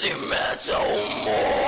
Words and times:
Crazy 0.00 0.14
Metal 0.14 1.08
Mind. 1.24 1.67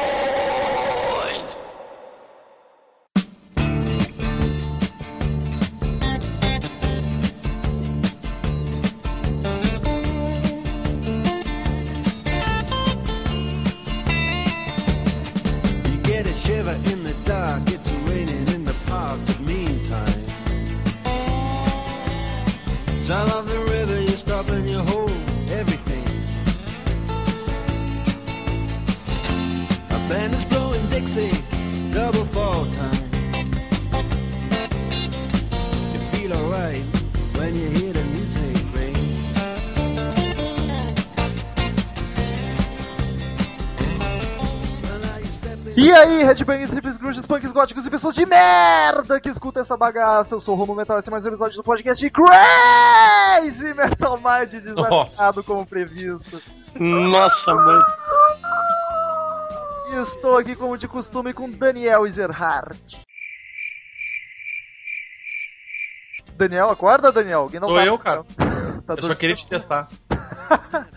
Headbangers, 46.50 46.72
hippies, 46.72 46.96
grunges, 46.98 47.26
punks, 47.26 47.52
góticos 47.52 47.86
e 47.86 47.90
pessoas 47.90 48.14
de 48.14 48.26
merda 48.26 49.20
que 49.20 49.28
escutam 49.28 49.62
essa 49.62 49.76
bagaça. 49.76 50.34
Eu 50.34 50.40
sou 50.40 50.54
o 50.54 50.58
Romulo 50.58 50.78
Metal, 50.78 50.98
esse 50.98 51.08
é 51.08 51.12
mais 51.12 51.24
um 51.24 51.28
episódio 51.28 51.56
do 51.56 51.62
podcast 51.62 52.04
de 52.04 52.10
Crazy 52.10 53.72
Metal 53.74 54.16
Mind 54.18 54.62
desafiado 54.62 55.44
como 55.44 55.64
previsto. 55.64 56.42
Nossa, 56.74 57.54
mãe. 57.54 57.80
E 59.92 59.96
estou 59.96 60.36
aqui, 60.36 60.56
como 60.56 60.76
de 60.76 60.88
costume, 60.88 61.32
com 61.32 61.50
Daniel 61.50 62.06
Ezerhardt. 62.06 63.00
Daniel, 66.36 66.70
acorda, 66.70 67.12
Daniel? 67.12 67.40
Alguém 67.40 67.60
não 67.60 67.68
Sou 67.68 67.76
tá 67.76 67.86
eu, 67.86 67.98
cara. 67.98 68.24
Tá 68.86 68.94
Eu 68.96 69.06
só 69.06 69.14
queria 69.14 69.36
te 69.36 69.46
testar. 69.46 69.86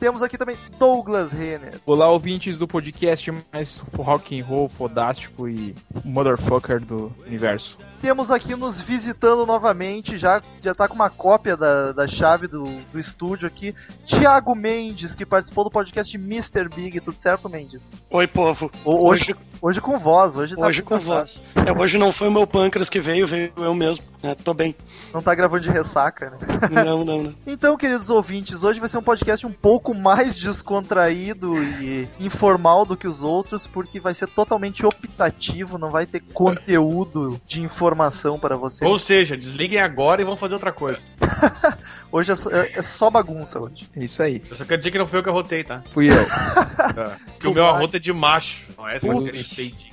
Temos 0.00 0.22
aqui 0.22 0.38
também 0.38 0.56
Douglas 0.78 1.32
Renner. 1.32 1.80
Olá, 1.84 2.08
ouvintes 2.08 2.56
do 2.56 2.68
podcast 2.68 3.32
mais 3.52 3.78
rock 3.96 4.38
and 4.40 4.44
roll, 4.44 4.68
fodástico 4.68 5.48
e 5.48 5.74
motherfucker 6.04 6.80
do 6.80 7.12
universo. 7.26 7.78
Temos 8.00 8.30
aqui 8.30 8.54
nos 8.54 8.80
visitando 8.80 9.44
novamente, 9.44 10.16
já, 10.16 10.40
já 10.62 10.72
tá 10.72 10.86
com 10.86 10.94
uma 10.94 11.10
cópia 11.10 11.56
da, 11.56 11.90
da 11.90 12.06
chave 12.06 12.46
do, 12.46 12.62
do 12.92 13.00
estúdio 13.00 13.48
aqui, 13.48 13.74
Thiago 14.06 14.54
Mendes, 14.54 15.16
que 15.16 15.26
participou 15.26 15.64
do 15.64 15.70
podcast 15.70 16.16
Mr. 16.16 16.68
Big, 16.72 17.00
tudo 17.00 17.20
certo, 17.20 17.48
Mendes? 17.48 18.04
Oi, 18.08 18.26
povo. 18.28 18.70
O- 18.84 19.08
Hoje, 19.08 19.34
hoje 19.60 19.80
com 19.80 19.98
voz, 19.98 20.36
hoje 20.36 20.54
tá 20.54 20.68
Hoje 20.68 20.80
com 20.82 21.00
voz. 21.00 21.42
É, 21.66 21.72
hoje 21.72 21.98
não 21.98 22.12
foi 22.12 22.28
o 22.28 22.32
meu 22.32 22.46
pâncreas 22.46 22.88
que 22.88 23.00
veio, 23.00 23.26
veio 23.26 23.52
eu 23.56 23.74
mesmo. 23.74 24.04
né? 24.22 24.36
tô 24.44 24.54
bem. 24.54 24.76
Não 25.12 25.20
tá 25.20 25.34
gravando 25.34 25.64
de 25.64 25.70
ressaca, 25.70 26.30
né? 26.30 26.38
Não, 26.84 27.04
não, 27.04 27.22
não. 27.24 27.34
Então, 27.48 27.76
queridos 27.76 28.10
ouvintes, 28.10 28.62
hoje 28.62 28.78
vai 28.78 28.88
ser 28.88 28.98
um 28.98 29.02
podcast 29.02 29.44
um 29.44 29.52
pouco 29.52 29.87
mais 29.94 30.36
descontraído 30.36 31.56
e 31.62 32.08
informal 32.20 32.84
do 32.84 32.96
que 32.96 33.06
os 33.06 33.22
outros, 33.22 33.66
porque 33.66 33.98
vai 34.00 34.14
ser 34.14 34.26
totalmente 34.28 34.84
optativo, 34.84 35.78
não 35.78 35.90
vai 35.90 36.06
ter 36.06 36.20
conteúdo 36.32 37.40
de 37.46 37.60
informação 37.62 38.38
para 38.38 38.56
vocês. 38.56 38.88
Ou 38.88 38.98
seja, 38.98 39.36
desliguem 39.36 39.80
agora 39.80 40.22
e 40.22 40.24
vão 40.24 40.36
fazer 40.36 40.54
outra 40.54 40.72
coisa. 40.72 41.00
Hoje 42.10 42.32
é 42.32 42.36
só, 42.36 42.50
é- 42.50 42.72
é 42.74 42.82
só 42.82 43.10
bagunça 43.10 43.60
hoje. 43.60 43.86
É 43.94 44.02
isso 44.02 44.22
aí. 44.22 44.42
Eu 44.50 44.56
só 44.56 44.64
quero 44.64 44.78
dizer 44.78 44.90
que 44.90 44.98
não 44.98 45.06
foi 45.06 45.18
eu 45.18 45.22
que 45.22 45.28
arrotei, 45.28 45.62
tá? 45.62 45.82
Fui 45.90 46.08
eu. 46.10 46.14
Porque 47.34 47.48
o 47.48 47.52
meu 47.54 47.66
arroto 47.66 47.96
é 47.96 47.98
de 48.00 48.12
macho. 48.14 48.64
Não 48.76 48.88
é 48.88 48.96
essa 48.96 49.06
que 49.06 49.12
Putz. 49.12 49.36
respeite. 49.38 49.92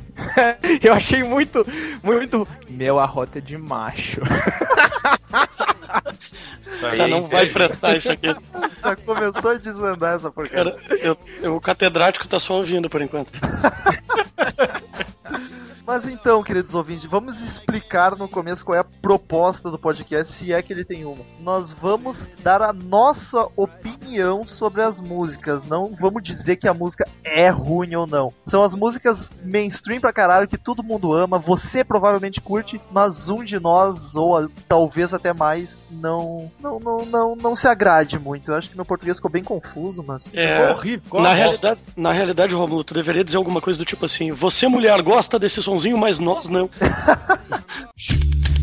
eu 0.82 0.94
achei 0.94 1.24
muito, 1.24 1.66
muito. 2.02 2.48
Meu 2.70 3.00
arrota 3.02 3.40
é 3.40 3.42
de 3.42 3.58
macho. 3.58 4.22
Aí 6.92 7.08
não 7.10 7.24
vai 7.24 7.48
prestar 7.48 7.96
isso 7.98 8.12
aqui. 8.12 8.28
Já 8.84 8.96
começou 8.96 9.52
a 9.52 9.54
desandar 9.56 10.16
essa 10.18 10.32
porcaria. 10.32 10.72
Cara, 10.72 10.98
eu- 11.02 11.18
eu- 11.42 11.56
o 11.56 11.62
catedrático 11.62 12.28
tá 12.28 12.40
só 12.40 12.56
ouvindo 12.56 12.90
por 12.90 13.02
enquanto. 13.02 13.32
Mas 15.86 16.08
então, 16.08 16.42
queridos 16.42 16.74
ouvintes, 16.74 17.06
vamos 17.06 17.42
explicar 17.42 18.16
no 18.16 18.28
começo 18.28 18.66
qual 18.66 18.76
é 18.76 18.80
a 18.80 18.84
proposta 18.84 19.70
do 19.70 19.78
podcast, 19.78 20.34
se 20.34 20.52
é 20.52 20.62
que 20.62 20.74
ele 20.74 20.84
tem 20.84 21.06
uma. 21.06 21.24
Nós 21.40 21.72
vamos 21.74 22.32
dar 22.42 22.62
a 22.62 22.74
nossa 22.74 23.48
opinião 23.56 24.48
sobre 24.48 24.82
as 24.82 25.00
músicas, 25.00 25.64
não 25.64 25.96
vamos 26.00 26.24
dizer 26.24 26.56
que 26.56 26.68
a 26.68 26.74
música 26.74 27.08
é 27.24 27.50
ruim 27.50 27.94
ou 27.96 28.08
não. 28.08 28.34
São 28.44 28.64
as 28.64 28.74
músicas 28.74 29.30
mainstream 29.44 30.00
pra 30.02 30.12
caralho 30.12 30.48
que 30.48 30.58
todo 30.58 30.82
mundo 30.84 31.14
ama, 31.14 31.38
você 31.38 31.84
provavelmente 31.84 32.42
curte, 32.42 32.82
mas 32.92 33.30
um 33.30 33.44
de 33.44 33.60
nós, 33.60 34.16
ou 34.16 34.38
a- 34.38 34.48
talvez 34.68 35.14
até 35.14 35.34
mais, 35.34 35.80
não, 35.92 36.52
não, 36.62 36.80
não, 36.80 37.06
não, 37.06 37.36
não 37.36 37.56
se 37.56 37.68
agrade 37.68 38.18
muito. 38.18 38.50
Eu 38.52 38.56
acho 38.58 38.70
que 38.72 38.76
meu 38.76 38.86
português 38.86 39.18
ficou 39.18 39.30
bem 39.32 39.44
confuso, 39.44 40.04
mas. 40.06 40.34
É, 40.34 40.58
Ficou 40.58 40.76
horrível. 40.78 41.04
ficou 41.04 41.22
na, 41.22 41.34
realidade, 41.34 41.80
na 41.96 42.12
realidade, 42.12 42.56
Romulo, 42.56 42.84
tu 42.84 42.94
deveria 42.96 43.24
dizer 43.24 43.38
alguma 43.38 43.62
coisa 43.62 43.78
do 43.78 43.86
tipo 43.86 44.06
assim: 44.06 44.32
Você, 44.32 44.68
mulher, 44.68 45.00
gosta 45.04 45.38
desse 45.38 45.62
sonzinho, 45.76 45.98
mas 45.98 46.20
nós 46.20 46.50
não. 46.50 46.70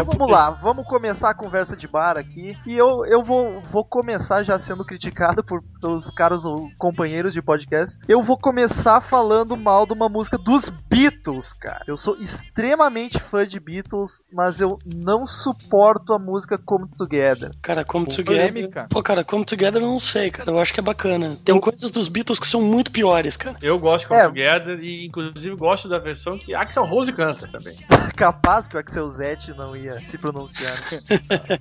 Então 0.00 0.12
É, 0.12 0.16
vamos 0.16 0.30
lá, 0.30 0.50
vamos 0.50 0.86
começar 0.86 1.30
a 1.30 1.34
conversa 1.34 1.76
de 1.76 1.88
bar 1.88 2.16
aqui. 2.18 2.56
E 2.66 2.76
eu, 2.76 3.04
eu 3.06 3.22
vou, 3.22 3.60
vou 3.62 3.84
começar 3.84 4.42
já 4.42 4.58
sendo 4.58 4.84
criticado 4.84 5.42
por, 5.42 5.62
pelos 5.80 6.10
caros 6.10 6.42
companheiros 6.78 7.32
de 7.32 7.42
podcast. 7.42 7.98
Eu 8.08 8.22
vou 8.22 8.38
começar 8.38 9.00
falando 9.00 9.56
mal 9.56 9.86
de 9.86 9.92
uma 9.92 10.08
música 10.08 10.38
dos 10.38 10.68
Beatles, 10.88 11.52
cara. 11.52 11.84
Eu 11.86 11.96
sou 11.96 12.16
extremamente 12.16 13.18
fã 13.18 13.46
de 13.46 13.58
Beatles, 13.60 14.22
mas 14.32 14.60
eu 14.60 14.78
não 14.84 15.26
suporto 15.26 16.12
a 16.12 16.18
música 16.18 16.58
Come 16.58 16.86
Together. 16.96 17.52
Cara, 17.62 17.84
Come 17.84 18.06
Pô, 18.06 18.12
Together. 18.12 18.48
polêmica. 18.52 18.86
Pô, 18.90 19.02
cara, 19.02 19.24
Come 19.24 19.44
Together 19.44 19.82
eu 19.82 19.88
não 19.88 19.98
sei, 19.98 20.30
cara. 20.30 20.50
Eu 20.50 20.58
acho 20.58 20.72
que 20.72 20.80
é 20.80 20.82
bacana. 20.82 21.36
Tem 21.44 21.58
coisas 21.60 21.90
dos 21.90 22.08
Beatles 22.08 22.38
que 22.38 22.46
são 22.46 22.60
muito 22.62 22.90
piores, 22.90 23.36
cara. 23.36 23.56
Eu 23.62 23.78
gosto 23.78 24.06
de 24.08 24.14
É. 24.14 24.22
Come 24.22 24.28
Together 24.28 24.80
e 24.82 25.06
inclusive 25.06 25.56
gosto 25.56 25.88
da 25.88 25.98
versão 25.98 26.38
que 26.38 26.54
Axel 26.54 26.84
Rose 26.84 27.12
canta 27.12 27.46
também. 27.48 27.76
Capaz 28.16 28.66
que 28.66 28.76
o 28.76 28.78
Axel 28.80 29.08
Zete 29.10 29.52
não 29.52 29.76
ia 29.76 29.87
se 30.06 30.18
pronunciar. 30.18 30.78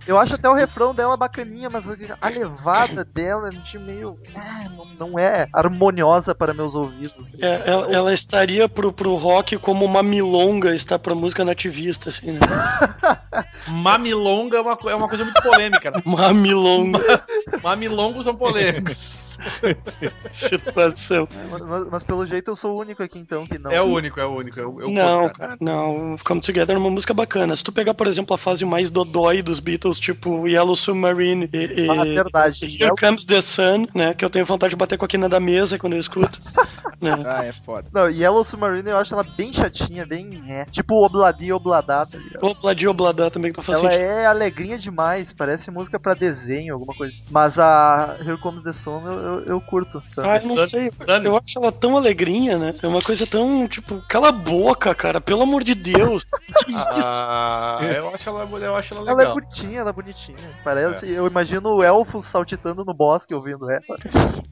eu 0.08 0.18
acho 0.20 0.36
até 0.36 0.50
o 0.50 0.54
refrão 0.54 0.94
dela 0.94 1.18
bacaninha, 1.18 1.70
mas 1.70 1.86
a 2.22 2.30
levada 2.30 3.04
dela 3.04 3.50
é 3.50 3.80
meio. 3.80 4.20
ah, 4.36 4.66
não, 5.00 5.18
é 5.18 5.48
harmoniosa 5.54 6.34
para 6.34 6.54
meus 6.54 6.76
ouvidos. 6.76 7.30
É, 7.40 7.70
ela, 7.70 7.94
ela 7.94 8.14
estaria 8.14 8.68
pro, 8.68 8.92
pro 8.92 9.16
rock 9.16 9.58
como 9.58 9.86
uma 9.86 10.02
milonga 10.02 10.74
está 10.74 10.98
pra 10.98 11.16
música 11.16 11.46
nativista, 11.46 12.10
assim, 12.10 12.32
né? 12.32 12.40
Mamilonga 13.68 14.58
é 14.58 14.62
uma, 14.62 14.78
é 14.88 14.96
uma 14.96 15.10
coisa 15.10 15.24
muito 15.24 15.42
polêmica. 15.42 15.92
né? 15.92 16.02
Uma 16.06 16.34
milonga 16.34 17.24
Mamilongos 17.62 18.26
são 18.26 18.36
polêmicos. 18.36 19.27
situação. 20.32 21.28
Mas, 21.50 21.90
mas 21.90 22.04
pelo 22.04 22.26
jeito 22.26 22.52
eu 22.52 22.56
sou 22.56 22.76
o 22.76 22.80
único 22.80 23.02
aqui 23.04 23.20
então 23.20 23.46
que 23.46 23.58
não. 23.58 23.72
É 23.72 23.82
o 23.82 23.86
único, 23.86 24.20
é 24.20 24.26
o 24.26 24.36
único. 24.36 24.60
Eu, 24.60 24.80
eu 24.82 24.90
não, 24.90 25.22
curto, 25.24 25.40
cara, 25.40 25.58
não. 25.60 26.16
Come 26.24 26.42
Together 26.42 26.76
é 26.76 26.80
uma 26.80 26.90
música 26.90 27.14
bacana. 27.14 27.56
Se 27.56 27.64
tu 27.64 27.72
pegar, 27.72 27.94
por 27.94 28.08
exemplo, 28.08 28.34
a 28.34 28.38
fase 28.38 28.66
mais 28.66 28.90
dodói 28.90 29.42
dos 29.42 29.60
Beatles, 29.60 30.00
tipo 30.00 30.48
Yellow 30.48 30.76
Submarine 30.76 31.50
e, 31.54 31.58
e- 31.86 31.90
Ah, 31.90 32.04
verdade. 32.04 32.66
e 32.66 32.84
Here 32.84 32.94
Comes 33.00 33.26
the 33.26 33.42
Sun, 33.42 33.88
né? 33.94 34.14
Que 34.14 34.24
eu 34.26 34.30
tenho 34.30 34.46
vontade 34.46 34.72
de 34.72 34.76
bater 34.76 34.98
com 34.98 35.06
a 35.06 35.08
quina 35.08 35.28
da 35.30 35.40
mesa 35.40 35.78
quando 35.78 35.94
eu 35.94 36.00
escuto. 36.00 36.40
né? 37.02 37.12
Ah, 37.26 37.46
é 37.46 37.52
foda. 37.52 37.88
Não, 37.94 38.10
Yellow 38.10 38.44
Submarine 38.44 38.90
eu 38.90 38.98
acho 38.98 39.14
ela 39.14 39.24
bem 39.24 39.54
chatinha, 39.54 40.06
bem. 40.06 40.28
É, 40.48 40.66
tipo 40.66 40.96
Obladi 41.06 41.52
Obladá, 41.52 42.06
tá 42.06 42.18
ligado? 42.18 42.44
Obladi 42.46 42.88
Obladá 42.88 43.30
também 43.30 43.52
que 43.52 43.58
não 43.58 43.64
faz 43.64 43.80
Ela 43.80 43.92
sentido. 43.92 44.08
é 44.08 44.26
alegrinha 44.26 44.78
demais, 44.78 45.32
parece 45.34 45.70
música 45.72 46.00
pra 46.00 46.14
desenho, 46.14 46.74
alguma 46.74 46.94
coisa. 46.96 47.16
assim. 47.16 47.26
Mas 47.30 47.60
a 47.60 48.18
Here 48.20 48.38
Comes 48.38 48.62
the 48.62 48.74
Sun 48.74 49.02
eu, 49.06 49.20
eu, 49.28 49.44
eu 49.46 49.62
curto. 49.62 50.02
sabe? 50.06 50.28
Ah, 50.30 50.38
eu 50.42 50.48
não 50.56 50.66
sei. 50.68 50.92
Eu 51.24 51.36
acho 51.38 51.58
ela 51.60 51.72
tão 51.72 51.96
alegrinha, 51.98 52.58
né? 52.58 52.74
É 52.82 52.88
uma 52.88 53.02
coisa 53.02 53.26
tão, 53.28 53.68
tipo, 53.68 54.02
cala 54.08 54.30
a 54.30 54.32
boca, 54.32 54.94
cara, 54.96 55.20
pelo 55.22 55.42
amor 55.44 55.64
de 55.64 55.76
Deus. 55.76 56.26
Que 56.68 56.72
isso? 56.72 57.22
Ah, 57.24 57.80
eu 57.82 58.14
acho 58.14 58.28
ela, 58.30 58.44
eu 58.60 58.76
acho 58.76 58.94
ela 58.94 59.02
Ela 59.04 59.12
é 59.12 59.16
legal. 59.16 59.34
bonitinha, 59.36 59.80
ela 59.80 59.90
é 59.90 59.94
bonitinha. 59.94 60.38
Parece, 60.64 61.10
eu 61.10 61.26
imagino 61.28 61.76
o 61.76 61.84
elfo 61.84 62.22
saltitando 62.22 62.84
no 62.84 62.94
bosque 62.94 63.34
ouvindo 63.34 63.70
ela. 63.70 63.84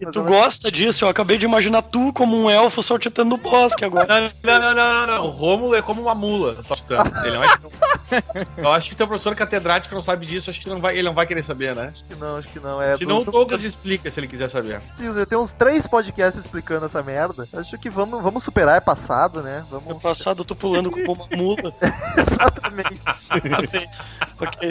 E 0.00 0.06
tu 0.06 0.22
gosta 0.22 0.70
disso, 0.70 1.04
eu 1.04 1.08
acabei 1.10 1.36
de 1.36 1.44
imaginar 1.44 1.82
tu 1.82 2.10
como 2.12 2.34
um 2.36 2.48
elfo 2.48 2.82
saltitando 2.82 3.28
no 3.30 3.36
bosque 3.36 3.84
agora. 3.84 4.06
Não, 4.06 4.30
não, 4.42 4.60
não, 4.60 4.74
não, 4.74 5.06
não, 5.06 5.06
não. 5.18 5.26
O 5.26 5.28
Rômulo 5.30 5.74
é 5.74 5.82
como 5.82 6.00
uma 6.00 6.14
mula, 6.14 6.56
só 6.64 6.74
chutando. 6.74 7.10
Ele 7.26 7.36
não 7.36 7.44
é. 7.44 7.48
Eu 8.56 8.72
acho 8.72 8.88
que 8.88 8.96
teu 8.96 9.06
professor 9.06 9.34
catedrático 9.36 9.94
não 9.94 10.00
sabe 10.02 10.24
disso, 10.24 10.48
acho 10.48 10.60
que 10.60 10.68
não 10.70 10.80
vai, 10.80 10.94
ele 10.96 11.02
não 11.06 11.12
vai 11.12 11.26
querer 11.26 11.44
saber, 11.44 11.74
né? 11.76 11.90
Acho 11.92 12.04
que 12.04 12.14
não, 12.14 12.36
acho 12.36 12.48
que 12.48 12.60
não. 12.60 12.80
É, 12.80 12.96
Se 12.96 13.04
não, 13.04 13.18
o 13.18 13.24
do- 13.24 13.30
Douglas 13.30 13.62
explica 13.70 14.10
se 14.10 14.20
ele 14.20 14.28
quiser 14.28 14.50
saber. 14.50 14.80
Caesar, 14.96 15.26
tem 15.26 15.38
uns 15.38 15.52
três 15.52 15.86
podcasts 15.86 16.44
explicando 16.44 16.86
essa 16.86 17.02
merda. 17.02 17.48
Acho 17.54 17.78
que 17.78 17.88
vamos, 17.88 18.22
vamos 18.22 18.42
superar, 18.42 18.76
é 18.76 18.80
passado, 18.80 19.42
né? 19.42 19.64
Vamos. 19.70 20.02
passado 20.02 20.40
eu 20.40 20.44
tô 20.44 20.54
pulando 20.54 20.90
como 20.90 21.12
uma 21.12 21.26
mula. 21.36 21.74
Exatamente. 22.16 23.00
ok. 24.40 24.70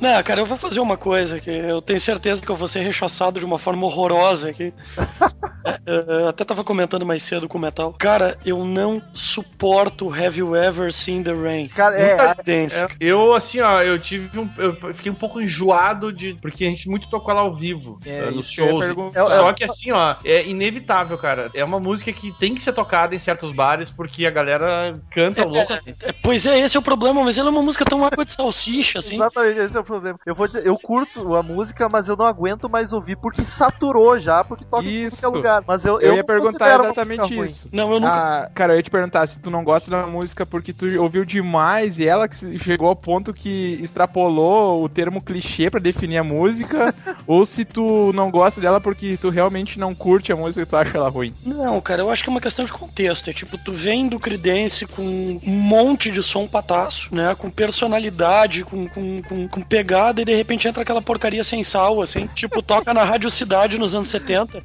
Não, 0.00 0.22
cara, 0.22 0.40
eu 0.40 0.46
vou 0.46 0.56
fazer 0.56 0.80
uma 0.80 0.96
coisa 0.96 1.40
que 1.40 1.50
eu 1.50 1.80
tenho 1.80 2.00
certeza 2.00 2.44
que 2.44 2.50
eu 2.50 2.56
vou 2.56 2.68
ser 2.68 2.80
rechaçado 2.80 3.38
de 3.38 3.46
uma 3.46 3.58
forma 3.58 3.86
horrorosa 3.86 4.50
aqui. 4.50 4.72
É, 5.84 6.22
eu 6.22 6.28
até 6.28 6.44
tava 6.44 6.62
comentando 6.62 7.04
mais 7.04 7.22
cedo 7.22 7.48
com 7.48 7.58
o 7.58 7.60
Metal. 7.60 7.92
Cara, 7.98 8.36
eu 8.44 8.64
não 8.64 9.02
suporto 9.14 10.12
Have 10.12 10.38
You 10.38 10.54
Ever 10.54 10.92
Seen 10.92 11.24
the 11.24 11.32
Rain? 11.32 11.68
Cara, 11.68 11.98
é, 11.98 12.34
Dance. 12.34 12.84
É, 12.84 12.88
eu, 13.00 13.34
assim, 13.34 13.60
ó, 13.60 13.82
eu 13.82 13.98
tive 13.98 14.38
um. 14.38 14.48
Eu 14.56 14.94
fiquei 14.94 15.10
um 15.10 15.16
pouco 15.16 15.40
enjoado 15.40 16.12
de. 16.12 16.34
Porque 16.40 16.64
a 16.64 16.68
gente 16.68 16.88
muito 16.88 17.10
tocou 17.10 17.32
ela 17.32 17.40
ao 17.40 17.56
vivo. 17.56 17.98
É, 18.06 18.18
eh, 18.18 18.30
nos 18.30 18.46
eu 18.56 18.68
shows. 18.68 19.14
É, 19.14 19.20
é, 19.20 19.26
Só 19.26 19.52
que 19.52 19.64
assim, 19.64 19.90
ó, 19.90 20.16
é 20.24 20.46
inevitável, 20.46 21.18
cara. 21.18 21.50
É 21.52 21.64
uma 21.64 21.80
música 21.80 22.12
que 22.12 22.32
tem 22.38 22.54
que 22.54 22.62
ser 22.62 22.72
tocada 22.72 23.14
em 23.14 23.18
certos 23.18 23.52
bares 23.52 23.90
porque 23.90 24.24
a 24.24 24.30
galera 24.30 24.94
canta 25.10 25.44
louca. 25.44 25.82
É, 26.02 26.12
Pois 26.22 26.46
é, 26.46 26.58
esse 26.60 26.76
é 26.76 26.80
o 26.80 26.82
problema, 26.82 27.22
mas 27.24 27.38
ela 27.38 27.48
é 27.48 27.52
uma 27.52 27.62
música 27.62 27.84
tão 27.84 28.04
água 28.04 28.24
de 28.24 28.32
salsicha, 28.32 28.95
assim. 28.98 29.14
Exatamente, 29.14 29.58
esse 29.60 29.76
é 29.76 29.80
o 29.80 29.84
problema. 29.84 30.18
Eu 30.24 30.34
vou 30.34 30.46
dizer, 30.46 30.66
eu 30.66 30.78
curto 30.78 31.34
a 31.34 31.42
música, 31.42 31.88
mas 31.88 32.08
eu 32.08 32.16
não 32.16 32.26
aguento 32.26 32.68
mais 32.68 32.92
ouvir 32.92 33.16
porque 33.16 33.44
saturou 33.44 34.18
já, 34.18 34.44
porque 34.44 34.64
toca 34.64 34.86
em 34.86 35.04
Isso. 35.04 35.20
qualquer 35.20 35.36
lugar. 35.36 35.64
Mas 35.66 35.84
eu, 35.84 35.94
Eu, 35.94 36.00
eu 36.00 36.10
ia 36.12 36.16
não 36.18 36.26
perguntar 36.26 36.74
exatamente 36.74 37.34
isso. 37.42 37.68
Não, 37.72 37.92
eu 37.92 38.00
nunca. 38.00 38.12
Ah, 38.12 38.50
cara, 38.54 38.72
eu 38.72 38.76
ia 38.76 38.82
te 38.82 38.90
perguntar 38.90 39.26
se 39.26 39.38
tu 39.38 39.50
não 39.50 39.64
gosta 39.64 39.90
da 39.90 40.06
música 40.06 40.44
porque 40.46 40.72
tu 40.72 40.86
ouviu 41.00 41.24
demais 41.24 41.98
e 41.98 42.06
ela 42.06 42.28
que 42.28 42.58
chegou 42.58 42.88
ao 42.88 42.96
ponto 42.96 43.32
que 43.32 43.78
extrapolou 43.82 44.84
o 44.84 44.88
termo 44.88 45.22
clichê 45.22 45.70
pra 45.70 45.80
definir 45.80 46.18
a 46.18 46.24
música, 46.24 46.94
ou 47.26 47.44
se 47.44 47.64
tu 47.64 48.12
não 48.12 48.30
gosta 48.30 48.60
dela 48.60 48.80
porque 48.80 49.16
tu 49.16 49.28
realmente 49.30 49.78
não 49.78 49.94
curte 49.94 50.32
a 50.32 50.36
música 50.36 50.62
e 50.62 50.66
tu 50.66 50.76
acha 50.76 50.96
ela 50.96 51.08
ruim. 51.08 51.32
Não, 51.44 51.80
cara, 51.80 52.02
eu 52.02 52.10
acho 52.10 52.22
que 52.22 52.28
é 52.28 52.32
uma 52.32 52.40
questão 52.40 52.64
de 52.64 52.72
contexto. 52.72 53.30
É 53.30 53.32
tipo, 53.32 53.58
tu 53.58 53.72
vem 53.72 54.08
do 54.08 54.18
Creedence 54.18 54.86
com 54.86 55.02
um 55.02 55.40
monte 55.50 56.10
de 56.10 56.22
som 56.22 56.46
pataço, 56.46 57.14
né? 57.14 57.34
Com 57.34 57.50
personalidade, 57.50 58.64
com, 58.64 58.85
com, 58.88 59.22
com, 59.22 59.48
com 59.48 59.60
pegada, 59.62 60.22
e 60.22 60.24
de 60.24 60.34
repente 60.34 60.66
entra 60.66 60.82
aquela 60.82 61.02
porcaria 61.02 61.44
sem 61.44 61.62
sal, 61.62 62.00
assim. 62.00 62.26
Tipo, 62.34 62.62
toca 62.62 62.92
na 62.92 63.04
Rádio 63.04 63.30
Cidade 63.30 63.78
nos 63.78 63.94
anos 63.94 64.08
70. 64.08 64.62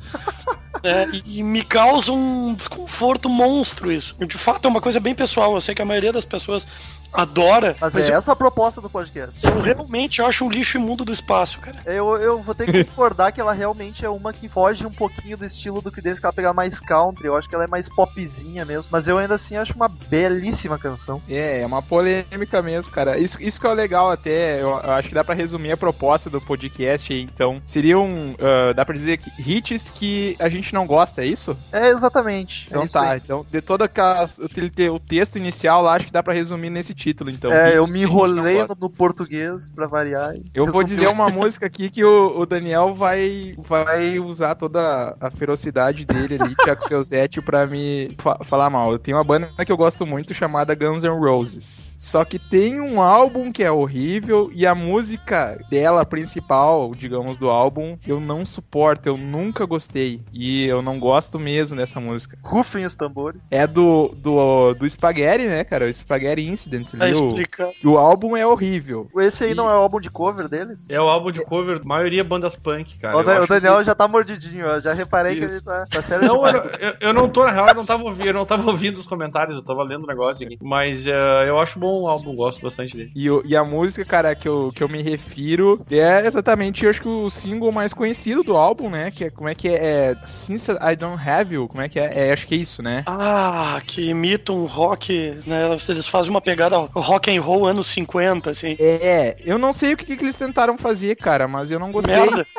né, 0.83 1.09
e, 1.13 1.39
e 1.39 1.43
me 1.43 1.63
causa 1.63 2.11
um 2.11 2.53
desconforto 2.53 3.29
monstro 3.29 3.91
isso. 3.91 4.15
De 4.25 4.37
fato, 4.37 4.67
é 4.67 4.69
uma 4.69 4.81
coisa 4.81 4.99
bem 4.99 5.13
pessoal. 5.13 5.53
Eu 5.53 5.61
sei 5.61 5.75
que 5.75 5.81
a 5.81 5.85
maioria 5.85 6.11
das 6.11 6.25
pessoas 6.25 6.67
adora, 7.13 7.75
Mas, 7.79 7.93
mas 7.93 8.09
é 8.09 8.13
eu, 8.13 8.17
essa 8.17 8.31
a 8.31 8.35
proposta 8.35 8.79
do 8.81 8.89
podcast. 8.89 9.39
eu 9.43 9.59
realmente 9.59 10.21
acho 10.21 10.45
um 10.45 10.49
lixo 10.49 10.77
imundo 10.77 11.03
do 11.03 11.11
espaço, 11.11 11.59
cara. 11.59 11.79
Eu, 11.85 12.15
eu 12.17 12.41
vou 12.41 12.55
ter 12.55 12.65
que 12.65 12.83
concordar 12.85 13.31
que 13.31 13.41
ela 13.41 13.53
realmente 13.53 14.05
é 14.05 14.09
uma 14.09 14.31
que 14.33 14.47
foge 14.47 14.85
um 14.85 14.91
pouquinho 14.91 15.37
do 15.37 15.45
estilo 15.45 15.81
do 15.81 15.91
Creedence, 15.91 16.19
que 16.19 16.25
ela 16.25 16.33
pega 16.33 16.53
mais 16.53 16.79
country. 16.79 17.27
Eu 17.27 17.35
acho 17.35 17.49
que 17.49 17.55
ela 17.55 17.63
é 17.65 17.67
mais 17.67 17.89
popzinha 17.89 18.65
mesmo. 18.65 18.89
Mas 18.91 19.07
eu 19.07 19.17
ainda 19.17 19.35
assim 19.35 19.55
acho 19.57 19.73
uma 19.73 19.87
belíssima 19.87 20.77
canção. 20.77 21.21
É, 21.29 21.61
é 21.61 21.65
uma 21.65 21.81
polêmica 21.81 22.61
mesmo, 22.61 22.91
cara. 22.91 23.17
Isso, 23.17 23.41
isso 23.41 23.59
que 23.59 23.67
é 23.67 23.73
legal 23.73 24.09
até, 24.09 24.61
eu, 24.61 24.69
eu 24.69 24.91
acho 24.91 25.09
que 25.09 25.15
dá 25.15 25.23
pra 25.23 25.35
resumir 25.35 25.71
a 25.71 25.77
proposta 25.77 26.29
do 26.29 26.41
podcast 26.41 27.11
aí, 27.13 27.21
então. 27.21 27.61
Seriam, 27.65 28.35
ah, 28.39 28.73
dá 28.73 28.85
pra 28.85 28.95
dizer 28.95 29.17
que 29.17 29.29
hits 29.39 29.89
que 29.89 30.35
a 30.39 30.49
gente 30.49 30.73
não 30.73 30.85
gosta, 30.85 31.21
é 31.21 31.25
isso? 31.25 31.57
É, 31.71 31.89
exatamente. 31.89 32.67
Então 32.67 32.83
é 32.83 32.87
tá, 32.87 33.11
aí. 33.11 33.21
então 33.23 33.45
de 33.49 33.61
toda 33.61 33.85
aquela, 33.85 34.23
o, 34.23 34.93
o 34.95 34.99
texto 34.99 35.37
inicial 35.37 35.81
lá, 35.81 35.95
acho 35.95 36.07
que 36.07 36.11
dá 36.13 36.23
pra 36.23 36.33
resumir 36.33 36.69
nesse 36.69 36.93
título, 37.01 37.29
então. 37.31 37.51
É, 37.51 37.77
eu 37.77 37.87
me 37.87 38.01
enrolei 38.01 38.63
no, 38.79 38.89
português 38.89 39.69
pra 39.69 39.87
variar. 39.87 40.35
Eu 40.53 40.67
vou 40.67 40.83
dizer 40.83 41.07
uma 41.07 41.29
música 41.29 41.65
aqui 41.65 41.89
que 41.89 42.03
o, 42.03 42.39
o 42.39 42.45
Daniel 42.45 42.93
vai, 42.93 43.53
vai 43.57 44.19
usar 44.19 44.53
toda 44.55 45.15
a 45.19 45.31
ferocidade 45.31 46.05
dele 46.05 46.37
ali, 46.39 46.55
Tiago 46.55 46.83
Seuzete, 46.83 47.41
pra 47.41 47.65
me 47.65 48.09
fa- 48.19 48.39
falar 48.43 48.69
mal. 48.69 48.91
Eu 48.91 48.99
tenho 48.99 49.17
uma 49.17 49.23
banda 49.23 49.49
que 49.65 49.71
eu 49.71 49.77
gosto 49.77 50.05
muito 50.05 50.33
chamada 50.33 50.75
Guns 50.75 51.03
N' 51.03 51.09
Roses. 51.19 51.95
Só 51.99 52.23
que 52.23 52.37
tem 52.37 52.79
um 52.79 53.01
álbum 53.01 53.51
que 53.51 53.63
é 53.63 53.71
horrível 53.71 54.51
e 54.53 54.67
a 54.67 54.75
música 54.75 55.59
dela, 55.69 56.05
principal, 56.05 56.91
digamos, 56.95 57.37
do 57.37 57.49
álbum, 57.49 57.97
eu 58.05 58.19
não 58.19 58.45
suporto, 58.45 59.07
eu 59.07 59.17
nunca 59.17 59.65
gostei. 59.65 60.21
E 60.31 60.65
eu 60.65 60.81
não 60.81 60.99
gosto 60.99 61.39
mesmo 61.39 61.77
dessa 61.77 61.99
música. 61.99 62.37
Rufem 62.43 62.85
os 62.85 62.95
tambores. 62.95 63.47
É 63.49 63.65
do, 63.65 64.09
do, 64.09 64.73
do 64.75 64.89
Spaghetti, 64.89 65.45
né, 65.45 65.63
cara? 65.63 65.85
O 65.87 65.93
Spaghetti 65.93 66.47
Incident. 66.47 66.90
Tá 66.97 67.05
ali, 67.05 67.15
o, 67.15 67.27
explicando. 67.27 67.73
o 67.85 67.97
álbum 67.97 68.35
é 68.37 68.45
horrível. 68.45 69.09
Esse 69.17 69.45
aí 69.45 69.51
E- 69.51 69.55
não 69.55 69.69
é 69.69 69.73
o 69.73 69.77
álbum 69.77 69.99
de 69.99 70.09
cover 70.09 70.47
deles? 70.47 70.89
É 70.89 70.99
o 70.99 71.07
álbum 71.09 71.31
de 71.31 71.43
cover, 71.43 71.81
maioria 71.85 72.23
bandas 72.23 72.55
punk, 72.55 72.97
cara. 72.99 73.15
o, 73.17 73.21
Eu 73.21 73.25
Da- 73.25 73.41
o 73.43 73.47
Daniel 73.47 73.75
isso. 73.77 73.85
já 73.85 73.95
tá 73.95 74.07
mordidinho, 74.07 74.67
ó. 74.67 74.79
Já 74.79 74.93
reparei 74.93 75.33
que 75.33 75.39
ele 75.39 75.45
Isso. 75.47 75.65
tá, 75.65 75.85
tá 75.89 76.01
sério 76.01 76.27
Não, 76.27 76.45
eu, 76.47 76.63
eu, 76.79 76.93
eu 76.99 77.13
não 77.13 77.29
tô, 77.29 77.43
na 77.45 77.51
real, 77.51 77.67
eu 77.69 77.75
não 77.75 77.85
tava 77.85 78.03
ouvindo, 78.03 78.27
eu 78.27 78.33
não 78.33 78.45
tava 78.45 78.69
ouvindo 78.69 78.95
os 78.99 79.05
comentários, 79.05 79.55
eu 79.55 79.63
tava 79.63 79.83
lendo 79.83 80.03
o 80.03 80.07
negócio 80.07 80.45
aqui. 80.45 80.57
Mas 80.61 81.05
eh, 81.07 81.45
eu 81.47 81.59
acho 81.59 81.79
bom 81.79 82.01
o 82.01 82.07
álbum, 82.07 82.35
gosto 82.35 82.61
bastante 82.61 82.95
dele. 82.95 83.11
E, 83.15 83.27
e 83.45 83.55
a 83.55 83.63
música, 83.63 84.03
cara, 84.05 84.35
que 84.35 84.47
eu, 84.47 84.71
que 84.73 84.83
eu 84.83 84.89
me 84.89 85.01
refiro 85.01 85.79
é 85.89 86.25
exatamente, 86.25 86.83
eu 86.83 86.89
acho 86.89 87.01
que 87.01 87.07
o 87.07 87.29
single 87.29 87.71
mais 87.71 87.93
conhecido 87.93 88.43
do 88.43 88.55
álbum, 88.57 88.89
né? 88.89 89.11
Que 89.11 89.25
é, 89.25 89.29
como 89.29 89.49
é 89.49 89.55
que 89.55 89.67
é? 89.67 89.71
é 90.11 90.15
Since 90.25 90.71
I 90.71 90.95
Don't 90.95 91.21
Have 91.27 91.53
You, 91.53 91.67
como 91.67 91.81
é 91.81 91.89
que 91.89 91.99
é? 91.99 92.27
É, 92.27 92.31
acho 92.33 92.47
que 92.47 92.55
é 92.55 92.57
isso, 92.57 92.81
né? 92.81 93.03
Ah, 93.07 93.81
que 93.85 94.09
imita 94.09 94.51
um 94.53 94.65
rock, 94.65 95.37
né? 95.45 95.69
Eles 95.89 96.07
fazem 96.07 96.29
uma 96.29 96.41
pegada 96.41 96.80
rock 96.93 97.35
and 97.35 97.41
roll 97.41 97.65
anos 97.65 97.87
50, 97.87 98.49
assim. 98.49 98.75
É, 98.79 99.35
eu 99.43 99.57
não 99.57 99.71
sei 99.73 99.93
o 99.93 99.97
que, 99.97 100.15
que 100.15 100.23
eles 100.23 100.37
tentaram 100.37 100.77
fazer, 100.77 101.15
cara, 101.15 101.47
mas 101.47 101.69
eu 101.71 101.79
não 101.79 101.91
gostei. 101.91 102.15
Merda. 102.15 102.45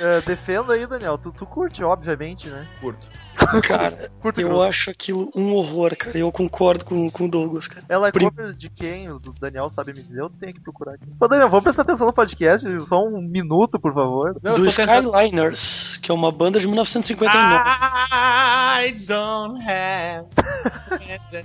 É, 0.00 0.20
defenda 0.22 0.72
aí, 0.72 0.86
Daniel. 0.86 1.18
Tu, 1.18 1.30
tu 1.32 1.44
curte, 1.46 1.82
obviamente, 1.84 2.48
né? 2.48 2.66
Curto. 2.80 3.06
Curto 3.38 3.68
Cara, 3.68 4.10
eu 4.24 4.48
grosso. 4.48 4.62
acho 4.62 4.90
aquilo 4.90 5.30
um 5.34 5.52
horror, 5.54 5.94
cara. 5.96 6.18
Eu 6.18 6.32
concordo 6.32 6.84
com, 6.84 7.08
com 7.08 7.26
o 7.26 7.30
Douglas, 7.30 7.68
cara. 7.68 7.84
Ela 7.88 8.08
é 8.08 8.12
Prim- 8.12 8.28
cover 8.30 8.52
de 8.52 8.68
quem? 8.68 9.08
O 9.10 9.18
do 9.20 9.32
Daniel 9.32 9.70
sabe 9.70 9.92
me 9.92 10.02
dizer? 10.02 10.20
Eu 10.22 10.30
tenho 10.30 10.52
que 10.54 10.60
procurar 10.60 10.94
aqui. 10.94 11.04
Ô, 11.20 11.28
Daniel, 11.28 11.48
vamos 11.48 11.62
prestar 11.62 11.82
atenção 11.82 12.06
no 12.08 12.12
podcast. 12.12 12.68
Só 12.80 13.00
um 13.04 13.20
minuto, 13.22 13.78
por 13.78 13.94
favor. 13.94 14.36
Não, 14.42 14.56
Do 14.56 14.66
tentando- 14.66 15.08
Skyliners, 15.16 15.98
que 16.02 16.10
é 16.10 16.14
uma 16.14 16.32
banda 16.32 16.58
de 16.58 16.66
1959. 16.66 17.58
I 18.80 18.92
don't 19.06 19.62
have. 19.62 20.26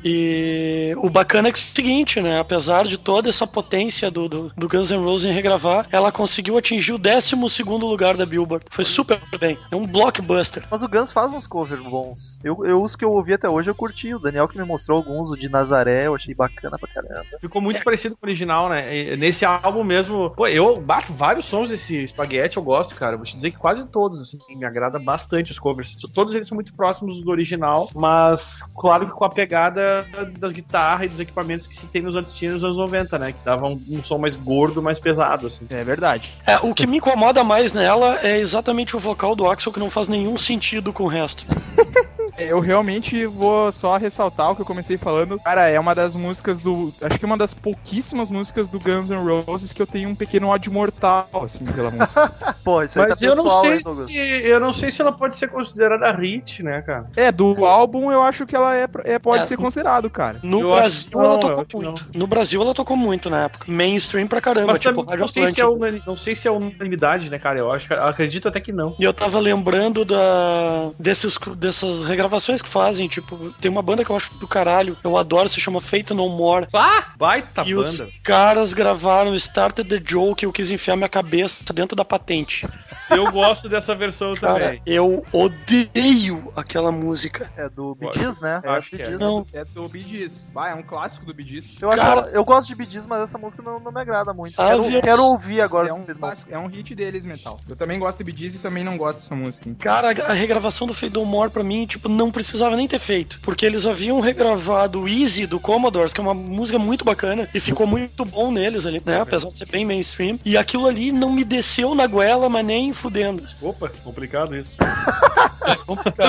E 0.04 0.96
o 0.98 1.10
bacana 1.12 1.43
é 1.48 1.52
que 1.52 1.60
é 1.60 1.62
o 1.62 1.66
seguinte, 1.66 2.22
né? 2.22 2.40
Apesar 2.40 2.86
de 2.86 2.98
toda 2.98 3.30
essa 3.30 3.46
potência 3.46 4.10
do, 4.10 4.28
do, 4.28 4.52
do 4.56 4.68
Guns 4.68 4.92
N' 4.92 5.04
Roses 5.04 5.30
em 5.30 5.34
regravar, 5.34 5.88
ela 5.92 6.12
conseguiu 6.12 6.58
atingir 6.58 6.94
o 6.94 6.98
12 6.98 7.36
lugar 7.64 8.16
da 8.16 8.26
Billboard. 8.26 8.66
Foi 8.70 8.84
super 8.84 9.20
bem. 9.40 9.58
É 9.72 9.76
um 9.76 9.86
blockbuster. 9.86 10.64
Mas 10.70 10.82
o 10.82 10.88
Guns 10.88 11.12
faz 11.12 11.34
uns 11.34 11.48
covers 11.48 11.84
bons. 11.84 12.40
Eu, 12.44 12.66
eu, 12.66 12.82
os 12.82 12.96
que 12.96 13.06
eu 13.06 13.12
ouvi 13.12 13.34
até 13.34 13.50
hoje 13.50 13.70
eu 13.70 13.76
curti. 13.76 14.14
O 14.14 14.20
Daniel 14.20 14.48
que 14.48 14.58
me 14.58 14.66
mostrou 14.66 14.98
alguns, 14.98 15.32
o 15.32 15.38
de 15.38 15.50
Nazaré, 15.50 16.08
eu 16.08 16.16
achei 16.16 16.34
bacana 16.34 16.78
pra 16.78 16.88
caramba. 16.88 17.26
Ficou 17.40 17.62
muito 17.62 17.84
parecido 17.84 18.16
com 18.16 18.26
o 18.26 18.30
original, 18.30 18.70
né? 18.70 18.96
E 18.96 19.18
nesse 19.18 19.46
álbum 19.46 19.84
mesmo, 19.84 20.30
pô, 20.32 20.48
eu 20.48 20.80
bato 20.80 21.14
vários 21.14 21.46
sons 21.48 21.70
desse 21.70 22.04
espaguete, 22.04 22.58
eu 22.58 22.64
gosto, 22.64 22.96
cara. 22.96 23.18
Vou 23.18 23.26
te 23.26 23.36
dizer 23.36 23.52
que 23.52 23.58
quase 23.58 23.86
todos, 23.88 24.22
assim, 24.22 24.38
me 24.56 24.66
agrada 24.66 25.00
bastante 25.00 25.52
os 25.52 25.60
covers. 25.60 25.96
Todos 26.14 26.36
eles 26.36 26.48
são 26.48 26.56
muito 26.56 26.74
próximos 26.74 27.24
do 27.24 27.32
original, 27.32 27.90
mas 27.96 28.62
claro 28.76 29.06
que 29.06 29.14
com 29.14 29.26
a 29.26 29.30
pegada 29.30 30.06
das 30.38 30.52
guitarras 30.52 31.08
e 31.08 31.10
dos 31.10 31.20
equipamentos 31.20 31.33
que 31.68 31.76
se 31.76 31.86
tem 31.88 32.02
nos 32.02 32.16
nos 32.16 32.64
anos 32.64 32.78
90, 32.78 33.20
né? 33.20 33.32
Que 33.32 33.40
davam 33.44 33.74
um, 33.74 33.98
um 33.98 34.04
som 34.04 34.18
mais 34.18 34.36
gordo, 34.36 34.82
mais 34.82 35.00
pesado, 35.00 35.48
assim. 35.48 35.66
É 35.70 35.84
verdade. 35.84 36.30
É, 36.46 36.58
o 36.58 36.74
que 36.74 36.88
me 36.88 36.98
incomoda 36.98 37.44
mais 37.44 37.74
nela 37.74 38.20
é 38.22 38.40
exatamente 38.40 38.96
o 38.96 39.00
vocal 39.00 39.36
do 39.36 39.50
Axel, 39.50 39.72
que 39.72 39.80
não 39.80 39.90
faz 39.90 40.08
nenhum 40.08 40.38
sentido 40.38 40.94
com 40.94 41.04
o 41.04 41.08
resto. 41.08 41.46
Eu 42.48 42.60
realmente 42.60 43.26
vou 43.26 43.72
só 43.72 43.98
ressaltar 43.98 44.52
o 44.52 44.56
que 44.56 44.62
eu 44.62 44.66
comecei 44.66 44.98
falando. 44.98 45.40
Cara, 45.40 45.68
é 45.70 45.80
uma 45.80 45.94
das 45.96 46.16
músicas 46.16 46.60
do. 46.60 46.94
Acho 47.02 47.18
que 47.20 47.26
é 47.26 47.28
uma 47.28 47.38
das 47.38 47.54
pouquíssimas 47.54 48.30
músicas 48.30 48.68
do 48.68 48.80
Guns 48.80 49.10
N' 49.10 49.18
Roses 49.46 49.72
que 49.74 49.82
eu 49.82 49.88
tenho 49.88 50.10
um 50.10 50.16
pequeno 50.16 50.48
ódio 50.48 50.72
mortal, 50.72 51.28
assim, 51.44 51.66
pela 51.66 51.90
música. 51.92 52.32
Pô, 52.64 52.82
isso 52.84 53.00
aí 53.02 53.08
Mas 53.10 53.20
tá 53.20 53.26
eu 53.26 53.36
não 53.36 53.44
pessoal, 53.44 53.62
sei 53.62 53.74
hein, 53.74 53.80
Douglas? 53.84 54.08
se 54.12 54.18
eu 54.18 54.60
não 54.60 54.74
sei 54.74 54.92
se 54.92 55.02
ela 55.02 55.12
pode 55.12 55.38
ser 55.38 55.48
considerada 55.48 56.12
hit, 56.12 56.62
né, 56.62 56.82
cara? 56.82 57.08
É, 57.16 57.32
do 57.32 57.66
álbum 57.66 58.12
eu 58.12 58.22
acho 58.22 58.46
que 58.46 58.56
ela 58.56 58.76
é, 58.76 58.88
é- 59.06 59.20
pode 59.20 59.44
É. 59.44 59.46
ser 59.46 59.58
considerado, 59.58 60.10
cara. 60.10 60.40
No 60.44 60.62
Eu 60.62 60.72
Brasil 60.72 61.12
não, 61.20 61.24
ela 61.26 61.40
tocou 61.40 61.82
muito. 61.82 62.06
No 62.16 62.28
Brasil 62.28 62.62
ela 62.62 62.74
tocou 62.74 62.98
muito 62.98 63.30
na 63.30 63.46
época. 63.46 63.66
Mainstream 63.72 64.28
pra 64.28 64.42
caramba, 64.42 64.74
Mas 64.74 64.80
tipo 64.80 65.04
não 65.16 65.28
sei, 65.28 65.54
se 65.54 65.62
é 65.62 65.66
unani- 65.68 66.04
não 66.06 66.18
sei 66.18 66.36
se 66.36 66.48
é 66.48 66.52
unanimidade, 66.52 67.30
né, 67.30 67.40
cara? 67.40 67.60
Eu 67.60 67.72
acho 67.72 67.88
que 67.88 67.94
eu 67.94 68.04
acredito 68.06 68.48
até 68.48 68.60
que 68.60 68.72
não. 68.72 68.96
E 69.00 69.04
eu 69.04 69.14
tava 69.14 69.40
lembrando 69.40 70.04
da, 70.04 70.90
desses, 71.00 71.38
dessas 71.58 72.04
regravações 72.04 72.33
regravações 72.34 72.62
que 72.62 72.70
fazem, 72.70 73.08
tipo, 73.08 73.52
tem 73.62 73.70
uma 73.70 73.82
banda 73.82 74.04
que 74.04 74.10
eu 74.10 74.16
acho 74.16 74.34
do 74.36 74.48
caralho, 74.48 74.98
eu 75.04 75.18
adoro, 75.18 75.48
se 75.48 75.60
chama 75.62 75.80
Fate 75.80 76.14
No 76.14 76.28
More. 76.30 76.68
Ah, 76.74 77.12
baita 77.18 77.62
e 77.62 77.74
banda. 77.76 77.82
os 77.88 78.02
caras 78.24 78.74
gravaram 78.74 79.36
Started 79.36 79.88
the 79.88 80.02
Joke, 80.04 80.44
eu 80.44 80.52
quis 80.52 80.72
enfiar 80.72 80.96
minha 80.96 81.10
cabeça 81.10 81.72
dentro 81.74 81.96
da 81.96 82.04
patente. 82.04 82.66
Eu 83.10 83.32
gosto 83.32 83.70
dessa 83.70 83.94
versão 83.94 84.34
Cara, 84.34 84.64
também. 84.66 84.82
eu 84.86 85.24
odeio 85.32 86.52
aquela 86.56 86.92
música. 86.92 87.52
É 87.56 87.70
do 87.70 87.94
Bee 87.94 88.10
Gees, 88.14 88.40
né? 88.42 88.62
Eu 88.64 88.72
acho 88.72 88.90
que 88.90 88.98
Bee 88.98 89.06
é. 89.06 89.18
Não, 89.18 89.46
É 89.54 89.64
do 89.66 89.88
Bee 89.88 90.02
Gees. 90.02 90.50
Vai, 90.54 90.72
é 90.72 90.76
um 90.76 90.82
clássico 90.82 91.26
do 91.26 91.34
Bee 91.34 91.46
Gees. 91.48 91.80
Eu, 91.82 91.90
Cara- 91.90 92.30
eu 92.32 92.44
gosto 92.44 92.68
de 92.70 92.76
Bee 92.76 92.88
Gees, 92.90 93.06
mas 93.06 93.22
essa 93.22 93.38
música 93.38 93.62
não, 93.62 93.80
não 93.80 93.92
me 93.92 94.02
agrada 94.02 94.34
muito. 94.34 94.60
Ah, 94.60 94.70
quero, 94.70 95.02
quero 95.02 95.24
ouvir 95.24 95.62
agora. 95.62 95.90
É 95.90 95.94
um, 95.94 96.06
clássico, 96.06 96.50
é 96.52 96.58
um 96.58 96.68
hit 96.68 96.96
deles, 96.96 97.26
metal. 97.26 97.60
Eu 97.70 97.76
também 97.76 98.00
gosto 98.00 98.18
do 98.20 98.24
Bee 98.24 98.36
Gees 98.36 98.56
e 98.56 98.60
também 98.60 98.84
não 98.84 98.98
gosto 98.98 99.20
dessa 99.20 99.36
música. 99.36 99.68
hein. 99.70 99.76
Cara, 99.76 100.10
a 100.26 100.34
regravação 100.34 100.88
do 100.88 100.94
Fade 100.94 101.14
No 101.14 101.26
More 101.26 101.52
pra 101.52 101.64
mim, 101.64 101.86
tipo, 101.86 102.08
não 102.14 102.32
precisava 102.32 102.76
nem 102.76 102.88
ter 102.88 103.00
feito. 103.00 103.40
Porque 103.42 103.66
eles 103.66 103.86
haviam 103.86 104.20
regravado 104.20 105.02
o 105.02 105.08
Easy 105.10 105.46
do 105.46 105.60
Commodores, 105.60 106.14
que 106.14 106.20
é 106.20 106.24
uma 106.24 106.34
música 106.34 106.80
muito 106.80 107.04
bacana, 107.04 107.50
e 107.54 107.60
ficou 107.60 107.86
muito 107.88 108.24
bom 108.26 108.52
neles 108.52 108.86
ali, 108.86 109.02
né? 109.06 109.22
Apesar 109.22 109.50
de 109.50 109.58
ser 109.58 109.68
bem 109.68 109.86
mainstream. 109.86 110.40
E 110.46 110.58
aquilo 110.58 110.88
ali 110.88 111.12
não 111.12 111.32
me 111.32 111.44
desceu 111.44 111.94
na 111.96 112.08
goela, 112.08 112.48
mas 112.50 112.66
nem 112.66 112.94
fudendo. 112.94 113.44
Opa, 113.62 113.90
complicado 114.04 114.56
isso. 114.56 114.72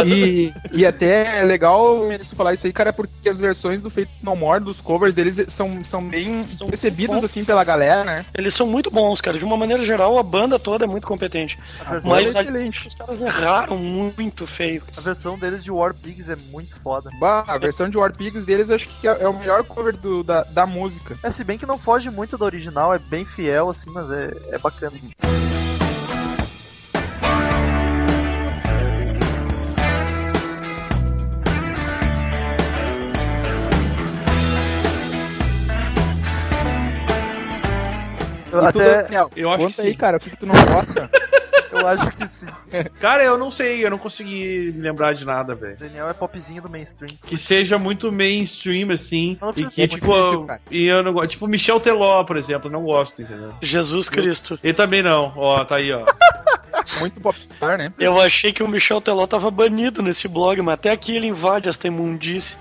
E, 0.06 0.52
e 0.72 0.86
até 0.86 1.40
é 1.40 1.42
legal 1.44 2.00
tu 2.28 2.36
falar 2.36 2.54
isso 2.54 2.66
aí, 2.66 2.72
cara, 2.72 2.92
porque 2.92 3.28
as 3.28 3.38
versões 3.38 3.80
do 3.80 3.90
Feito 3.90 4.10
No 4.22 4.34
More, 4.36 4.62
dos 4.62 4.80
covers 4.80 5.14
deles, 5.14 5.40
são, 5.48 5.82
são 5.84 6.02
bem 6.06 6.46
São 6.46 6.68
recebidas 6.68 7.16
bons. 7.16 7.24
assim 7.24 7.44
pela 7.44 7.62
galera, 7.64 8.04
né? 8.04 8.24
Eles 8.36 8.54
são 8.54 8.66
muito 8.66 8.90
bons, 8.90 9.20
cara. 9.20 9.38
De 9.38 9.44
uma 9.44 9.56
maneira 9.56 9.84
geral, 9.84 10.18
a 10.18 10.22
banda 10.22 10.58
toda 10.58 10.84
é 10.84 10.88
muito 10.88 11.06
competente. 11.06 11.58
Mas 12.04 12.34
é 12.34 12.38
a- 12.38 12.42
excelente. 12.42 12.86
os 12.86 12.94
caras 12.94 13.22
erraram 13.22 13.76
muito 13.76 14.46
feio. 14.46 14.82
a 14.96 15.00
versão 15.00 15.38
deles 15.38 15.62
de 15.64 15.70
War 15.74 15.94
Pigs 15.94 16.28
é 16.28 16.36
muito 16.50 16.78
foda. 16.80 17.10
Bah, 17.20 17.44
a 17.46 17.58
versão 17.58 17.88
de 17.88 17.96
War 17.98 18.16
Pigs 18.16 18.44
deles 18.44 18.70
acho 18.70 18.88
que 18.88 19.06
é, 19.08 19.22
é 19.22 19.28
o 19.28 19.38
melhor 19.38 19.62
cover 19.64 19.96
do- 19.96 20.22
da, 20.22 20.42
da 20.44 20.66
música. 20.66 21.16
É, 21.22 21.30
se 21.30 21.44
bem 21.44 21.58
que 21.58 21.66
não 21.66 21.78
foge 21.78 22.10
muito 22.10 22.36
da 22.38 22.44
original, 22.44 22.94
é 22.94 22.98
bem 22.98 23.24
fiel, 23.24 23.70
assim, 23.70 23.90
mas 23.90 24.10
é, 24.10 24.30
é 24.50 24.58
bacana. 24.58 24.92
Eu, 38.52 38.58
E 38.68 38.72
tu, 38.72 38.78
até, 38.80 39.02
Daniel, 39.02 39.30
eu 39.34 39.50
acho 39.50 39.64
conta 39.64 39.74
que 39.74 39.80
aí, 39.82 39.90
sim. 39.90 39.96
cara, 39.96 40.16
o 40.16 40.20
que, 40.20 40.30
que 40.30 40.36
tu 40.36 40.46
não 40.46 40.54
gosta? 40.54 41.10
eu 41.74 41.86
acho 41.86 42.10
que 42.12 42.28
sim. 42.28 42.46
Cara, 43.00 43.24
eu 43.24 43.36
não 43.38 43.50
sei, 43.50 43.84
eu 43.84 43.90
não 43.90 43.98
consegui 43.98 44.72
me 44.74 44.80
lembrar 44.82 45.12
de 45.14 45.24
nada, 45.24 45.54
velho. 45.54 45.76
Daniel 45.76 46.08
é 46.08 46.12
popzinho 46.12 46.62
do 46.62 46.68
mainstream. 46.70 47.16
Que 47.22 47.36
seja 47.36 47.78
muito 47.78 48.10
mainstream, 48.12 48.90
assim. 48.90 49.36
Não 49.40 49.50
E 49.50 49.54
que, 49.54 49.70
ser 49.70 49.88
tipo, 49.88 50.06
difícil, 50.06 50.44
cara. 50.44 50.60
e 50.70 50.84
eu 50.86 51.02
não 51.02 51.12
gosto. 51.12 51.30
Tipo, 51.30 51.46
Michel 51.46 51.80
Teló, 51.80 52.24
por 52.24 52.36
exemplo, 52.36 52.68
eu 52.68 52.72
não 52.72 52.82
gosto, 52.84 53.20
entendeu? 53.22 53.52
Jesus 53.60 54.08
Cristo. 54.08 54.58
Ele 54.62 54.74
também 54.74 55.02
não. 55.02 55.32
Ó, 55.36 55.64
tá 55.64 55.76
aí, 55.76 55.92
ó. 55.92 56.04
Muito 57.00 57.20
popstar, 57.20 57.78
né? 57.78 57.92
Eu 57.98 58.20
achei 58.20 58.52
que 58.52 58.62
o 58.62 58.68
Michel 58.68 59.00
Teló 59.00 59.26
tava 59.26 59.50
banido 59.50 60.02
nesse 60.02 60.28
blog, 60.28 60.60
mas 60.60 60.74
até 60.74 60.90
aqui 60.90 61.16
ele 61.16 61.26
invade 61.26 61.68
esta 61.68 61.86
imundice. 61.86 62.56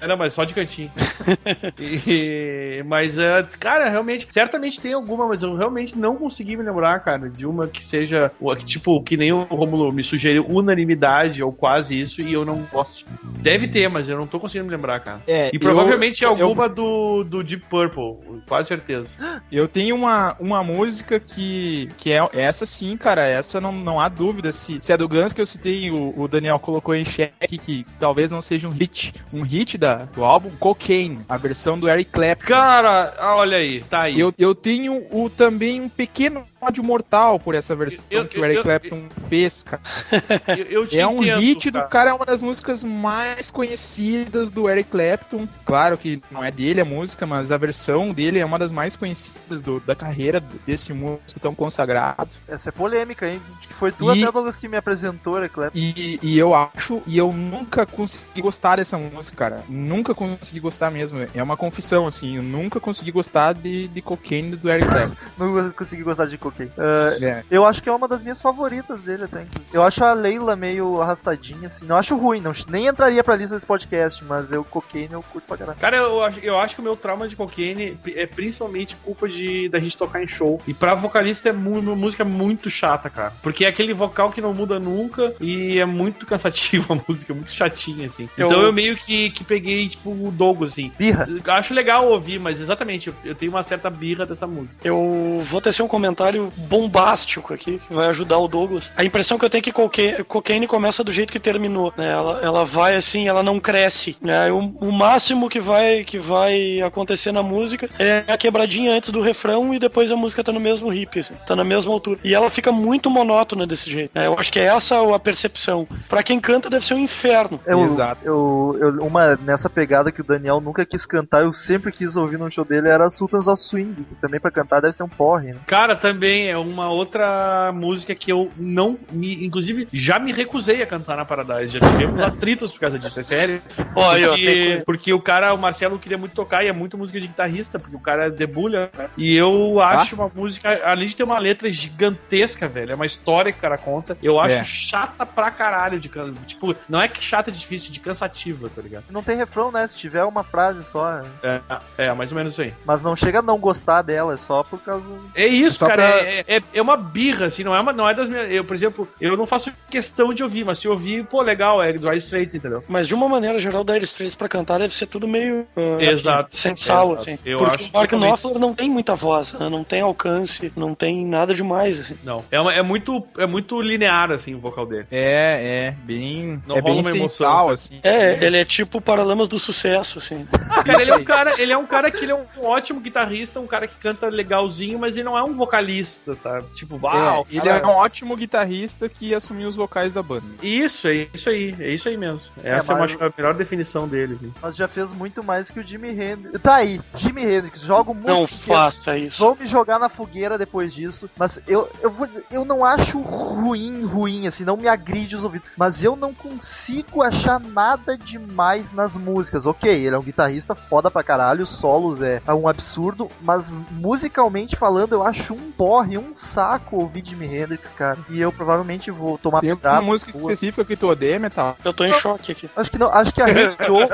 É, 0.00 0.06
não, 0.06 0.16
mas 0.16 0.32
só 0.32 0.44
de 0.44 0.54
cantinho. 0.54 0.90
E- 1.78 2.82
mas, 2.86 3.18
é, 3.18 3.42
cara, 3.58 3.88
realmente, 3.90 4.26
certamente 4.30 4.80
tem 4.80 4.92
alguma, 4.92 5.26
mas 5.26 5.42
eu 5.42 5.54
realmente 5.56 5.98
não 5.98 6.16
consegui 6.16 6.56
me 6.56 6.62
lembrar, 6.62 7.00
cara, 7.00 7.28
de 7.28 7.46
uma 7.46 7.66
que 7.66 7.84
seja, 7.86 8.30
tipo, 8.56 9.02
que 9.02 9.16
nem 9.16 9.32
o 9.32 9.42
Romulo 9.42 9.92
me 9.92 10.04
sugeriu, 10.04 10.46
unanimidade 10.48 11.42
ou 11.42 11.52
quase 11.52 11.98
isso, 11.98 12.20
e 12.20 12.32
eu 12.32 12.44
não 12.44 12.66
gosto. 12.72 13.04
Deve 13.40 13.68
ter, 13.68 13.88
mas 13.88 14.08
eu 14.08 14.16
não 14.16 14.26
tô 14.26 14.38
conseguindo 14.38 14.66
me 14.66 14.76
lembrar, 14.76 15.00
cara. 15.00 15.20
É, 15.26 15.50
E 15.52 15.58
provavelmente 15.58 16.22
eu, 16.22 16.30
alguma 16.30 16.68
do, 16.68 17.24
do 17.24 17.42
Deep 17.42 17.64
Purple, 17.68 18.40
quase 18.48 18.68
certeza. 18.68 19.10
Eu 19.50 19.68
tenho 19.68 19.96
uma, 19.96 20.36
uma 20.38 20.62
música 20.62 21.20
que, 21.20 21.88
que 21.96 22.12
é 22.12 22.20
essa 22.32 22.66
sim, 22.66 22.96
cara. 22.96 23.26
Essa 23.26 23.60
não, 23.60 23.72
não 23.72 24.00
há 24.00 24.08
dúvida. 24.08 24.52
Se, 24.52 24.78
se 24.80 24.92
é 24.92 24.96
do 24.96 25.08
Guns 25.08 25.32
que 25.32 25.40
eu 25.40 25.46
citei, 25.46 25.90
o, 25.90 26.14
o 26.16 26.28
Daniel 26.28 26.58
colocou 26.58 26.94
em 26.94 27.04
xeque 27.04 27.58
que 27.58 27.86
talvez 27.98 28.30
não 28.30 28.40
seja 28.40 28.68
um 28.68 28.72
hit. 28.72 29.14
Um 29.32 29.42
hit 29.42 29.76
da, 29.78 30.04
do 30.06 30.24
álbum 30.24 30.50
Cocaine, 30.58 31.20
a 31.28 31.36
versão 31.36 31.78
do 31.78 31.88
Eric 31.88 32.10
Clapton. 32.10 32.46
Cara, 32.46 33.14
olha 33.36 33.58
aí, 33.58 33.82
tá 33.84 34.02
aí. 34.02 34.18
Eu, 34.18 34.32
eu 34.38 34.54
tenho 34.54 35.06
o, 35.10 35.28
também 35.28 35.80
um 35.80 35.88
pequeno 35.88 36.44
ódio 36.66 36.82
mortal 36.84 37.38
por 37.38 37.54
essa 37.54 37.74
versão 37.76 38.20
Eu- 38.22 38.26
que 38.28 38.38
o 38.38 38.44
Eric 38.44 38.58
eu- 38.58 38.62
Clapton 38.64 39.02
fez, 39.28 39.62
cara. 39.62 39.82
Eu- 40.58 40.66
eu 40.82 40.86
te 40.86 40.98
É 40.98 41.06
um 41.06 41.22
entendo, 41.22 41.40
hit 41.40 41.70
cara. 41.72 41.84
do 41.84 41.90
cara, 41.90 42.10
é 42.10 42.12
uma 42.12 42.26
das 42.26 42.40
músicas 42.42 42.82
mais 42.84 43.50
conhecidas 43.50 44.50
do 44.50 44.68
Eric 44.68 44.90
Clapton. 44.90 45.48
Claro 45.64 45.96
que 45.98 46.22
não 46.30 46.42
é 46.44 46.50
dele 46.50 46.80
a 46.80 46.84
música, 46.84 47.26
mas 47.26 47.50
a 47.50 47.56
versão 47.58 48.12
dele 48.12 48.38
é 48.38 48.44
uma 48.44 48.58
das 48.58 48.70
mais 48.72 48.96
conhecidas 48.96 49.60
do- 49.60 49.80
da 49.80 49.94
carreira 49.94 50.40
desse 50.66 50.92
músico 50.92 51.40
tão 51.40 51.54
consagrado. 51.54 52.34
Essa 52.48 52.68
é 52.70 52.72
polêmica, 52.72 53.28
hein? 53.28 53.40
Acho 53.58 53.68
que 53.68 53.74
foi 53.74 53.92
tu 53.92 54.08
até, 54.10 54.20
Douglas, 54.30 54.56
que 54.56 54.68
me 54.68 54.76
apresentou, 54.76 55.40
né, 55.40 55.48
Cleber? 55.48 55.72
E, 55.74 56.18
e 56.22 56.38
eu 56.38 56.54
acho, 56.54 57.02
e 57.06 57.18
eu 57.18 57.32
nunca 57.32 57.84
consegui 57.86 58.40
gostar 58.40 58.76
dessa 58.76 58.96
música, 58.98 59.36
cara. 59.36 59.64
Nunca 59.68 60.14
consegui 60.14 60.60
gostar 60.60 60.90
mesmo. 60.90 61.18
É 61.34 61.42
uma 61.42 61.56
confissão, 61.56 62.06
assim. 62.06 62.36
Eu 62.36 62.42
nunca 62.42 62.80
consegui 62.80 63.10
gostar 63.10 63.52
de, 63.54 63.88
de 63.88 64.02
Cocaine 64.02 64.56
do 64.56 64.68
Eric 64.70 64.88
Clapton. 64.88 65.16
Não 65.38 65.72
consegui 65.72 66.02
gostar 66.02 66.26
de 66.26 66.38
Cocaine. 66.38 66.53
Ah, 66.78 67.16
É. 67.20 67.42
eu 67.50 67.64
acho 67.66 67.82
que 67.82 67.88
é 67.88 67.92
uma 67.92 68.08
das 68.08 68.22
minhas 68.22 68.40
favoritas 68.40 69.02
dele 69.02 69.24
até, 69.24 69.42
inclusive. 69.42 69.70
Eu 69.72 69.82
acho 69.82 70.02
a 70.04 70.12
Leila 70.12 70.56
meio 70.56 71.00
arrastadinha, 71.02 71.66
assim. 71.66 71.86
Não 71.86 71.96
acho 71.96 72.16
ruim, 72.16 72.40
não, 72.40 72.52
nem 72.68 72.86
entraria 72.86 73.22
pra 73.24 73.36
lista 73.36 73.54
desse 73.54 73.66
podcast, 73.66 74.22
mas 74.24 74.52
eu 74.52 74.64
Cocaine 74.64 75.12
eu 75.14 75.22
curto 75.22 75.46
pra 75.46 75.56
caralho. 75.56 75.78
Cara, 75.78 75.96
eu, 75.96 76.22
acho- 76.22 76.40
eu 76.40 76.58
acho 76.58 76.74
que 76.76 76.80
o 76.80 76.84
meu 76.84 76.96
trauma 76.96 77.28
de 77.28 77.36
cocaine 77.36 77.98
é 78.14 78.26
principalmente 78.26 78.96
culpa 79.04 79.28
de 79.28 79.68
da 79.68 79.78
gente 79.78 79.96
tocar 79.96 80.22
em 80.22 80.26
show. 80.28 80.60
E 80.66 80.72
pra 80.74 80.94
vocalista 80.94 81.48
é 81.48 81.52
mu- 81.52 81.78
uma 81.78 81.94
música 81.96 82.24
muito 82.24 82.70
chata, 82.70 83.08
cara. 83.10 83.32
Porque 83.42 83.64
é 83.64 83.68
aquele 83.68 83.92
vocal 83.94 84.30
que 84.30 84.40
não 84.40 84.54
muda 84.54 84.78
nunca 84.78 85.34
e 85.40 85.78
é 85.78 85.84
muito 85.84 86.24
cansativo 86.26 86.92
a 86.92 87.00
música, 87.08 87.34
muito 87.34 87.52
chatinha, 87.52 88.06
assim. 88.08 88.28
Eu- 88.36 88.46
Então 88.46 88.62
eu 88.62 88.72
meio 88.72 88.96
que, 88.96 89.30
que 89.30 89.44
peguei, 89.44 89.88
tipo, 89.88 90.10
o 90.10 90.30
Douglas, 90.30 90.72
assim. 90.72 90.92
Birra. 90.98 91.26
Eu 91.28 91.52
Acho 91.54 91.72
legal 91.74 92.08
ouvir, 92.08 92.38
mas 92.38 92.60
exatamente, 92.60 93.08
eu, 93.08 93.14
eu 93.24 93.34
tenho 93.34 93.52
uma 93.52 93.62
certa 93.62 93.88
birra 93.88 94.26
dessa 94.26 94.46
música. 94.46 94.76
Eu 94.82 95.40
vou 95.44 95.60
tecer 95.60 95.82
um 95.84 95.88
comentário 95.88 96.43
bombástico 96.56 97.54
aqui, 97.54 97.80
que 97.86 97.94
vai 97.94 98.08
ajudar 98.08 98.38
o 98.38 98.48
Douglas. 98.48 98.90
A 98.96 99.04
impressão 99.04 99.38
que 99.38 99.44
eu 99.44 99.50
tenho 99.50 99.60
é 99.60 99.62
que 99.62 99.72
Cocaine, 99.72 100.24
Cocaine 100.24 100.66
começa 100.66 101.02
do 101.04 101.12
jeito 101.12 101.32
que 101.32 101.38
terminou, 101.40 101.92
né? 101.96 102.10
Ela, 102.12 102.40
ela 102.42 102.64
vai 102.64 102.96
assim, 102.96 103.28
ela 103.28 103.42
não 103.42 103.58
cresce, 103.60 104.16
né? 104.20 104.50
O, 104.50 104.58
o 104.80 104.92
máximo 104.92 105.48
que 105.48 105.60
vai, 105.60 106.04
que 106.04 106.18
vai 106.18 106.80
acontecer 106.82 107.32
na 107.32 107.42
música 107.42 107.88
é 107.98 108.24
a 108.28 108.36
quebradinha 108.36 108.92
antes 108.92 109.10
do 109.10 109.20
refrão 109.20 109.72
e 109.74 109.78
depois 109.78 110.10
a 110.10 110.16
música 110.16 110.42
tá 110.44 110.52
no 110.52 110.60
mesmo 110.60 110.92
hip, 110.92 111.18
assim, 111.18 111.34
tá 111.46 111.54
na 111.56 111.64
mesma 111.64 111.92
altura. 111.92 112.18
E 112.24 112.34
ela 112.34 112.50
fica 112.50 112.72
muito 112.72 113.10
monótona 113.10 113.66
desse 113.66 113.90
jeito, 113.90 114.10
né? 114.14 114.26
Eu 114.26 114.36
acho 114.38 114.50
que 114.52 114.58
é 114.58 114.64
essa 114.64 114.94
a 115.14 115.18
percepção. 115.18 115.86
Pra 116.08 116.22
quem 116.22 116.40
canta 116.40 116.68
deve 116.70 116.84
ser 116.84 116.94
um 116.94 116.98
inferno. 116.98 117.60
Eu, 117.66 117.80
Exato. 117.80 118.20
eu, 118.24 118.76
eu- 118.80 119.04
uma 119.04 119.36
nessa 119.36 119.68
pegada 119.68 120.10
que 120.12 120.20
o 120.20 120.24
Daniel 120.24 120.60
nunca 120.60 120.84
quis 120.86 121.04
cantar, 121.06 121.42
eu 121.42 121.52
sempre 121.52 121.92
quis 121.92 122.16
ouvir 122.16 122.38
num 122.38 122.50
show 122.50 122.64
dele, 122.64 122.88
era 122.88 123.08
Sultans 123.10 123.46
of 123.48 123.60
Swing, 123.60 123.94
que 123.94 124.14
também 124.16 124.40
pra 124.40 124.50
cantar 124.50 124.80
deve 124.80 124.94
ser 124.94 125.02
um 125.02 125.08
porre, 125.08 125.52
né? 125.52 125.58
Cara, 125.66 125.94
também 125.96 126.33
é 126.48 126.56
uma 126.58 126.88
outra 126.90 127.70
música 127.72 128.14
que 128.14 128.30
eu 128.30 128.50
não 128.56 128.98
me. 129.10 129.44
Inclusive, 129.44 129.88
já 129.92 130.18
me 130.18 130.32
recusei 130.32 130.82
a 130.82 130.86
cantar 130.86 131.16
na 131.16 131.24
Paradise. 131.24 131.78
Já 131.78 131.90
tivemos 131.90 132.22
atritos 132.22 132.72
por 132.72 132.80
causa 132.80 132.98
disso, 132.98 133.18
é 133.20 133.22
sério. 133.22 133.62
Ó, 133.96 134.14
Porque, 134.14 134.82
porque 134.86 135.12
o 135.14 135.20
cara, 135.20 135.52
o 135.54 135.58
Marcelo, 135.58 135.98
queria 135.98 136.18
muito 136.18 136.32
tocar 136.34 136.64
e 136.64 136.68
é 136.68 136.72
muito 136.72 136.96
música 136.98 137.20
de 137.20 137.26
guitarrista, 137.28 137.78
porque 137.78 137.96
o 137.96 138.00
cara 138.00 138.30
debulha. 138.30 138.90
né? 138.96 139.08
E 139.16 139.34
eu 139.36 139.80
acho 139.80 140.14
uma 140.14 140.30
música, 140.34 140.80
além 140.84 141.08
de 141.08 141.16
ter 141.16 141.22
uma 141.24 141.38
letra 141.38 141.68
gigantesca, 142.04 142.68
velho, 142.68 142.92
é 142.92 142.94
uma 142.94 143.06
história 143.06 143.52
que 143.52 143.58
o 143.58 143.62
cara 143.62 143.78
conta, 143.78 144.16
eu 144.22 144.38
acho 144.40 144.54
É. 144.56 144.64
chata 144.64 145.24
pra 145.26 145.50
caralho 145.50 145.98
de 145.98 146.08
can- 146.08 146.32
Tipo, 146.46 146.74
não 146.88 147.00
é 147.00 147.08
que 147.08 147.22
chata 147.22 147.50
de 147.50 147.58
difícil, 147.58 147.92
de 147.92 148.00
cansativa, 148.00 148.68
tá 148.74 148.82
ligado? 148.82 149.04
Não 149.10 149.22
tem 149.22 149.36
refrão, 149.36 149.70
né? 149.72 149.86
Se 149.86 149.96
tiver 149.96 150.24
uma 150.24 150.42
frase 150.44 150.84
só, 150.84 151.20
né? 151.22 151.60
É, 151.98 152.06
é 152.06 152.12
mais 152.12 152.30
ou 152.30 152.36
menos 152.36 152.52
isso 152.52 152.62
aí. 152.62 152.74
mas 152.84 153.02
não 153.02 153.14
chega 153.16 153.38
a 153.38 153.42
não 153.42 153.58
gostar 153.58 154.02
dela, 154.02 154.34
é 154.34 154.36
só 154.36 154.62
por 154.62 154.78
causa. 154.80 155.10
É 155.34 155.46
isso, 155.46 155.78
Só 155.78 155.86
cara. 155.86 156.02
pra- 156.12 156.13
É, 156.20 156.44
é, 156.56 156.62
é 156.74 156.82
uma 156.82 156.96
birra, 156.96 157.46
assim, 157.46 157.62
não 157.64 157.74
é, 157.74 157.80
uma, 157.80 157.92
não 157.92 158.08
é 158.08 158.14
das 158.14 158.28
minhas. 158.28 158.50
Eu, 158.50 158.64
por 158.64 158.74
exemplo, 158.74 159.08
eu 159.20 159.36
não 159.36 159.46
faço 159.46 159.72
questão 159.90 160.32
de 160.34 160.42
ouvir, 160.42 160.64
mas 160.64 160.78
se 160.78 160.88
ouvir, 160.88 161.24
pô, 161.26 161.42
legal, 161.42 161.82
é 161.82 161.92
do 161.92 161.98
Dire 161.98 162.18
Straits, 162.18 162.54
entendeu? 162.54 162.82
Mas 162.88 163.06
de 163.08 163.14
uma 163.14 163.28
maneira 163.28 163.58
geral, 163.58 163.84
Dire 163.84 164.04
Straits 164.04 164.34
pra 164.34 164.48
cantar 164.48 164.78
deve 164.78 164.94
ser 164.94 165.06
tudo 165.06 165.26
meio. 165.28 165.66
ah, 165.76 166.02
Exato. 166.02 166.54
Sem 166.56 166.74
sal, 166.76 167.12
assim. 167.14 167.38
Eu 167.44 167.58
Porque 167.58 167.74
acho 167.74 167.90
o 167.90 167.92
Mark 167.92 168.10
totalmente- 168.10 168.40
Knopfler 168.42 168.58
não 168.58 168.74
tem 168.74 168.90
muita 168.90 169.14
voz, 169.14 169.52
né? 169.54 169.68
não 169.68 169.84
tem 169.84 170.00
alcance, 170.00 170.72
não 170.76 170.94
tem 170.94 171.24
nada 171.26 171.54
demais, 171.54 172.00
assim. 172.00 172.16
Não. 172.24 172.44
É, 172.50 172.60
uma- 172.60 172.72
é, 172.72 172.82
muito, 172.82 173.26
é 173.38 173.46
muito 173.46 173.80
linear, 173.80 174.30
assim, 174.30 174.54
o 174.54 174.58
vocal 174.60 174.86
dele. 174.86 175.06
É, 175.10 175.88
é, 175.88 175.94
bem. 176.04 176.62
Não 176.66 176.76
é 176.76 176.80
rola 176.80 176.94
bem 176.94 177.00
uma 177.02 177.10
emoção, 177.10 177.28
sensual, 177.28 177.70
assim. 177.70 178.00
É, 178.02 178.44
ele 178.44 178.58
é 178.58 178.64
tipo 178.64 178.98
o 178.98 179.00
Paralamas 179.00 179.48
do 179.48 179.58
Sucesso, 179.58 180.18
assim. 180.18 180.46
Ah, 180.70 180.82
cara, 180.82 181.02
ele 181.02 181.10
é 181.10 181.16
um 181.16 181.24
cara, 181.24 181.54
ele 181.58 181.72
é 181.72 181.76
um 181.76 181.86
cara 181.86 182.10
que 182.10 182.24
ele 182.24 182.32
é 182.32 182.34
um 182.34 182.44
ótimo 182.64 183.00
guitarrista, 183.00 183.60
um 183.60 183.66
cara 183.66 183.86
que 183.86 183.96
canta 183.96 184.26
legalzinho, 184.28 184.98
mas 184.98 185.14
ele 185.16 185.24
não 185.24 185.36
é 185.38 185.42
um 185.42 185.54
vocalista 185.56 185.84
guitarrista, 186.04 186.36
sabe? 186.36 186.66
Tipo, 186.74 186.98
uau, 187.02 187.46
É, 187.50 187.54
ele 187.56 187.60
cara, 187.66 187.78
é 187.78 187.86
um 187.86 187.90
ótimo 187.90 188.36
guitarrista 188.36 189.08
que 189.08 189.34
assumiu 189.34 189.68
os 189.68 189.76
vocais 189.76 190.12
da 190.12 190.22
banda. 190.22 190.44
Isso, 190.62 191.08
é 191.08 191.28
isso 191.32 191.48
aí, 191.48 191.74
é 191.78 191.94
isso 191.94 192.08
aí 192.08 192.16
mesmo. 192.16 192.40
Essa 192.62 192.92
é, 192.92 192.96
mas- 192.96 193.14
uma- 193.16 193.26
a 193.26 193.32
melhor 193.36 193.54
definição 193.54 194.06
dele, 194.06 194.34
assim. 194.34 194.52
Mas 194.60 194.76
já 194.76 194.86
fez 194.88 195.12
muito 195.12 195.42
mais 195.42 195.70
que 195.70 195.80
o 195.80 195.86
Jimi 195.86 196.10
Hendrix. 196.10 196.60
Tá 196.62 196.76
aí, 196.76 197.00
Jimi 197.14 197.42
Hendrix, 197.42 197.80
jogo 197.80 198.14
muito. 198.14 198.28
Não 198.28 198.44
pequeno. 198.46 198.62
faça 198.76 199.16
isso. 199.16 199.38
Vão 199.42 199.54
me 199.54 199.66
jogar 199.66 199.98
na 199.98 200.08
fogueira 200.08 200.58
depois 200.58 200.92
disso, 200.94 201.28
mas 201.36 201.60
eu, 201.66 201.88
eu 202.02 202.10
vou 202.10 202.26
dizer, 202.26 202.44
eu 202.50 202.64
não 202.64 202.84
acho 202.84 203.20
ruim, 203.20 204.02
ruim, 204.04 204.46
assim, 204.46 204.64
não 204.64 204.76
me 204.76 204.88
agride 204.88 205.36
os 205.36 205.44
ouvidos, 205.44 205.68
mas 205.76 206.02
eu 206.02 206.16
não 206.16 206.32
consigo 206.34 207.22
achar 207.22 207.58
nada 207.58 208.16
demais 208.16 208.92
nas 208.92 209.16
músicas. 209.16 209.66
Ok, 209.66 209.90
ele 209.90 210.14
é 210.14 210.18
um 210.18 210.22
guitarrista 210.22 210.74
foda 210.74 211.10
pra 211.10 211.22
caralho, 211.22 211.62
os 211.62 211.68
solos 211.70 212.20
é, 212.22 212.40
é 212.46 212.52
um 212.54 212.68
absurdo, 212.68 213.28
mas 213.40 213.74
musicalmente 213.90 214.76
falando, 214.76 215.12
eu 215.12 215.22
acho 215.26 215.54
um 215.54 215.70
porre, 215.94 216.18
um 216.18 216.34
saco 216.34 216.96
ouvir 216.96 217.24
Jimi 217.24 217.46
Hendrix, 217.46 217.92
cara. 217.92 218.18
E 218.28 218.40
eu 218.40 218.50
provavelmente 218.50 219.10
vou 219.12 219.38
tomar 219.38 219.60
Tem 219.60 219.72
uma 219.72 220.02
música 220.02 220.30
específica 220.30 220.84
que 220.84 220.96
tu 220.96 221.08
odeia, 221.08 221.38
Metal? 221.38 221.76
Eu 221.84 221.92
tô 221.92 222.04
em 222.04 222.12
choque 222.14 222.50
aqui. 222.50 222.68
Acho 222.74 222.90
que 222.90 222.98
não, 222.98 223.08
acho 223.12 223.32
que 223.32 223.40
a 223.40 223.48
Hey 223.48 223.76
Joe, 223.86 224.08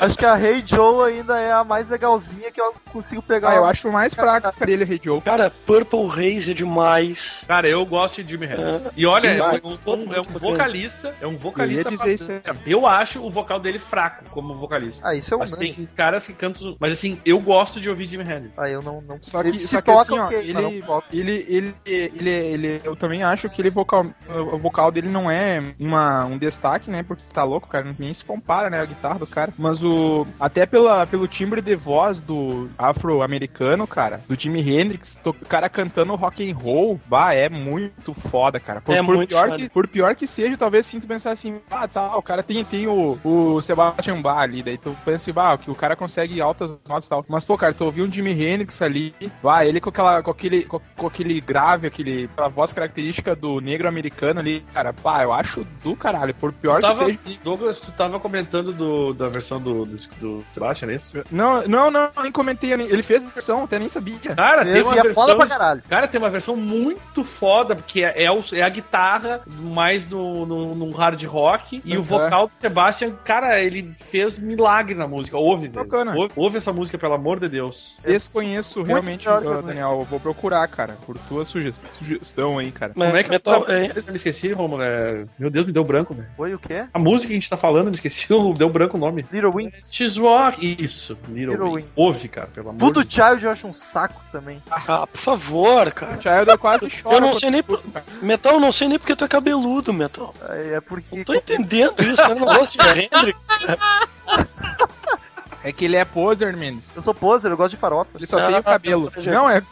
acho 0.00 0.18
que 0.18 0.26
a 0.26 0.40
Hey 0.40 0.62
Joe 0.66 1.12
ainda 1.12 1.38
é 1.38 1.52
a 1.52 1.62
mais 1.62 1.88
legalzinha 1.88 2.50
que 2.50 2.60
eu 2.60 2.74
consigo 2.92 3.22
pegar. 3.22 3.50
Ah, 3.50 3.54
eu 3.56 3.64
acho 3.64 3.90
mais 3.92 4.12
fraca 4.12 4.52
dele, 4.66 4.84
Rei 4.84 5.00
Joe. 5.02 5.20
Cara, 5.20 5.50
Purple 5.64 6.06
Haze 6.08 6.50
é 6.50 6.54
demais. 6.54 7.44
Cara, 7.46 7.68
eu 7.68 7.84
gosto 7.86 8.22
de 8.24 8.30
Jimi 8.30 8.46
Hendrix. 8.46 8.86
É. 8.86 8.90
E 8.96 9.06
olha, 9.06 9.28
é 9.28 9.42
um, 9.64 9.68
um- 9.92 10.12
é 10.12 10.20
um 10.20 10.22
vocalista, 10.24 11.14
é 11.20 11.26
um 11.26 11.36
vocalista. 11.36 11.88
Eu 11.88 11.92
ia 11.92 11.96
dizer 11.96 12.14
isso 12.14 12.30
aí. 12.30 12.38
bastante- 12.40 12.70
Eu 12.70 12.86
acho 12.86 13.20
o 13.24 13.30
vocal 13.30 13.60
dele 13.60 13.78
fraco 13.78 14.24
como 14.30 14.56
vocalista. 14.58 15.00
Ah, 15.06 15.14
isso 15.14 15.32
é 15.32 15.36
um 15.36 15.40
Mas 15.40 15.52
tem 15.52 15.88
caras 15.96 16.26
que 16.26 16.32
cantam. 16.32 16.76
Mas 16.80 16.92
assim, 16.92 17.20
eu 17.24 17.38
gosto 17.40 17.80
de 17.80 17.88
ouvir 17.88 18.06
Jimi 18.06 18.24
Hendrix. 18.24 18.52
Ah, 18.56 18.68
eu 18.68 18.82
não, 18.82 19.00
não. 19.00 19.18
Só 19.20 19.42
que- 19.42 19.48
ele 19.48 19.58
só 19.58 19.76
se 19.76 19.76
que 19.76 19.82
toca, 19.82 20.00
assim, 20.00 20.18
ó, 20.18 20.30
ele- 20.32 20.82
toca. 20.82 21.06
Ele, 21.20 21.44
ele, 21.48 21.74
ele, 21.86 22.30
ele, 22.30 22.80
eu 22.84 22.96
também 22.96 23.22
acho 23.22 23.48
que 23.50 23.60
ele 23.60 23.70
vocal, 23.70 24.06
o 24.28 24.58
vocal 24.58 24.90
dele 24.90 25.08
não 25.08 25.30
é 25.30 25.74
uma, 25.78 26.24
um 26.24 26.38
destaque, 26.38 26.90
né? 26.90 27.02
Porque 27.02 27.22
tá 27.32 27.44
louco, 27.44 27.68
cara, 27.68 27.94
nem 27.98 28.12
se 28.14 28.24
compara, 28.24 28.70
né? 28.70 28.80
A 28.80 28.86
guitarra 28.86 29.18
do 29.18 29.26
cara. 29.26 29.52
Mas 29.58 29.82
o 29.82 30.26
até 30.38 30.66
pela, 30.66 31.06
pelo 31.06 31.28
timbre 31.28 31.60
de 31.60 31.76
voz 31.76 32.20
do 32.20 32.68
afro-americano, 32.78 33.86
cara, 33.86 34.22
do 34.28 34.40
Jimi 34.40 34.60
Hendrix, 34.60 35.20
o 35.24 35.32
cara 35.32 35.68
cantando 35.68 36.14
rock 36.14 36.48
and 36.48 36.54
roll, 36.56 37.00
bah, 37.06 37.34
é 37.34 37.48
muito 37.48 38.14
foda, 38.14 38.58
cara. 38.58 38.80
Por, 38.80 38.94
É 38.94 39.02
por 39.02 39.26
pior 39.26 39.48
foda. 39.48 39.56
que, 39.56 39.68
por 39.68 39.88
pior 39.88 40.14
que 40.14 40.26
seja, 40.26 40.56
talvez 40.56 40.86
sinto 40.86 41.06
pensar 41.06 41.32
assim, 41.32 41.60
ah, 41.70 41.86
tá, 41.86 42.16
o 42.16 42.22
cara 42.22 42.42
tem, 42.42 42.64
tem 42.64 42.86
o, 42.86 43.18
o 43.22 43.60
Sebastian 43.60 44.20
Bach 44.20 44.38
ali, 44.38 44.62
daí 44.62 44.78
tu 44.78 44.96
pensa 45.04 45.16
assim, 45.16 45.32
bah, 45.32 45.58
que 45.58 45.70
o 45.70 45.74
cara 45.74 45.94
consegue 45.96 46.40
altas 46.40 46.78
notas 46.88 47.06
e 47.06 47.10
tal. 47.10 47.24
Mas, 47.28 47.44
pô, 47.44 47.56
cara, 47.56 47.74
tu 47.74 47.84
ouviu 47.84 48.04
um 48.04 48.10
Jimi 48.10 48.32
Hendrix 48.32 48.80
ali, 48.82 49.14
vai, 49.42 49.68
ele 49.68 49.80
com 49.80 49.90
aquela, 49.90 50.22
com 50.22 50.30
aquele, 50.30 50.64
com, 50.64 50.80
com 50.96 51.06
aquele 51.12 51.40
grave, 51.40 51.86
aquele, 51.86 52.24
aquela 52.32 52.48
voz 52.48 52.72
característica 52.72 53.34
do 53.34 53.60
negro 53.60 53.88
americano 53.88 54.40
ali, 54.40 54.64
cara, 54.72 54.92
pá, 54.92 55.22
eu 55.22 55.32
acho 55.32 55.64
do 55.82 55.94
caralho, 55.96 56.34
por 56.34 56.52
pior 56.52 56.80
Tava, 56.80 57.06
que 57.06 57.18
seja. 57.24 57.38
Douglas, 57.44 57.80
tu 57.80 57.92
tava 57.92 58.18
comentando 58.20 58.72
do, 58.72 59.12
da 59.12 59.28
versão 59.28 59.60
do, 59.60 59.84
do, 59.84 59.96
do 60.20 60.44
Sebastian, 60.52 60.90
é 60.90 60.94
isso? 60.94 61.22
Não, 61.30 61.66
não, 61.66 61.90
não, 61.90 62.10
nem 62.22 62.32
comentei, 62.32 62.72
ele 62.72 63.02
fez 63.02 63.26
a 63.26 63.30
versão, 63.30 63.64
até 63.64 63.78
nem 63.78 63.88
sabia. 63.88 64.34
Cara, 64.34 64.64
tem 64.64 64.82
uma 64.82 64.92
é 64.98 65.02
versão. 65.02 65.14
foda 65.14 65.36
pra 65.36 65.46
caralho. 65.46 65.82
Cara, 65.88 66.08
tem 66.08 66.20
uma 66.20 66.30
versão 66.30 66.56
muito 66.56 67.24
foda, 67.24 67.74
porque 67.76 68.02
é, 68.02 68.24
é, 68.24 68.30
o- 68.30 68.44
é 68.52 68.62
a 68.62 68.68
guitarra 68.68 69.42
mais 69.46 70.08
no, 70.08 70.46
no, 70.46 70.74
no 70.74 70.90
hard 70.92 71.22
rock 71.24 71.80
e 71.84 71.96
o 71.96 72.02
vocal 72.02 72.46
do 72.48 72.52
Sebastian, 72.60 73.12
cara, 73.24 73.60
ele 73.60 73.94
fez 74.10 74.38
milagre 74.38 74.94
na 74.94 75.06
música. 75.08 75.36
Ouve, 75.36 75.68
velho. 75.68 75.88
Ouve, 76.16 76.32
ouve 76.36 76.56
essa 76.58 76.72
música, 76.72 76.98
pelo 76.98 77.14
amor 77.14 77.40
de 77.40 77.48
Deus. 77.48 77.96
Desconheço 78.04 78.82
realmente, 78.82 79.26
Daniel, 79.64 79.98
eu 80.00 80.04
vou 80.04 80.20
procurar, 80.20 80.66
cara, 80.68 80.96
por 81.00 81.18
tua 81.28 81.44
suge- 81.44 81.74
sugestão 81.98 82.58
aí, 82.58 82.70
cara. 82.72 82.92
Mas 82.94 83.08
Como 83.08 83.18
é 83.18 83.22
que 83.24 83.30
metal, 83.30 83.64
eu, 83.66 83.74
é, 83.74 83.92
eu 83.96 84.02
me 84.08 84.16
esqueci, 84.16 84.52
Romulo? 84.52 84.82
É... 84.82 85.24
Meu 85.38 85.50
Deus, 85.50 85.66
me 85.66 85.72
deu 85.72 85.84
branco, 85.84 86.14
velho. 86.14 86.28
Foi 86.36 86.54
o 86.54 86.58
quê? 86.58 86.86
A 86.92 86.98
música 86.98 87.28
que 87.28 87.34
a 87.34 87.36
gente 87.40 87.50
tá 87.50 87.56
falando, 87.56 87.86
me 87.90 87.94
esqueci, 87.96 88.26
deu 88.56 88.70
branco 88.70 88.96
o 88.96 89.00
nome. 89.00 89.26
Little 89.32 89.52
Wing. 89.54 89.72
Rock. 90.18 90.76
Isso, 90.82 91.16
Little, 91.28 91.52
Little 91.54 91.72
Wing. 91.72 91.86
Ouve, 91.94 92.28
cara, 92.28 92.46
pelo 92.46 92.70
amor 92.70 92.78
Tudo 92.78 93.04
de 93.04 93.14
Child 93.14 93.44
eu 93.44 93.50
acho 93.50 93.66
um 93.66 93.74
saco 93.74 94.20
também. 94.32 94.62
ah, 94.70 95.06
por 95.06 95.18
favor, 95.18 95.92
cara. 95.92 96.18
Child 96.20 96.58
quase 96.58 97.02
chora. 97.02 97.16
Eu 97.16 97.20
não 97.20 97.34
sei 97.34 97.50
nem 97.50 97.62
por-. 97.62 97.82
Metal, 98.22 98.54
eu 98.54 98.60
não 98.60 98.72
sei 98.72 98.88
nem 98.88 98.98
porque 98.98 99.14
tu 99.16 99.24
é 99.24 99.28
cabeludo, 99.28 99.92
Metal. 99.92 100.34
É 100.48 100.70
é 100.70 100.80
porque. 100.80 101.16
Não 101.16 101.24
tô 101.24 101.34
entendendo 101.34 102.00
isso. 102.02 102.20
Eu 102.22 102.34
não 102.36 102.46
gosto 102.46 102.76
de 102.78 102.88
Hendrix. 102.88 103.38
É 105.62 105.72
que 105.72 105.84
ele 105.84 105.96
é 105.96 106.04
poser, 106.04 106.56
Mendes. 106.56 106.90
Eu 106.96 107.02
sou 107.02 107.12
poser, 107.14 107.50
eu 107.50 107.56
gosto 107.56 107.72
de 107.72 107.76
farofa. 107.76 108.10
Ele 108.14 108.26
só 108.26 108.38
Ah, 108.38 108.46
tem 108.46 108.58
o 108.58 108.62
cabelo. 108.62 109.10
tá, 109.10 109.20
já- 109.20 109.32
Não, 109.32 109.48
é, 109.50 109.62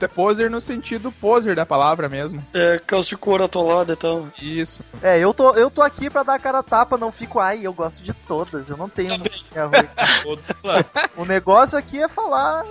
é 0.00 0.08
poser 0.08 0.50
no 0.50 0.60
sentido 0.60 1.12
poser 1.12 1.54
da 1.54 1.66
palavra 1.66 2.08
mesmo. 2.08 2.44
É, 2.54 2.80
calça 2.86 3.08
de 3.10 3.16
couro 3.16 3.44
atolada 3.44 3.92
e 3.92 3.96
tal. 3.96 4.28
Isso. 4.40 4.82
É, 5.02 5.18
eu 5.18 5.34
tô, 5.34 5.50
eu 5.54 5.70
tô 5.70 5.82
aqui 5.82 6.08
pra 6.08 6.22
dar 6.22 6.34
a 6.34 6.38
cara 6.38 6.60
a 6.60 6.62
tapa, 6.62 6.96
não 6.96 7.12
fico, 7.12 7.38
ai, 7.40 7.60
eu 7.62 7.72
gosto 7.74 8.02
de 8.02 8.12
todas, 8.12 8.70
eu 8.70 8.76
não 8.76 8.88
tenho 8.88 9.18
musiquinha 9.18 9.66
ruim. 9.66 9.88
O 11.16 11.24
negócio 11.26 11.76
aqui 11.78 12.02
é 12.02 12.08
falar. 12.08 12.64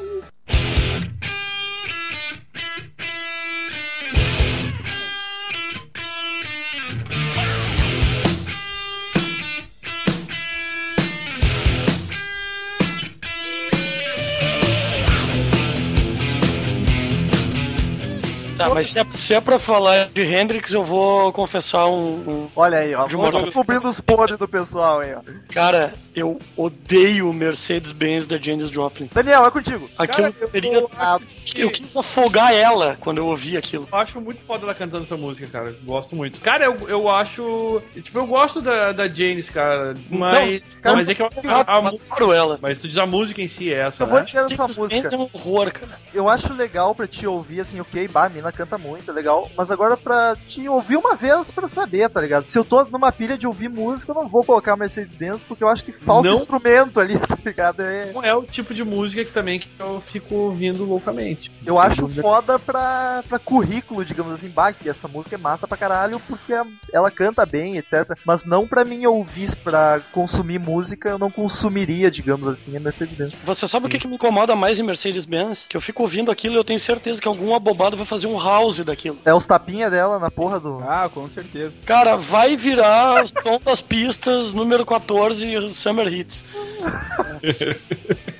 Tá, 18.68 18.74
mas 18.74 18.90
se 18.90 19.00
é, 19.00 19.06
se 19.12 19.34
é 19.34 19.42
pra 19.42 19.60
falar 19.60 20.06
de 20.14 20.22
Hendrix, 20.24 20.72
eu 20.72 20.84
vou 20.84 21.32
confessar 21.32 21.88
um. 21.88 22.14
um- 22.28 22.50
Olha 22.56 22.78
aí, 22.80 22.94
ó. 22.96 23.08
De 23.08 23.16
modo- 23.18 23.40
descobrindo 23.40 23.88
os 23.90 24.00
podres 24.00 24.38
do 24.38 24.48
pessoal 24.48 25.00
aí, 25.02 25.14
ó. 25.14 25.22
Cara, 25.54 25.94
eu 26.16 26.40
odeio 26.56 27.30
o 27.30 27.34
Mercedes-Benz 27.34 28.28
da 28.28 28.38
Janis 28.38 28.70
Joplin. 28.70 29.10
Daniel, 29.14 29.46
é 29.46 29.52
contigo. 29.52 29.90
Aquilo 29.98 30.32
Cara, 30.32 30.36
eu 30.42 30.48
seria. 30.48 30.82
tô- 30.82 30.90
Ah, 30.98 31.20
Eu 31.56 31.70
quis 31.70 31.96
afogar 31.98 32.54
ela 32.54 32.96
quando 33.00 33.18
eu 33.18 33.28
ouvi 33.28 33.58
aquilo. 33.58 33.88
Eu 33.92 33.98
acho 33.98 34.22
muito 34.22 34.42
foda 34.46 34.64
ela 34.64 34.74
cantando 34.74 35.04
essa 35.04 35.18
música, 35.18 35.46
cara. 35.48 35.76
Gosto 35.84 36.16
muito. 36.16 36.40
Cara, 36.40 36.66
eu, 36.66 36.88
eu 36.88 37.10
acho. 37.10 37.82
Tipo, 38.02 38.20
eu 38.20 38.28
gosto 38.28 38.62
da, 38.62 38.92
da 38.92 39.08
Janis, 39.08 39.50
cara. 39.50 39.94
Mas. 40.10 40.64
cara, 40.82 40.96
mas 40.98 41.10
é 41.10 41.16
que 41.16 41.22
eu, 41.22 41.30
Eu 41.44 41.52
a, 41.52 41.62
a, 41.62 42.36
ela. 42.36 42.60
Mas 42.62 42.78
tu 42.78 42.88
diz 42.88 42.98
a 42.98 43.06
música 43.06 43.42
em 43.42 43.48
si 43.48 43.74
é 43.74 43.80
essa, 43.80 44.04
eu 44.04 44.08
vou 44.08 44.20
né? 44.20 44.26
dizer 44.26 44.46
essa 44.52 44.68
música. 44.68 45.10
É 45.12 45.18
um 45.18 45.30
horror, 45.34 45.72
cara. 45.72 46.00
Eu 46.14 46.30
acho 46.30 46.54
legal 46.54 46.96
pra 46.96 47.08
te 47.08 47.28
ouvir, 47.28 47.60
assim, 47.60 47.80
ok, 47.82 48.08
bah, 48.08 48.30
mina 48.30 48.52
canta 48.54 48.78
muito, 48.78 49.10
é 49.10 49.14
legal. 49.14 49.50
Mas 49.58 49.70
agora 49.72 49.98
pra 49.98 50.36
te 50.48 50.68
ouvir 50.70 50.98
uma 50.98 51.16
vez 51.16 51.52
pra 51.52 51.68
saber, 51.68 52.10
tá 52.10 52.22
ligado? 52.22 52.48
Se 52.50 52.58
eu 52.58 52.64
tô 52.64 52.84
numa 52.86 53.12
pilha 53.12 53.38
de 53.38 53.46
ouvir 53.48 53.70
música, 53.70 54.12
eu 54.12 54.16
não 54.16 54.28
vou 54.30 54.44
colocar 54.44 54.76
Mercedes-Benz, 54.76 55.44
porque 55.44 55.64
eu 55.64 55.68
acho 55.70 55.84
que 55.84 55.92
falta 55.92 56.30
Não. 56.30 56.36
instrumento 56.36 57.00
ali, 57.00 57.18
tá 57.20 57.38
ligado? 57.44 57.82
É- 57.82 58.12
Não 58.14 58.24
é 58.24 58.34
o 58.36 58.44
tipo 58.44 58.74
de 58.74 58.84
música 58.84 59.26
que 59.26 59.32
também 59.32 59.60
que 59.60 59.68
eu 59.80 60.02
fico 60.02 60.34
ouvindo 60.36 60.86
loucamente. 60.86 61.52
Eu 61.66 61.80
acho 61.80 62.02
dúvida. 62.02 62.22
foda 62.22 62.60
pra, 62.60 63.24
pra 63.28 63.40
currículo, 63.40 64.06
digamos 64.06 64.34
assim, 64.34 64.50
bah, 64.50 64.72
que 64.74 64.88
essa 64.90 65.08
música 65.08 65.36
é 65.36 65.38
massa 65.38 65.68
pra 65.68 65.78
caralho, 65.78 66.20
porque 66.22 66.54
a- 66.54 66.66
ela 66.92 67.10
canta 67.12 67.46
bem, 67.46 67.78
etc. 67.78 68.18
Mas 68.26 68.44
não 68.46 68.68
pra 68.68 68.86
mim 68.86 69.06
ouvir, 69.06 69.56
pra 69.64 70.02
consumir 70.12 70.60
música, 70.60 71.10
eu 71.10 71.18
não 71.18 71.30
consumiria, 71.32 72.10
digamos 72.12 72.48
assim, 72.48 72.76
a 72.78 72.80
Mercedes-Benz. 72.80 73.34
Você 73.44 73.68
sabe 73.68 73.86
o 73.86 73.90
que, 73.90 74.00
que 74.00 74.08
me 74.08 74.16
incomoda 74.16 74.56
mais 74.56 74.80
em 74.80 74.84
Mercedes-Benz? 74.84 75.66
Que 75.68 75.76
eu 75.78 75.82
fico 75.82 76.04
ouvindo 76.04 76.32
aquilo 76.32 76.56
e 76.56 76.58
eu 76.58 76.64
tenho 76.64 76.80
certeza 76.80 77.22
que 77.22 77.28
algum 77.28 77.54
abobado 77.56 77.98
vai 77.98 78.06
fazer 78.06 78.28
um 78.28 78.36
house 78.44 78.80
daquilo. 78.80 79.18
É 79.26 79.34
os 79.34 79.46
tapinha 79.46 79.90
dela 79.90 80.20
na 80.20 80.30
porra 80.30 80.60
do. 80.60 80.84
Ah, 80.88 81.10
com 81.14 81.28
certeza. 81.28 81.78
Cara, 81.86 82.16
vai 82.16 82.56
virar 82.56 83.24
o 83.24 83.28
som 83.28 83.60
das 83.64 83.82
pistas 83.82 84.54
número 84.54 84.86
14 84.86 85.70
Summer 85.70 86.08
Hits. 86.08 86.44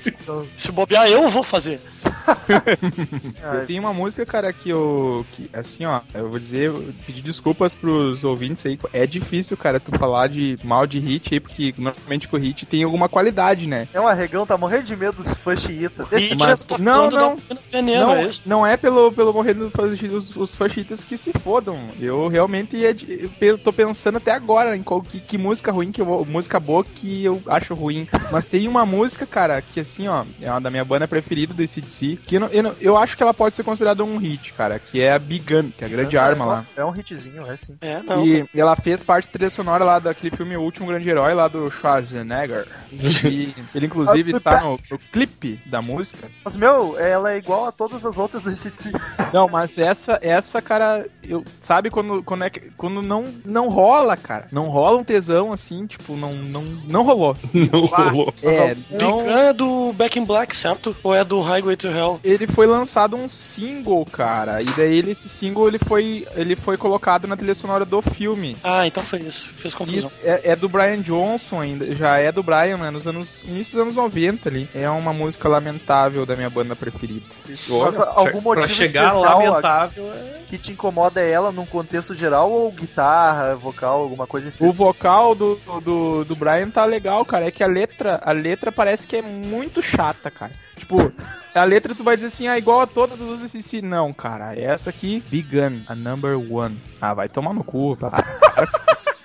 Se 0.58 0.72
bobear, 0.72 1.08
eu 1.08 1.30
vou 1.30 1.44
fazer. 1.44 1.80
Eu 3.54 3.66
tenho 3.66 3.82
uma 3.82 3.94
música, 3.94 4.26
cara, 4.26 4.52
que 4.54 4.70
eu. 4.70 5.26
Que, 5.32 5.50
assim, 5.54 5.86
ó, 5.86 6.02
eu 6.14 6.30
vou 6.30 6.40
dizer, 6.40 6.68
eu 6.68 6.94
pedir 7.06 7.22
desculpas 7.22 7.76
pros 7.76 8.24
ouvintes 8.24 8.66
aí. 8.66 8.78
É 8.92 9.06
difícil, 9.06 9.56
cara, 9.58 9.80
tu 9.80 9.98
falar 9.98 10.28
de 10.28 10.58
mal 10.64 10.86
de 10.88 11.00
hit 11.00 11.34
aí, 11.34 11.40
porque 11.40 11.74
normalmente 11.78 12.28
com 12.28 12.38
o 12.38 12.40
hit 12.40 12.66
tem 12.66 12.84
alguma 12.84 13.08
qualidade, 13.10 13.68
né? 13.68 13.88
É 13.94 14.00
um 14.00 14.08
arregão, 14.08 14.46
tá 14.46 14.58
morrendo 14.58 14.84
de 14.84 14.96
medo 14.96 15.18
dos 15.24 15.34
fã 15.36 15.56
xiitas. 15.56 16.08
Deixa 16.10 16.30
Hit 16.30 16.38
mas- 16.40 16.66
tá 16.66 16.78
não, 16.78 17.10
não. 17.10 17.38
veneno, 17.72 18.06
não, 18.08 18.16
é 18.16 18.30
não 18.46 18.68
é 18.68 18.78
pelo, 18.78 19.12
pelo 19.12 19.34
morrendo 19.34 19.70
dos 19.70 20.36
os 20.36 20.56
fascistas 20.56 21.04
que 21.04 21.18
se 21.18 21.32
fodam. 21.34 21.78
Eu 22.00 22.28
realmente 22.28 22.78
ia 22.78 22.94
de- 22.94 23.30
eu 23.42 23.58
tô 23.58 23.72
pensando 23.74 24.18
até 24.18 24.32
agora 24.32 24.76
em 24.76 24.84
qual, 24.84 25.02
que, 25.02 25.20
que 25.20 25.38
música 25.38 25.72
ruim, 25.72 25.92
que 25.92 26.02
eu, 26.02 26.26
música 26.30 26.60
boa 26.60 26.84
que 26.84 27.24
eu 27.24 27.42
acho 27.48 27.74
ruim. 27.74 28.08
Mas 28.32 28.46
tem 28.46 28.68
uma 28.68 28.86
música, 28.86 29.26
cara, 29.26 29.62
que 29.62 29.80
assim, 29.80 30.08
ó, 30.08 30.13
é 30.42 30.50
uma 30.52 30.62
da 30.62 30.70
minha 30.70 30.86
banda 30.86 31.08
preferida 31.08 31.54
do 31.54 31.64
aqui, 31.64 32.18
que 32.18 32.36
eu, 32.36 32.40
não- 32.42 32.48
eu, 32.50 32.64
não- 32.64 32.76
eu 32.80 32.98
acho 32.98 33.16
que 33.18 33.24
ela 33.24 33.34
pode 33.34 33.54
ser 33.56 33.64
considerada 33.64 34.04
um 34.04 34.18
hit, 34.18 34.54
cara, 34.54 34.80
que 34.80 35.02
é 35.02 35.12
a 35.14 35.20
Big 35.20 35.44
Gun, 35.54 35.72
que 35.72 35.84
é 35.84 35.88
a 35.88 35.90
grande 35.90 36.18
arma 36.18 36.46
lá. 36.46 36.66
É 36.76 36.84
um 36.86 36.96
hitzinho, 36.96 37.50
é 37.50 37.58
sim. 37.58 37.76
É, 37.82 38.02
não. 38.02 38.26
E 38.26 38.46
ela 38.56 38.76
fez 38.76 39.02
parte 39.02 39.26
da 39.28 39.32
trilha 39.34 39.50
sonora 39.50 39.84
lá 39.84 40.00
daquele 40.00 40.36
filme 40.36 40.56
O 40.58 40.62
Último 40.62 40.88
Grande 40.88 41.10
Herói, 41.10 41.34
lá 41.34 41.48
do 41.48 41.70
Schwarzenegger. 41.70 42.68
E 43.26 43.56
ele, 43.74 43.86
inclusive, 43.88 44.32
está 44.32 44.62
no, 44.62 44.78
no 44.92 45.00
clipe 45.12 45.60
da 45.66 45.82
música. 45.82 46.28
Mas, 46.46 46.56
meu, 46.56 46.98
ela 47.00 47.34
é 47.34 47.38
igual 47.38 47.66
a 47.66 47.72
todas 47.72 48.06
as 48.06 48.18
outras 48.18 48.44
do 48.44 48.50
ACDC. 48.50 48.92
Não, 49.34 49.48
mas 49.48 49.78
essa, 49.80 50.20
essa 50.22 50.62
cara, 50.62 51.08
eu, 51.24 51.44
sabe 51.60 51.90
quando, 51.90 52.22
quando, 52.24 52.44
é, 52.44 52.50
que- 52.50 52.72
quando 52.78 53.02
não, 53.02 53.26
não 53.44 53.68
rola, 53.70 54.16
cara? 54.16 54.48
Não 54.52 54.68
rola 54.68 55.00
um 55.00 55.04
tesão 55.04 55.52
assim, 55.52 55.88
tipo, 55.88 56.16
não, 56.16 56.34
não, 56.34 56.62
não 56.86 57.04
rolou. 57.04 57.36
Não 57.54 57.90
Ah, 57.94 58.10
rolou. 58.10 58.34
É, 58.44 58.76
Big 58.76 58.86
não, 59.04 59.18
Gun 59.18 59.28
é 59.28 59.54
do 59.54 59.73
Back 59.94 60.20
in 60.20 60.26
Black, 60.26 60.56
certo? 60.56 60.96
Ou 61.04 61.14
é 61.16 61.24
do 61.24 61.40
Highway 61.42 61.76
to 61.76 61.88
Hell? 61.88 62.20
ele 62.24 62.48
foi 62.48 62.66
lançado 62.68 63.16
um 63.16 63.28
single, 63.28 64.06
cara. 64.06 64.62
E 64.62 64.66
daí 64.76 64.98
ele- 64.98 65.12
esse 65.12 65.30
single 65.30 65.68
ele 65.68 65.80
foi, 65.80 66.28
ele 66.36 66.56
foi 66.56 66.78
colocado 66.78 67.28
na 67.28 67.36
trilha 67.38 67.54
sonora 67.54 67.86
do 67.86 68.02
filme. 68.02 68.58
Ah, 68.64 68.86
então 68.88 69.04
foi 69.04 69.20
isso. 69.20 69.48
Fez 69.58 69.74
confusão. 69.74 70.00
Isso 70.00 70.16
é, 70.24 70.52
é 70.52 70.56
do 70.56 70.68
Brian 70.70 71.02
Johnson 71.02 71.60
ainda, 71.62 71.94
já 71.94 72.18
é 72.18 72.32
do 72.32 72.42
Brian, 72.44 72.78
né, 72.78 72.90
nos 72.90 73.08
anos 73.08 73.44
início 73.44 73.74
dos 73.74 73.82
anos 73.84 73.96
90 73.96 74.50
ali. 74.50 74.70
É 74.74 74.90
uma 74.90 75.14
música 75.14 75.48
lamentável 75.48 76.26
da 76.26 76.36
minha 76.36 76.50
banda 76.50 76.76
preferida. 76.76 77.26
Mas 77.48 78.00
algum 78.00 78.42
motivo 78.42 78.66
pra 78.66 78.76
chegar 78.76 79.08
especial 79.08 79.40
lamentável 79.40 80.12
é... 80.14 80.42
que 80.48 80.58
te 80.58 80.72
incomoda 80.72 81.22
é 81.22 81.30
ela 81.30 81.52
num 81.52 81.66
contexto 81.66 82.14
geral 82.14 82.52
ou 82.52 82.72
guitarra, 82.72 83.56
vocal, 83.56 84.02
alguma 84.02 84.26
coisa 84.28 84.48
O 84.48 84.50
específica? 84.50 84.78
vocal 84.84 85.36
do, 85.36 85.60
do, 85.84 86.24
do 86.26 86.36
Brian 86.36 86.70
tá 86.70 86.86
legal, 86.86 87.24
cara. 87.26 87.48
É 87.48 87.52
que 87.52 87.64
a 87.64 87.68
letra, 87.68 88.20
a 88.24 88.32
letra 88.32 88.72
parece 88.72 89.06
que 89.08 89.18
é 89.18 89.22
muito 89.22 89.82
chata, 89.84 90.32
cara. 90.32 90.52
Tipo, 90.76 91.12
a 91.54 91.64
letra 91.64 91.94
tu 91.94 92.04
vai 92.04 92.16
dizer 92.16 92.28
assim, 92.28 92.48
ah, 92.48 92.58
igual 92.58 92.82
a 92.82 92.88
todas 92.88 93.22
as 93.22 93.28
outras 93.28 93.52
CC. 93.52 93.82
Não, 93.82 94.12
cara, 94.14 94.60
essa 94.60 94.90
aqui, 94.90 95.24
Big 95.30 95.48
Gun, 95.50 95.82
a 95.88 95.96
number 95.96 96.36
one. 96.38 96.82
Ah, 97.02 97.14
vai 97.14 97.30
tomar 97.30 97.54
no 97.54 97.64
cu, 97.64 97.96
tá? 97.96 98.12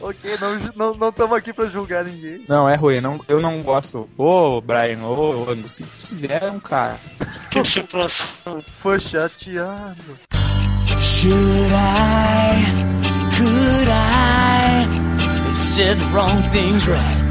Ok, 0.00 0.36
não 0.38 0.58
estamos 0.58 0.76
não, 0.76 0.94
não 0.94 1.10
tamo 1.10 1.34
aqui 1.34 1.50
pra 1.50 1.64
julgar 1.64 2.04
ninguém. 2.04 2.44
Não, 2.46 2.68
é 2.68 2.74
ruim, 2.74 3.00
não, 3.00 3.18
eu 3.26 3.40
não 3.40 3.62
gosto. 3.62 4.06
Ô, 4.18 4.60
Brian, 4.60 5.02
ô, 5.02 5.50
Angus, 5.50 5.80
se 5.96 6.08
fizeram, 6.08 6.60
cara. 6.60 7.00
Que 7.50 7.64
situação. 7.64 8.60
Foi 8.80 9.00
chateado. 9.00 10.18
Should 11.00 11.72
I? 11.72 12.66
Could 13.34 13.88
I? 13.88 15.44
They 15.44 15.54
said 15.54 15.98
the 15.98 16.04
wrong 16.12 16.42
things 16.50 16.86
right 16.86 17.23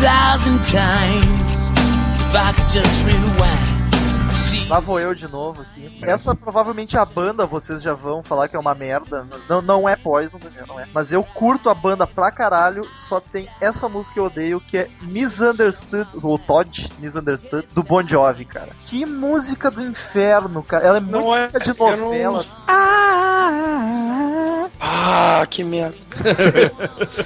thousand 0.00 0.60
times. 0.62 1.70
If 1.70 2.34
I 2.34 2.52
could 2.52 2.70
just 2.70 3.04
rewind, 3.04 4.34
see. 4.34 4.66
Lá 4.68 4.80
vou 4.80 5.00
eu 5.00 5.14
de 5.14 5.26
novo 5.26 5.62
aqui. 5.62 5.98
Essa 6.02 6.34
provavelmente 6.34 6.98
a 6.98 7.04
banda 7.04 7.46
vocês 7.46 7.82
já 7.82 7.94
vão 7.94 8.22
falar 8.22 8.48
que 8.48 8.56
é 8.56 8.58
uma 8.58 8.74
merda. 8.74 9.26
Não, 9.48 9.62
não 9.62 9.88
é 9.88 9.96
Poison, 9.96 10.38
não 10.68 10.78
é. 10.78 10.86
Mas 10.92 11.10
eu 11.10 11.24
curto 11.24 11.70
a 11.70 11.74
banda 11.74 12.06
pra 12.06 12.30
caralho. 12.30 12.86
Só 12.96 13.18
tem 13.20 13.48
essa 13.60 13.88
música 13.88 14.14
que 14.14 14.20
eu 14.20 14.26
odeio 14.26 14.60
que 14.60 14.76
é 14.78 14.88
Misunderstood, 15.02 16.08
ou 16.22 16.38
Todd 16.38 16.88
Misunderstood, 16.98 17.66
do 17.74 17.82
Bon 17.82 18.06
Jovi, 18.06 18.44
cara. 18.44 18.68
Que 18.78 19.06
música 19.06 19.70
do 19.70 19.82
inferno, 19.82 20.62
cara. 20.62 20.84
Ela 20.86 20.96
é 20.98 21.00
muito 21.00 21.12
Não 21.18 21.34
é- 21.34 21.40
música 21.46 21.60
de 21.60 21.70
eu 21.70 21.76
não- 21.96 22.04
novela. 22.04 22.44
Ah, 22.68 24.68
que 25.48 25.64
merda. 25.64 25.96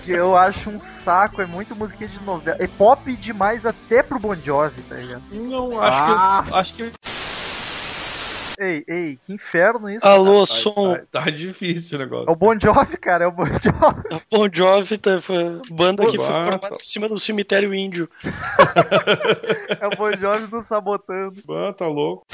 que 0.04 0.10
eu 0.12 0.36
acho 0.36 0.70
um 0.70 0.78
saco. 0.78 1.42
É 1.42 1.46
muito 1.46 1.74
musiquinha 1.76 2.08
de 2.08 2.22
novela. 2.22 2.56
É 2.60 2.66
pop 2.66 3.14
demais 3.16 3.66
até 3.66 4.02
pro 4.02 4.18
Bon 4.18 4.34
Jovi, 4.34 4.80
tá 4.82 4.96
ligado? 4.96 5.22
Não, 5.32 5.80
acho 5.80 5.92
Ah. 5.92 6.44
que... 6.46 6.54
Acho 6.54 6.74
que 6.74 6.92
Ei, 8.60 8.84
ei, 8.86 9.18
que 9.20 9.32
inferno 9.32 9.90
isso. 9.90 10.06
Alô, 10.06 10.46
tá, 10.46 10.54
som. 10.54 10.94
tá, 11.10 11.22
tá 11.24 11.30
difícil 11.30 11.98
o 11.98 12.02
negócio. 12.02 12.28
É 12.28 12.32
o 12.32 12.36
Bon 12.36 12.54
Jovi, 12.56 12.96
cara. 12.96 13.24
É 13.24 13.26
o 13.26 13.32
Bon 13.32 13.46
Jovi. 13.46 14.22
Bon 14.30 14.48
Jovi 14.52 14.98
tá, 14.98 15.20
foi 15.20 15.60
banda 15.70 16.06
que 16.06 16.16
foi 16.16 16.28
Bah, 16.28 16.44
formada 16.44 16.76
em 16.80 16.84
cima 16.84 17.08
do 17.08 17.18
cemitério 17.18 17.74
índio. 17.74 18.08
É 19.80 19.86
o 19.86 19.90
Bon 19.96 20.12
Jovi 20.16 20.52
nos 20.52 20.66
sabotando. 20.66 21.42
Ah, 21.50 21.72
tá 21.72 21.86
louco. 21.86 22.24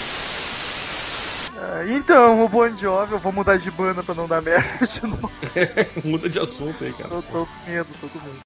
Ah, 1.60 1.84
Então, 1.88 2.44
o 2.44 2.48
Bon 2.48 2.68
Jovi, 2.76 3.12
eu 3.12 3.18
vou 3.18 3.32
mudar 3.32 3.56
de 3.58 3.70
banda 3.70 4.02
pra 4.02 4.14
não 4.14 4.26
dar 4.28 4.40
merda 4.40 4.86
de 4.86 5.02
novo. 5.06 5.30
Muda 6.04 6.28
de 6.28 6.38
assunto 6.38 6.84
aí, 6.84 6.92
cara. 6.92 7.08
Tô, 7.08 7.22
tô 7.22 7.46
com 7.46 7.70
medo, 7.70 7.88
tô 8.00 8.08
com 8.08 8.18
medo. 8.20 8.38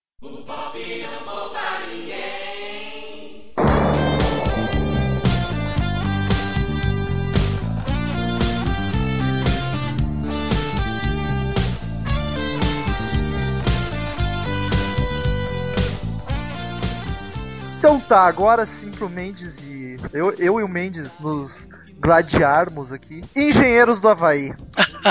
Então 17.78 17.98
tá, 17.98 18.26
agora 18.26 18.64
sim 18.64 18.90
pro 18.90 19.08
Mendes 19.08 19.56
e. 19.58 19.96
Eu, 20.12 20.32
eu 20.34 20.60
e 20.60 20.62
o 20.62 20.68
Mendes 20.68 21.18
nos 21.18 21.66
gladiarmos 22.02 22.90
aqui. 22.92 23.24
Engenheiros 23.34 24.00
do 24.00 24.08
Havaí. 24.08 24.52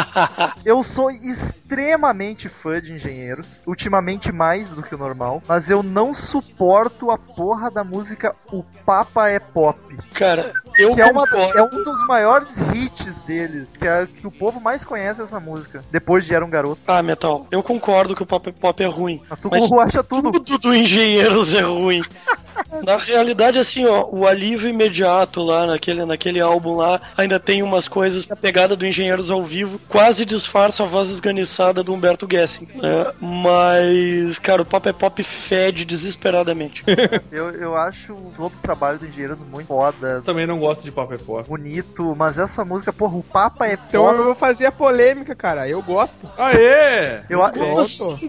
Eu 0.66 0.84
sou 0.84 1.10
extremamente 1.10 2.50
fã 2.50 2.82
de 2.82 2.94
engenheiros, 2.94 3.64
ultimamente 3.66 4.30
mais 4.30 4.72
do 4.72 4.84
que 4.84 4.94
o 4.94 4.98
normal, 4.98 5.42
mas 5.48 5.70
eu 5.70 5.82
não 5.82 6.14
suporto 6.14 7.10
a 7.10 7.18
porra 7.18 7.72
da 7.72 7.84
música 7.84 8.36
O 8.52 8.64
Papa 8.86 9.30
é 9.30 9.40
Pop, 9.40 9.80
Cara, 10.14 10.54
eu 10.78 10.94
que 10.94 11.02
é, 11.02 11.06
uma, 11.06 11.26
é 11.56 11.64
um 11.64 11.84
dos 11.84 12.06
maiores 12.08 12.50
hits 12.74 13.20
deles, 13.22 13.70
que 13.78 13.88
é 13.88 14.08
que 14.08 14.26
o 14.26 14.32
povo 14.32 14.60
mais 14.60 14.84
conhece 14.84 15.22
essa 15.22 15.40
música, 15.40 15.82
depois 15.92 16.26
de 16.26 16.34
Era 16.34 16.46
um 16.46 16.50
Garoto. 16.50 16.80
Ah, 16.88 17.02
Metal, 17.02 17.48
eu 17.52 17.62
concordo 17.64 18.16
que 18.16 18.24
o 18.24 18.26
Pop 18.26 18.52
Pop 18.52 18.84
é 18.84 18.88
ruim. 18.88 19.22
Mas 19.30 19.40
tu 19.40 19.50
Mas 19.50 19.72
acha 19.88 20.04
tudo. 20.04 20.32
Tudo 20.32 20.58
do 20.58 20.76
Engenheiros 20.76 21.54
é 21.54 21.62
ruim. 21.62 22.02
Na 22.84 22.98
realidade, 22.98 23.60
assim, 23.60 23.86
ó, 23.86 24.08
o 24.12 24.26
alívio 24.26 24.70
imediato 24.70 25.42
lá 25.42 25.66
naquele, 25.66 26.06
naquele 26.06 26.40
álbum 26.40 26.76
lá 26.76 27.02
ainda 27.18 27.40
tem 27.40 27.64
umas 27.64 27.88
coisas. 27.88 28.26
A 28.30 28.36
pegada 28.36 28.76
do 28.76 28.86
Engenheiros 28.86 29.30
ao 29.30 29.44
vivo 29.44 29.80
quase 29.88 30.26
disfarça 30.26 30.84
a 30.84 30.86
voz 30.86 31.10
esganiçada 31.10 31.84
do 31.84 31.94
Humberto 31.94 32.28
Gessing. 32.30 32.68
né? 32.76 33.12
Mas, 33.20 34.40
cara, 34.40 34.62
o 34.62 34.66
Pop 34.66 34.88
é 34.88 34.94
Pop 34.94 35.22
fede 35.24 35.86
desesperadamente. 35.86 36.84
Eu, 37.32 37.50
eu 37.52 37.76
acho 37.76 38.14
todo 38.36 38.48
o 38.54 38.62
trabalho 38.62 39.00
do 39.00 39.06
Engenheiros 39.06 39.42
muito 39.44 39.68
foda, 39.68 40.22
Também 40.22 40.46
não 40.46 40.60
gosto 40.62 40.84
de 40.84 40.92
papo 40.92 41.14
é 41.14 41.18
pó. 41.18 41.44
bonito, 41.44 42.16
mas 42.16 42.40
essa 42.40 42.64
música, 42.64 42.94
porra, 42.94 43.18
o 43.18 43.24
Papa 43.24 43.68
é 43.68 43.74
Então 43.74 44.06
Pop. 44.06 44.18
eu 44.18 44.24
vou 44.24 44.36
fazer 44.36 44.66
a 44.68 44.72
polêmica, 44.72 45.36
cara. 45.36 45.68
Eu 45.68 45.82
gosto. 45.82 46.30
Aê! 46.38 47.22
Eu, 47.30 47.40
eu, 47.42 47.76
Gosto. 47.76 48.20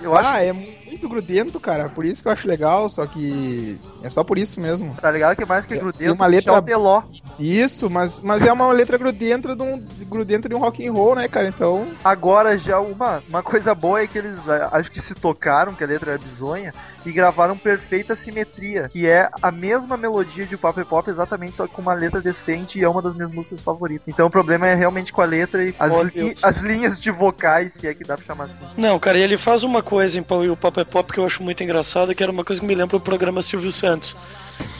eu 0.00 0.14
acho 0.14 0.28
Ah, 0.28 0.42
é 0.42 0.52
muito 0.52 0.87
grudento, 1.06 1.60
cara. 1.60 1.90
Por 1.90 2.06
isso 2.06 2.22
que 2.22 2.28
eu 2.28 2.32
acho 2.32 2.48
legal, 2.48 2.88
só 2.88 3.04
que 3.06 3.78
é 4.02 4.08
só 4.08 4.24
por 4.24 4.38
isso 4.38 4.58
mesmo. 4.58 4.96
Tá 5.02 5.10
ligado 5.10 5.36
que 5.36 5.44
mais 5.44 5.66
que 5.66 5.74
Tem 5.74 5.82
grudento 5.82 6.14
uma 6.14 6.26
letra- 6.26 6.54
é 6.54 6.58
o 6.58 6.62
Teló. 6.62 7.02
Isso, 7.38 7.90
mas, 7.90 8.22
mas 8.22 8.42
é 8.44 8.50
uma 8.52 8.72
letra 8.72 8.96
grudenta 8.96 9.54
de 9.54 9.62
um, 9.62 9.78
grudenta 10.08 10.48
de 10.48 10.54
um 10.54 10.58
rock 10.58 10.86
and 10.86 10.92
roll, 10.92 11.14
né, 11.14 11.28
cara? 11.28 11.46
Então, 11.48 11.86
Agora 12.02 12.56
já 12.56 12.80
uma, 12.80 13.22
uma 13.28 13.42
coisa 13.42 13.74
boa 13.74 14.00
é 14.00 14.06
que 14.06 14.16
eles 14.16 14.48
acho 14.72 14.90
que 14.90 15.00
se 15.00 15.14
tocaram, 15.14 15.74
que 15.74 15.84
a 15.84 15.86
letra 15.86 16.12
era 16.12 16.18
bizonha, 16.18 16.72
e 17.04 17.12
gravaram 17.12 17.56
Perfeita 17.56 18.16
Simetria, 18.16 18.88
que 18.88 19.06
é 19.06 19.28
a 19.42 19.50
mesma 19.52 19.96
melodia 19.96 20.46
de 20.46 20.56
Pop 20.56 20.82
Pop, 20.84 21.08
exatamente, 21.10 21.56
só 21.56 21.66
que 21.66 21.74
com 21.74 21.82
uma 21.82 21.94
letra 21.94 22.20
decente 22.20 22.78
e 22.78 22.84
é 22.84 22.88
uma 22.88 23.02
das 23.02 23.14
minhas 23.14 23.30
músicas 23.30 23.60
favoritas. 23.60 24.06
Então 24.08 24.26
o 24.26 24.30
problema 24.30 24.66
é 24.66 24.74
realmente 24.74 25.12
com 25.12 25.20
a 25.20 25.24
letra 25.24 25.64
e 25.64 25.74
as, 25.78 25.96
li- 26.14 26.34
as 26.42 26.58
linhas 26.58 26.98
de 27.00 27.10
vocais, 27.10 27.72
se 27.74 27.86
é 27.86 27.94
que 27.94 28.04
dá 28.04 28.16
pra 28.16 28.24
chamar 28.24 28.44
assim. 28.44 28.64
Não, 28.76 28.98
cara, 28.98 29.18
e 29.18 29.22
ele 29.22 29.36
faz 29.36 29.62
uma 29.62 29.82
coisa 29.82 30.18
em 30.18 30.22
Pau 30.22 30.44
e 30.44 30.50
o 30.50 30.56
Pop 30.56 30.80
é 30.80 30.84
Pop 30.90 31.12
que 31.12 31.20
eu 31.20 31.26
acho 31.26 31.42
muito 31.42 31.62
engraçada, 31.62 32.14
que 32.14 32.22
era 32.22 32.32
uma 32.32 32.44
coisa 32.44 32.60
que 32.60 32.66
me 32.66 32.74
lembra 32.74 32.96
o 32.96 33.00
programa 33.00 33.42
Silvio 33.42 33.72
Santos. 33.72 34.16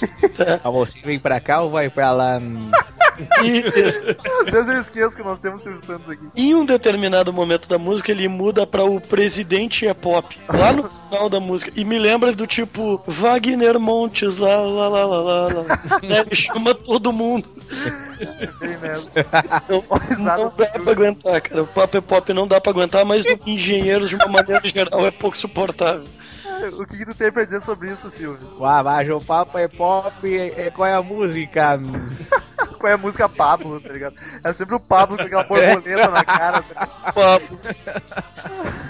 a 0.65 0.71
você 0.71 1.01
vem 1.01 1.19
pra 1.19 1.41
cá 1.41 1.61
ou 1.61 1.71
vai 1.71 1.89
pra 1.89 2.13
lá? 2.13 2.41
E 3.43 3.59
Às 3.67 4.53
vezes 4.53 4.69
eu 4.69 4.81
esqueço 4.81 5.17
que 5.17 5.23
nós 5.23 5.39
temos 5.39 5.63
Silvio 5.63 5.81
Santos 5.85 6.09
aqui. 6.11 6.27
em 6.37 6.55
um 6.55 6.65
determinado 6.65 7.33
momento 7.33 7.69
da 7.69 7.79
música 7.79 8.11
ele 8.13 8.29
muda 8.29 8.67
pra 8.67 8.85
o 8.85 9.01
presidente 9.01 9.87
é 9.87 9.95
pop, 9.95 10.39
lá 10.49 10.73
no 10.73 10.89
final 10.89 11.29
da 11.29 11.41
música. 11.41 11.73
E 11.75 11.85
me 11.85 11.99
lembra 11.99 12.33
do 12.33 12.47
tipo 12.47 13.03
Wagner 13.07 13.79
Montes, 13.79 14.39
lá, 14.39 14.57
lá, 14.57 14.89
lá, 14.89 15.05
lá, 15.05 15.21
lá, 15.21 15.47
lá. 15.49 15.65
Né, 16.03 16.21
Ele 16.21 16.37
chama 16.37 16.75
todo 16.75 17.13
mundo. 17.13 17.49
Bem 18.61 18.79
mesmo. 18.79 19.11
Não, 20.19 20.53
dá 20.57 20.67
pra 20.81 20.93
aguentar, 20.93 21.41
cara. 21.41 21.63
O 21.63 21.67
Pop 21.67 21.97
é 21.97 22.01
Pop 22.01 22.33
não 22.33 22.47
dá 22.49 22.61
pra 22.61 22.71
aguentar, 22.73 23.05
mas 23.05 23.25
Engenheiros, 23.47 24.09
de 24.09 24.17
uma 24.17 24.27
maneira 24.27 24.67
geral, 24.67 25.07
é 25.07 25.11
pouco 25.11 25.37
suportável. 25.37 26.05
O 26.77 26.85
que, 26.87 26.99
que 26.99 27.07
tu 27.07 27.15
tem 27.15 27.31
pra 27.31 27.45
dizer 27.45 27.61
sobre 27.61 27.93
isso, 27.93 28.11
Silvio? 28.11 28.47
Ah, 28.65 28.83
mas 28.83 29.09
o 29.09 29.21
papo 29.21 29.57
é 29.59 29.69
pop, 29.69 30.13
qual 30.75 30.89
é 30.89 30.95
a 30.95 31.03
música? 31.03 31.79
Qual 32.79 32.91
é 32.91 32.95
a 32.95 32.99
música 32.99 33.29
Pablo, 33.29 33.81
tá 33.81 33.93
ligado? 33.93 34.17
É 34.43 34.53
sempre 34.53 34.75
o 34.75 34.81
Pablo 34.81 35.17
com 35.17 35.23
aquela 35.25 35.45
borboleta 35.45 36.09
na 36.09 36.25
cara. 36.25 36.63
tá? 36.63 36.87
Pablo. 37.13 37.61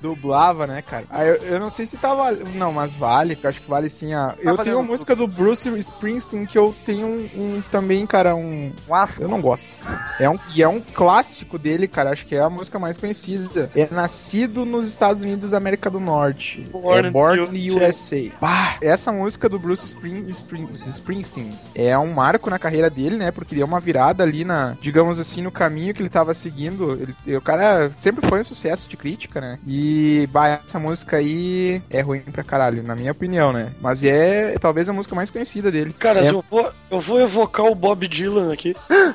dublava, 0.00 0.66
né, 0.66 0.82
cara? 0.82 1.04
Aí 1.10 1.28
eu, 1.28 1.34
eu 1.36 1.60
não 1.60 1.70
sei 1.70 1.86
se 1.86 1.96
tava. 1.96 2.32
Não, 2.54 2.72
mas 2.72 2.94
vale, 2.94 3.38
eu 3.42 3.48
acho 3.48 3.60
que 3.60 3.68
vale 3.68 3.88
sim. 3.90 4.14
A... 4.14 4.34
Eu 4.38 4.44
valendo 4.56 4.64
tenho 4.64 4.76
uma 4.78 4.84
música 4.84 5.14
do 5.14 5.26
Bruce 5.26 5.68
Springsteen 5.78 6.46
que 6.46 6.56
eu 6.58 6.74
tenho 6.84 7.06
um, 7.06 7.56
um- 7.56 7.62
também, 7.70 8.06
cara, 8.06 8.34
um. 8.34 8.72
Um 8.88 8.94
asco. 8.94 9.22
Eu 9.22 9.28
não 9.28 9.40
gosto. 9.40 9.74
É 10.18 10.28
um, 10.28 10.38
e 10.54 10.62
é 10.62 10.68
um 10.68 10.80
clássico 10.80 11.58
dele, 11.58 11.86
cara. 11.86 12.10
Acho 12.10 12.26
que 12.26 12.34
é 12.34 12.40
a 12.40 12.50
música 12.50 12.78
mais 12.78 12.96
conhecida. 12.96 13.70
É 13.74 13.88
nascido 13.90 14.64
nos 14.64 14.88
Estados 14.88 15.22
Unidos 15.22 15.50
da 15.50 15.56
América 15.56 15.90
do 15.90 16.00
Norte. 16.00 16.60
Born 16.72 17.08
é 17.08 17.10
Born 17.10 17.58
in 17.58 17.70
USA. 17.70 17.88
USA. 17.88 18.30
Bah, 18.40 18.76
essa 18.80 19.12
música 19.12 19.48
do 19.48 19.58
Bruce 19.58 19.84
Spring, 19.86 20.24
Spring- 20.28 20.68
Springsteen 20.88 21.52
é 21.74 21.96
um 21.98 22.12
marco 22.12 22.50
na 22.50 22.58
carreira 22.58 22.88
dele, 22.90 23.16
né? 23.16 23.30
Porque 23.30 23.54
deu 23.54 23.66
uma 23.66 23.80
virada 23.80 24.22
ali 24.22 24.44
na, 24.44 24.76
digamos 24.80 25.18
assim, 25.18 25.42
no 25.42 25.50
caminho 25.50 25.94
que 25.94 26.02
ele 26.02 26.08
tava 26.08 26.34
seguindo. 26.34 26.92
Ele, 27.26 27.36
o 27.36 27.40
cara 27.40 27.90
sempre 27.90 28.26
foi 28.26 28.40
um 28.40 28.44
sucesso 28.44 28.88
de 28.88 28.96
crítica, 28.96 29.40
né? 29.40 29.58
E, 29.66 29.89
bah, 30.30 30.60
essa 30.64 30.78
música 30.78 31.16
aí 31.16 31.82
é 31.90 32.00
ruim 32.00 32.20
pra 32.20 32.42
caralho, 32.42 32.82
na 32.82 32.94
minha 32.94 33.12
opinião, 33.12 33.52
né? 33.52 33.72
Mas 33.80 34.02
é 34.04 34.56
talvez 34.58 34.88
a 34.88 34.92
música 34.92 35.14
mais 35.14 35.30
conhecida 35.30 35.70
dele. 35.70 35.94
Cara, 35.98 36.24
é, 36.24 36.30
eu, 36.30 36.44
vou, 36.50 36.72
eu 36.90 37.00
vou 37.00 37.20
evocar 37.20 37.66
o 37.66 37.74
Bob 37.74 38.06
Dylan 38.06 38.52
aqui. 38.52 38.74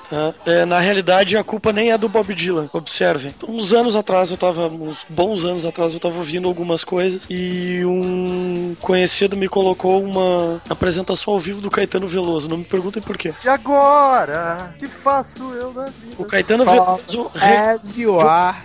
tá? 0.10 0.34
É, 0.46 0.66
na 0.66 0.80
realidade, 0.80 1.36
a 1.38 1.44
culpa 1.44 1.74
nem 1.74 1.92
é 1.92 1.98
do 1.98 2.08
Bob 2.08 2.34
Dylan. 2.34 2.70
Observem. 2.72 3.34
Uns 3.48 3.74
anos 3.74 3.96
atrás, 3.96 4.32
eu 4.32 4.38
tava. 4.38 4.68
Uns 4.68 5.06
bons 5.10 5.44
anos 5.44 5.66
atrás, 5.66 5.94
eu 5.94 6.00
tava 6.00 6.18
ouvindo 6.18 6.48
algumas 6.48 6.84
coisas. 6.84 7.22
E 7.30 7.84
um 7.86 8.76
conhecido 8.80 9.36
me 9.36 9.48
colocou 9.48 10.04
uma 10.04 10.62
apresentação 10.70 11.34
ao 11.34 11.40
vivo 11.40 11.62
do 11.62 11.70
Caetano 11.70 12.08
Veloso. 12.08 12.48
Não 12.48 12.58
me 12.58 12.64
perguntem 12.64 13.02
por 13.02 13.18
quê. 13.18 13.34
E 13.44 13.50
agora? 13.50 14.74
Que 14.80 14.88
faço 14.88 15.44
eu 15.54 15.74
na 15.74 15.86
vida? 15.86 16.16
O 16.18 16.26
Caetano 16.26 16.66
Veloso. 16.66 17.32
As 17.36 17.98
you 17.98 18.20
are, 18.20 18.58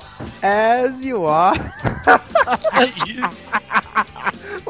as 0.43 1.05
you 1.05 1.25
are. 1.25 1.55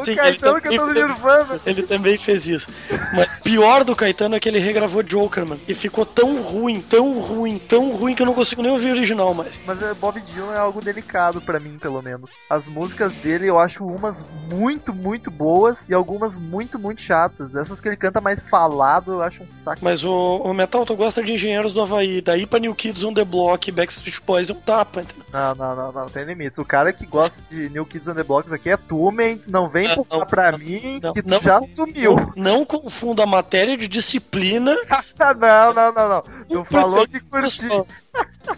O 0.01 0.05
Sim, 0.05 0.15
Caetano 0.15 0.61
cantando 0.61 0.93
fez- 0.95 1.07
Nirvana. 1.07 1.61
Ele 1.67 1.83
também 1.83 2.17
fez 2.19 2.47
isso. 2.47 2.69
Mas 3.15 3.39
pior 3.41 3.85
do 3.85 3.95
Caetano 3.97 4.37
é 4.37 4.41
que 4.41 4.49
ele 4.49 4.59
regravou 4.59 5.03
Joker, 5.03 5.45
mano. 5.47 5.61
E 5.69 5.75
ficou 5.75 6.05
tão 6.07 6.41
ruim, 6.43 6.81
tão 6.81 7.19
ruim, 7.21 7.59
tão 7.59 7.91
ruim 7.93 8.15
que 8.15 8.23
eu 8.23 8.27
não 8.27 8.35
consigo 8.35 8.63
nem 8.63 8.71
ouvir 8.71 8.89
o 8.89 8.93
original 8.93 9.35
mais. 9.35 9.61
Mas 9.67 9.83
é, 9.83 9.93
Bob 9.95 10.21
Dylan 10.21 10.55
é 10.55 10.59
algo 10.59 10.81
delicado 10.81 11.41
pra 11.41 11.59
mim, 11.61 11.79
pelo 11.79 12.01
menos. 12.03 12.33
As 12.49 12.67
músicas 12.69 13.13
dele 13.15 13.47
eu 13.47 13.59
acho 13.59 13.85
umas 13.85 14.25
muito, 14.51 14.95
muito 14.95 15.31
boas 15.31 15.85
e 15.89 15.95
algumas 15.95 16.37
muito, 16.37 16.79
muito 16.79 17.01
chatas. 17.03 17.55
Essas 17.55 17.81
que 17.81 17.89
ele 17.89 17.97
canta 17.97 18.21
mais 18.21 18.49
falado 18.49 19.13
eu 19.13 19.23
acho 19.23 19.43
um 19.43 19.51
saco. 19.51 19.79
Mas 19.83 20.05
o, 20.05 20.39
o 20.39 20.53
Metal, 20.55 20.85
tu 20.87 20.95
gosta 20.97 21.23
de 21.23 21.33
Engenheiros 21.33 21.73
do 21.73 21.81
Havaí, 21.83 22.21
daí 22.21 22.47
pra 22.47 22.59
New 22.59 22.75
Kids 22.75 23.03
on 23.05 23.15
the 23.15 23.25
Block, 23.25 23.71
Backstreet 23.71 24.19
Boys 24.27 24.51
é 24.51 24.53
um 24.53 24.61
tapa, 24.61 25.01
entendeu? 25.03 25.25
Não, 25.33 25.55
não, 25.55 25.77
não, 25.77 25.93
não, 25.93 26.07
tem 26.07 26.25
limites. 26.25 26.59
O 26.59 26.65
cara 26.65 26.93
que 26.93 27.07
gosta 27.07 27.41
de 27.51 27.69
New 27.71 27.85
Kids 27.87 28.09
on 28.09 28.15
the 28.15 28.23
Blocks 28.23 28.53
aqui 28.53 28.71
é 28.71 28.77
tu, 28.77 29.11
Mendes. 29.11 29.47
Não 29.49 29.69
vem 29.69 29.89
Não, 29.97 30.07
não, 30.11 30.27
pra 30.27 30.53
não, 30.53 30.59
mim 30.59 31.01
não, 31.03 31.13
que 31.13 31.23
não. 31.23 31.41
já 31.41 31.61
sumiu. 31.75 32.17
Não, 32.37 32.61
não 32.61 32.65
confunda 32.65 33.23
a 33.23 33.27
matéria 33.27 33.77
de 33.77 33.89
disciplina 33.89 34.75
não, 35.19 35.73
não, 35.73 35.93
não, 35.93 36.09
não. 36.09 36.23
Tu 36.49 36.65
falou 36.65 37.07
curtiu. 37.07 37.29
pessoal. 37.31 37.87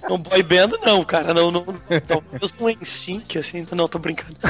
No 0.09 0.19
boy 0.19 0.43
band, 0.43 0.71
não, 0.85 1.05
cara. 1.05 1.35
Não, 1.35 1.51
não. 1.51 1.65
Talvez 2.07 2.53
no 2.55 2.69
NSYNC, 2.69 3.39
assim. 3.39 3.67
Não, 3.73 3.89
tô 3.89 3.99
brincando. 3.99 4.37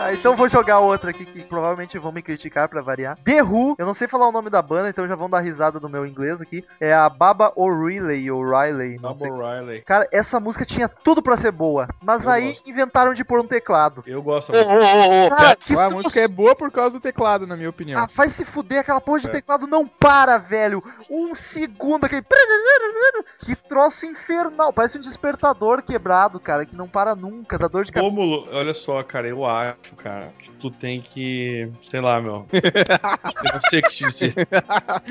Ah, 0.00 0.12
então 0.14 0.36
vou 0.36 0.48
jogar 0.48 0.78
outra 0.78 1.10
aqui 1.10 1.24
que 1.26 1.42
provavelmente 1.42 1.98
vão 1.98 2.12
me 2.12 2.22
criticar 2.22 2.68
pra 2.68 2.80
variar. 2.80 3.18
The 3.24 3.42
Who, 3.42 3.74
eu 3.76 3.84
não 3.84 3.94
sei 3.94 4.06
falar 4.06 4.28
o 4.28 4.32
nome 4.32 4.48
da 4.48 4.62
banda, 4.62 4.88
então 4.88 5.08
já 5.08 5.16
vão 5.16 5.28
dar 5.28 5.40
risada 5.40 5.80
do 5.80 5.88
meu 5.88 6.06
inglês 6.06 6.40
aqui. 6.40 6.62
É 6.80 6.94
a 6.94 7.08
Baba 7.08 7.52
O'Reilly, 7.56 8.30
ou 8.30 8.42
Riley, 8.48 8.98
não 9.00 9.12
sei. 9.14 9.28
Bob 9.28 9.42
Riley. 9.42 9.82
Cara, 9.82 10.08
essa 10.12 10.38
música 10.38 10.64
tinha 10.64 10.88
tudo 10.88 11.20
pra 11.20 11.36
ser 11.36 11.50
boa, 11.50 11.88
mas 12.00 12.24
Eu 12.24 12.30
aí 12.30 12.52
gosto. 12.52 12.70
inventaram 12.70 13.12
de 13.12 13.24
pôr 13.24 13.40
um 13.40 13.46
teclado. 13.46 14.04
Eu 14.06 14.22
gosto 14.22 14.50
Ô, 14.50 14.54
ô, 14.54 14.58
dessa 14.58 14.72
ô, 14.72 15.26
ô, 15.26 15.30
Cara, 15.30 15.56
que 15.56 15.76
a 15.76 15.90
música 15.90 16.20
é 16.20 16.28
boa 16.28 16.54
por 16.54 16.70
causa 16.70 16.98
do 16.98 17.02
teclado, 17.02 17.44
na 17.46 17.56
minha 17.56 17.68
opinião. 17.70 18.00
Ah, 18.00 18.08
vai 18.14 18.30
se 18.30 18.44
fuder, 18.44 18.78
aquela 18.80 19.00
porra 19.00 19.18
de 19.20 19.26
É. 19.26 19.30
teclado 19.30 19.66
não 19.66 19.86
para, 19.86 20.38
velho. 20.38 20.82
Um 21.10 21.34
segundo, 21.34 22.04
aquele. 22.04 22.24
Que 23.40 23.56
troço 23.56 24.06
infernal. 24.06 24.72
Parece 24.72 24.96
um 24.98 25.00
despertador 25.00 25.82
quebrado, 25.82 26.38
cara, 26.38 26.64
que 26.64 26.76
não 26.76 26.88
para 26.88 27.16
nunca, 27.16 27.58
dá 27.58 27.66
dor 27.66 27.84
de 27.84 27.90
cabeça. 27.92 28.08
Rômulo, 28.08 28.46
olha 28.52 28.74
só, 28.74 29.02
cara, 29.02 29.26
eu 29.28 29.44
acho, 29.44 29.87
cara, 29.96 30.32
que 30.38 30.50
tu 30.52 30.70
tem 30.70 31.00
que. 31.00 31.68
Sei 31.82 32.00
lá, 32.00 32.20
meu. 32.20 32.46
eu 32.52 33.52
não 33.54 33.60
sei 33.68 33.80
o 33.80 33.82
que 33.82 33.90
te 33.90 34.04
dizer. 34.04 34.34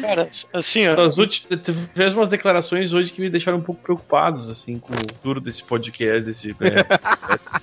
Cara, 0.01 0.29
assim, 0.53 0.87
ó. 0.87 1.01
As 1.01 1.17
últimas, 1.17 1.61
tu 1.61 1.73
fez 1.95 2.13
umas 2.13 2.29
declarações 2.29 2.93
hoje 2.93 3.11
que 3.11 3.21
me 3.21 3.29
deixaram 3.29 3.57
um 3.57 3.61
pouco 3.61 3.81
preocupados, 3.81 4.49
assim, 4.49 4.79
com 4.79 4.93
o 4.93 4.97
futuro 4.97 5.41
desse 5.41 5.63
podcast, 5.63 6.21
desse. 6.21 6.55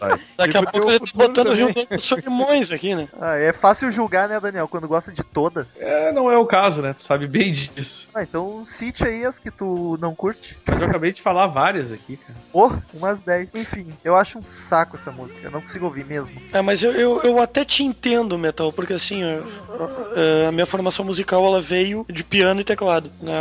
É, 0.00 0.12
é, 0.12 0.18
Daqui 0.37 0.57
a 0.57 0.61
E 0.61 0.66
pouco 0.66 0.90
ele 0.90 0.98
tá 0.98 1.07
botando 1.14 1.57
junto 1.57 1.87
os 1.94 2.03
Solimões 2.03 2.70
aqui, 2.70 2.94
né? 2.94 3.09
Ah, 3.20 3.37
é 3.37 3.53
fácil 3.53 3.90
julgar, 3.90 4.29
né, 4.29 4.38
Daniel, 4.38 4.68
quando 4.68 4.88
gosta 4.88 5.11
de 5.12 5.22
todas. 5.22 5.77
é, 5.79 6.12
não 6.12 6.31
é 6.31 6.37
o 6.37 6.44
caso, 6.44 6.83
né? 6.83 6.92
Tu 6.92 7.03
sabe 7.03 7.27
bem 7.27 7.53
disso. 7.53 8.09
Ah, 8.14 8.22
então 8.22 8.64
cite 8.64 9.05
aí 9.05 9.24
as 9.24 9.38
que 9.38 9.50
tu 9.50 9.96
não 10.00 10.14
curte. 10.14 10.59
Mas 10.66 10.81
eu 10.81 10.87
acabei 10.88 11.12
de 11.12 11.22
falar 11.22 11.46
várias 11.46 11.90
aqui, 11.92 12.16
cara. 12.16 12.38
Oh, 12.53 12.70
umas 12.92 13.22
10. 13.22 13.48
Enfim, 13.55 13.94
eu 14.05 14.16
acho 14.16 14.38
um 14.38 14.42
saco 14.42 14.96
essa 14.96 15.11
música. 15.11 15.38
Eu 15.42 15.50
não 15.50 15.61
consigo 15.61 15.87
ouvir 15.87 16.05
mesmo. 16.05 16.40
É, 16.53 16.61
mas 16.61 16.83
eu, 16.83 16.92
eu, 16.92 17.03
eu 17.22 17.40
até 17.40 17.64
te 17.64 17.82
entendo, 17.82 18.38
Metal, 18.38 18.72
porque 18.72 18.94
assim, 18.94 19.22
ó, 19.24 20.48
a 20.48 20.52
minha 20.52 20.66
formação 20.66 21.04
musical 21.04 21.44
ela 21.44 21.60
veio 21.60 22.06
de 22.08 22.22
piano 22.22 22.60
e 22.60 22.64
teclado. 22.64 23.10
Né? 23.20 23.32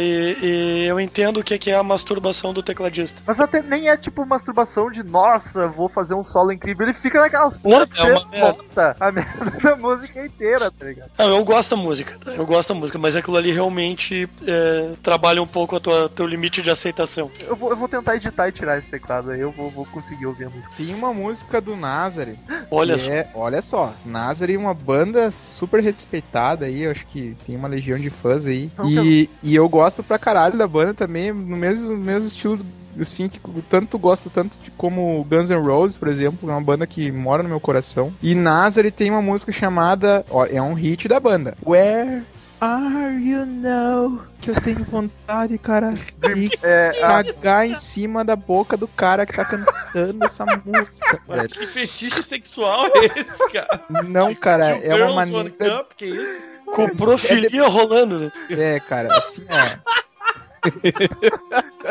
E, 0.00 0.38
e 0.42 0.86
eu 0.86 1.00
entendo 1.00 1.40
o 1.40 1.44
que 1.44 1.54
é 1.54 1.58
que 1.58 1.70
é 1.70 1.76
a 1.76 1.82
masturbação 1.82 2.52
do 2.52 2.62
tecladista. 2.62 3.22
Mas 3.26 3.40
até 3.40 3.62
nem 3.62 3.88
é 3.88 3.96
tipo 3.96 4.24
masturbação 4.24 4.90
de 4.90 5.02
nossa, 5.02 5.68
vou 5.68 5.88
fazer 5.88 6.14
um 6.14 6.24
solo 6.24 6.52
incrível. 6.52 6.86
Ele 6.86 6.94
fica 6.94 7.20
naquelas 7.20 7.56
porra 7.56 7.86
que 7.86 8.00
é 8.00 8.14
volta 8.40 8.96
a 8.98 9.12
merda 9.12 9.50
da 9.62 9.76
música 9.76 10.24
inteira, 10.24 10.70
tá 10.70 10.86
ligado? 10.86 11.10
Não, 11.18 11.28
eu 11.28 11.44
gosto 11.44 11.70
da 11.70 11.76
música, 11.76 12.18
tá? 12.24 12.32
eu 12.32 12.46
gosto 12.46 12.72
da 12.72 12.78
música, 12.78 12.98
mas 12.98 13.14
aquilo 13.14 13.36
ali 13.36 13.52
realmente 13.52 14.28
é, 14.46 14.92
trabalha 15.02 15.42
um 15.42 15.46
pouco 15.46 15.76
a 15.76 15.80
tua, 15.80 16.08
teu 16.08 16.26
limite 16.26 16.62
de 16.62 16.70
aceitação. 16.70 17.30
Eu 17.40 17.56
vou, 17.56 17.70
eu 17.70 17.76
vou 17.76 17.88
tentar 17.88 18.16
editar 18.16 18.48
e 18.48 18.52
tirar 18.52 18.78
esse 18.78 18.88
teclado 18.88 19.30
aí, 19.30 19.40
eu 19.40 19.50
vou, 19.50 19.70
vou 19.70 19.84
conseguir 19.86 20.26
ouvir 20.26 20.44
a 20.44 20.50
música. 20.50 20.74
Tem 20.76 20.94
uma 20.94 21.12
música 21.12 21.60
do 21.60 21.76
Nazare. 21.76 22.38
Olha. 22.70 22.94
É, 23.08 23.28
olha 23.34 23.62
só, 23.62 23.92
Nazare 24.04 24.54
é 24.54 24.58
uma 24.58 24.74
banda 24.74 25.30
super 25.30 25.82
respeitada 25.82 26.66
aí, 26.66 26.82
eu 26.82 26.90
acho 26.90 27.06
que 27.06 27.36
tem 27.46 27.56
uma 27.56 27.68
legião 27.68 27.98
de 27.98 28.10
fãs 28.10 28.46
aí. 28.46 28.70
Não, 28.76 28.88
E, 28.88 29.30
e 29.42 29.54
eu 29.54 29.68
gosto 29.68 30.02
pra 30.02 30.18
caralho 30.18 30.56
da 30.56 30.66
banda 30.66 30.94
também, 30.94 31.32
no 31.32 31.56
mesmo, 31.56 31.96
mesmo 31.96 32.28
estilo 32.28 32.58
assim, 33.00 33.28
que 33.28 33.40
tanto 33.68 33.98
gosto 33.98 34.30
tanto 34.30 34.56
de 34.62 34.70
como 34.70 35.24
Guns 35.28 35.50
N' 35.50 35.60
Roses, 35.60 35.96
por 35.96 36.08
exemplo, 36.08 36.48
é 36.48 36.52
uma 36.52 36.60
banda 36.60 36.86
que 36.86 37.10
mora 37.10 37.42
no 37.42 37.48
meu 37.48 37.60
coração. 37.60 38.12
E 38.22 38.34
Nazare 38.34 38.90
tem 38.90 39.10
uma 39.10 39.22
música 39.22 39.50
chamada, 39.52 40.24
ó, 40.30 40.46
é 40.46 40.60
um 40.62 40.74
hit 40.74 41.08
da 41.08 41.18
banda. 41.18 41.56
Where 41.64 42.22
are 42.60 43.14
you 43.22 43.44
now? 43.46 44.24
Que 44.40 44.50
eu 44.50 44.60
tenho 44.60 44.84
vontade, 44.84 45.56
cara, 45.58 45.92
de 45.92 46.50
É, 46.62 46.90
a- 47.02 47.22
cagar 47.24 47.66
em 47.66 47.74
cima 47.74 48.24
da 48.24 48.36
boca 48.36 48.76
do 48.76 48.86
cara 48.88 49.24
que 49.26 49.32
tá 49.34 49.44
cantando 49.44 50.24
essa 50.24 50.44
música, 50.64 51.20
Mas 51.26 51.36
velho. 51.38 51.48
que 51.50 51.66
fetiche 51.66 52.22
sexual 52.22 52.86
é 52.86 53.06
esse, 53.06 53.52
cara? 53.52 53.80
Não, 54.06 54.34
cara, 54.34 54.74
Two 54.78 54.84
é 54.92 54.94
uma 55.04 55.14
maneira. 55.14 55.50
Cup, 55.50 55.92
que 55.96 56.06
isso? 56.06 56.54
Com 56.66 56.88
profilia 56.96 57.68
rolando, 57.68 58.18
né? 58.18 58.32
É, 58.50 58.80
cara, 58.80 59.08
assim, 59.16 59.44
ó. 59.48 60.03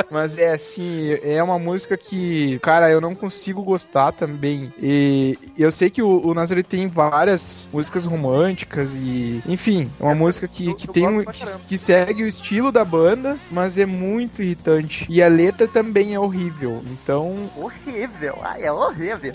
Mas 0.10 0.38
é 0.38 0.52
assim, 0.52 1.18
é 1.22 1.42
uma 1.44 1.60
música 1.60 1.96
que, 1.98 2.58
cara, 2.60 2.90
eu 2.90 3.00
não 3.00 3.14
consigo 3.14 3.62
gostar 3.64 4.12
também. 4.12 4.74
E 4.82 5.38
eu 5.58 5.72
sei 5.72 5.90
que 5.90 6.02
o, 6.02 6.26
o 6.28 6.34
Nazareth 6.34 6.64
tem 6.64 6.88
várias 6.88 7.70
músicas 7.72 8.06
românticas 8.06 8.96
e, 8.96 9.42
enfim, 9.48 9.92
é 10.00 10.04
uma 10.04 10.14
Essa 10.14 10.22
música 10.22 10.48
que, 10.48 10.68
eu- 10.68 10.76
que 10.76 10.90
eu 10.90 10.94
tem 10.94 11.08
um, 11.08 11.24
que, 11.24 11.44
que 11.68 11.78
segue 11.78 12.24
o 12.24 12.28
estilo 12.28 12.72
da 12.72 12.84
banda, 12.84 13.38
mas 13.52 13.78
é 13.78 13.86
muito 13.86 14.42
irritante. 14.42 15.06
E 15.10 15.22
a 15.22 15.28
letra 15.28 15.68
também 15.68 16.14
é 16.16 16.20
horrível. 16.20 16.84
Então, 16.92 17.50
horrível. 17.56 18.38
Ai, 18.42 18.64
é 18.64 18.72
horrível. 18.72 19.32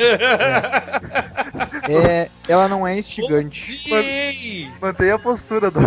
é, 1.88 2.28
ela 2.48 2.68
não 2.68 2.86
é 2.86 2.98
instigante. 2.98 3.80
Mantenha 4.80 5.14
a 5.14 5.18
postura, 5.18 5.70
do. 5.70 5.80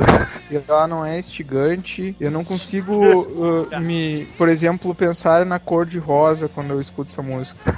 Ela 0.68 0.88
não 0.88 1.06
é 1.06 1.20
instigante. 1.20 2.16
Eu 2.20 2.32
não 2.32 2.44
consigo 2.44 2.94
uh, 3.42 3.80
me, 3.82 4.28
por 4.38 4.48
exemplo, 4.48 4.94
pensar 4.94 5.46
na 5.46 5.60
cor 5.60 5.86
de 5.86 6.00
rosa 6.00 6.48
quando 6.48 6.72
eu 6.72 6.82
escuto 6.82 7.10
essa 7.12 7.22
música. 7.22 7.78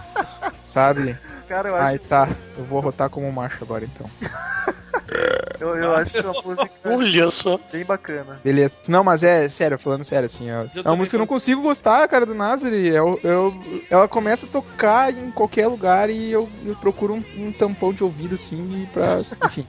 Sabe? 0.62 1.18
Cara, 1.48 1.68
eu 1.70 1.76
acho 1.76 1.84
Ai, 1.84 1.98
tá. 1.98 2.28
Eu 2.56 2.64
vou 2.64 2.80
rotar 2.80 3.08
como 3.08 3.32
macho 3.32 3.64
agora 3.64 3.84
então. 3.84 4.08
Eu, 5.60 5.76
eu 5.76 5.94
acho 5.94 6.18
uma 6.20 6.32
música 6.32 6.70
Olha 6.84 7.30
só. 7.30 7.58
bem 7.72 7.84
bacana. 7.84 8.40
Beleza. 8.44 8.82
Não, 8.88 9.02
mas 9.02 9.22
é 9.22 9.48
sério, 9.48 9.78
falando 9.78 10.04
sério, 10.04 10.26
assim, 10.26 10.48
é, 10.48 10.70
é 10.74 10.80
uma 10.82 10.96
música 10.96 11.12
que 11.12 11.16
eu 11.16 11.20
não 11.20 11.26
consigo 11.26 11.62
gostar, 11.62 12.06
cara, 12.08 12.24
do 12.24 12.34
Nazareth. 12.34 12.94
Eu, 12.94 13.18
eu, 13.24 13.54
ela 13.90 14.06
começa 14.06 14.46
a 14.46 14.48
tocar 14.48 15.12
em 15.12 15.30
qualquer 15.30 15.66
lugar 15.66 16.10
e 16.10 16.30
eu, 16.30 16.48
eu 16.64 16.76
procuro 16.76 17.14
um, 17.14 17.24
um 17.36 17.52
tampão 17.52 17.92
de 17.92 18.04
ouvido, 18.04 18.34
assim, 18.34 18.88
pra. 18.92 19.20
Enfim. 19.46 19.66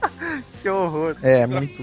Que 0.62 0.68
horror. 0.68 1.16
É, 1.22 1.46
muito, 1.46 1.82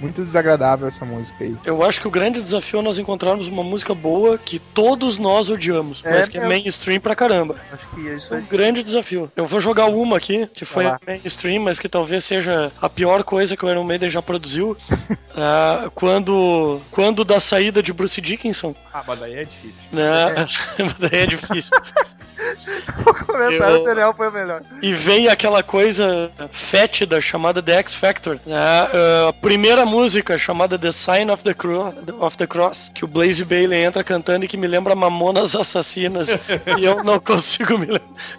muito 0.00 0.22
desagradável 0.22 0.86
essa 0.86 1.04
música 1.04 1.44
aí. 1.44 1.56
Eu 1.64 1.82
acho 1.82 2.00
que 2.00 2.06
o 2.06 2.10
grande 2.10 2.40
desafio 2.40 2.80
é 2.80 2.82
nós 2.82 2.98
encontrarmos 2.98 3.48
uma 3.48 3.64
música 3.64 3.94
boa 3.94 4.36
que 4.38 4.58
todos 4.58 5.18
nós 5.18 5.48
odiamos, 5.48 6.02
É 6.04 6.10
mas 6.10 6.28
que 6.28 6.38
é 6.38 6.46
mainstream 6.46 7.00
pra 7.00 7.14
caramba. 7.14 7.56
Acho 7.72 7.88
que 7.88 8.00
Isso 8.02 8.28
isso 8.28 8.34
é 8.34 8.36
é 8.36 8.40
um 8.40 8.44
grande 8.44 8.82
desafio. 8.82 9.30
Eu 9.34 9.46
vou 9.46 9.60
jogar 9.60 9.86
uma 9.86 10.16
aqui, 10.16 10.46
que 10.52 10.64
foi 10.64 10.84
mainstream, 11.06 11.62
mas 11.62 11.80
que 11.80 11.88
talvez 11.88 12.24
seja 12.24 12.70
a 12.80 12.88
pior 12.88 13.24
coisa 13.24 13.47
que 13.56 13.64
o 13.64 13.70
Iron 13.70 13.84
Maiden 13.84 14.10
já 14.10 14.20
produziu. 14.22 14.76
Ah, 15.40 15.88
quando, 15.94 16.80
quando 16.90 17.24
da 17.24 17.38
saída 17.38 17.80
de 17.80 17.92
Bruce 17.92 18.20
Dickinson, 18.20 18.74
Ah, 18.92 19.04
mas 19.06 19.20
daí 19.20 19.34
é 19.34 19.44
difícil. 19.44 19.82
né? 19.92 20.34
Daí 20.98 21.20
é 21.22 21.26
difícil. 21.28 21.70
o 23.06 23.14
comentário 23.24 23.76
Eu- 23.76 23.84
Daniel 23.84 24.14
foi 24.16 24.28
o 24.28 24.32
melhor. 24.32 24.62
E 24.82 24.92
vem 24.92 25.28
aquela 25.28 25.62
coisa 25.62 26.28
fétida 26.50 27.20
chamada 27.20 27.62
The 27.62 27.72
X 27.78 27.94
Factor. 27.94 28.40
né? 28.44 28.56
Ah, 28.58 29.28
a 29.28 29.32
primeira 29.32 29.86
música 29.86 30.36
chamada 30.36 30.76
The 30.76 30.90
Sign 30.90 31.30
of 31.30 31.44
the, 31.44 31.54
Cro 31.54 31.94
of 32.18 32.36
the 32.36 32.46
Cross, 32.48 32.90
que 32.92 33.04
o 33.04 33.08
Blaze 33.08 33.44
Bailey 33.44 33.84
entra 33.84 34.02
cantando 34.02 34.44
e 34.44 34.48
que 34.48 34.56
me 34.56 34.66
lembra 34.66 34.96
Mamonas 34.96 35.54
Assassinas. 35.54 36.26
e 36.30 36.84
eu 36.84 37.04
não 37.04 37.20
consigo 37.20 37.78
me, 37.78 37.86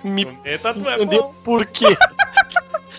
me 0.04 0.28
é 0.44 0.56
entender 0.56 1.24
por 1.46 1.66
quê. 1.66 1.96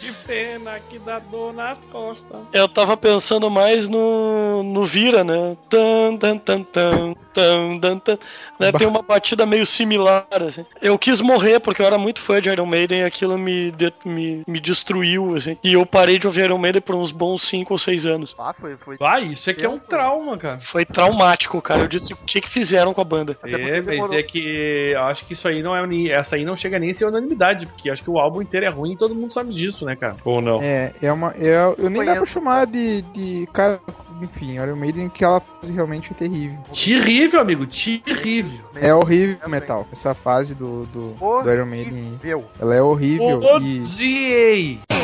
Que 0.00 0.12
pena 0.26 0.80
que 0.88 0.98
dá 0.98 1.18
dor 1.18 1.52
nas 1.52 1.76
costas. 1.92 2.40
Eu 2.52 2.66
tava 2.66 2.96
pensando 2.96 3.50
mais 3.50 3.86
no, 3.86 4.62
no 4.62 4.84
Vira, 4.86 5.22
né? 5.22 5.56
Tan, 5.68 6.16
tan, 6.16 6.38
tan, 6.38 6.62
tan, 6.64 7.14
tan, 7.34 7.78
tan, 7.78 7.98
tan. 7.98 8.18
Né? 8.58 8.72
Tem 8.72 8.86
uma 8.86 9.02
batida 9.02 9.44
meio 9.44 9.66
similar, 9.66 10.26
assim. 10.46 10.64
Eu 10.80 10.98
quis 10.98 11.20
morrer 11.20 11.60
porque 11.60 11.82
eu 11.82 11.86
era 11.86 11.98
muito 11.98 12.20
fã 12.20 12.40
de 12.40 12.48
Iron 12.48 12.64
Maiden 12.66 13.00
e 13.00 13.04
aquilo 13.04 13.36
me, 13.36 13.70
de- 13.72 13.92
me, 14.04 14.42
me 14.46 14.58
destruiu, 14.58 15.36
assim. 15.36 15.56
E 15.62 15.74
eu 15.74 15.84
parei 15.84 16.18
de 16.18 16.26
ouvir 16.26 16.44
Iron 16.44 16.58
Maiden 16.58 16.80
por 16.80 16.94
uns 16.94 17.12
bons 17.12 17.42
5 17.42 17.74
ou 17.74 17.78
6 17.78 18.06
anos. 18.06 18.34
Ah, 18.38 18.54
foi, 18.58 18.76
foi. 18.78 18.96
Ah, 19.00 19.20
isso 19.20 19.50
aqui 19.50 19.64
é 19.64 19.68
um 19.68 19.78
trauma, 19.78 20.38
cara. 20.38 20.58
Foi 20.60 20.84
traumático, 20.84 21.60
cara. 21.60 21.82
Eu 21.82 21.88
disse 21.88 22.14
o 22.14 22.16
que, 22.16 22.40
que 22.40 22.48
fizeram 22.48 22.94
com 22.94 23.00
a 23.00 23.04
banda. 23.04 23.32
Até 23.42 23.50
porque 23.50 23.70
É, 23.70 23.82
mas 23.82 24.12
é 24.12 24.22
que 24.22 24.92
eu 24.94 25.02
acho 25.04 25.26
que 25.26 25.34
isso 25.34 25.46
aí 25.46 25.62
não 25.62 25.76
é 25.76 25.80
essa 26.08 26.36
aí 26.36 26.44
não 26.44 26.56
chega 26.56 26.78
nem 26.78 26.90
a 26.90 26.94
ser 26.94 27.04
unanimidade, 27.04 27.66
porque 27.66 27.90
acho 27.90 28.02
que 28.02 28.10
o 28.10 28.18
álbum 28.18 28.40
inteiro 28.42 28.64
é 28.64 28.68
ruim 28.68 28.92
e 28.92 28.96
todo 28.96 29.14
mundo 29.14 29.32
sabe 29.32 29.52
disso, 29.54 29.84
né, 29.84 29.89
cara? 29.96 30.16
Ou 30.24 30.40
não? 30.40 30.61
É, 30.61 30.92
é 31.00 31.12
uma. 31.12 31.35
É, 31.38 31.57
eu 31.79 31.90
nem 31.90 32.05
dá 32.05 32.16
pra 32.16 32.26
chamar 32.26 32.66
de, 32.66 33.03
de. 33.03 33.48
Cara, 33.53 33.81
enfim, 34.22 34.55
Iron 34.55 34.76
Maiden 34.76 35.09
que 35.09 35.24
ela 35.24 35.40
faz 35.40 35.70
realmente 35.70 36.12
é 36.12 36.14
terrível. 36.14 36.59
Terrível, 36.72 37.40
amigo, 37.40 37.66
terrível. 37.66 38.61
É 38.74 38.94
horrível 38.94 39.37
Também. 39.37 39.61
metal. 39.61 39.87
Essa 39.90 40.14
fase 40.14 40.55
do, 40.55 40.87
do, 40.87 41.14
do 41.14 41.50
Iron 41.50 41.66
Maiden. 41.66 42.20
Ela 42.61 42.74
é 42.74 42.83
horrível 42.83 43.40
e. 43.62 43.81
Odiei! 43.81 44.81
Vou 44.90 45.00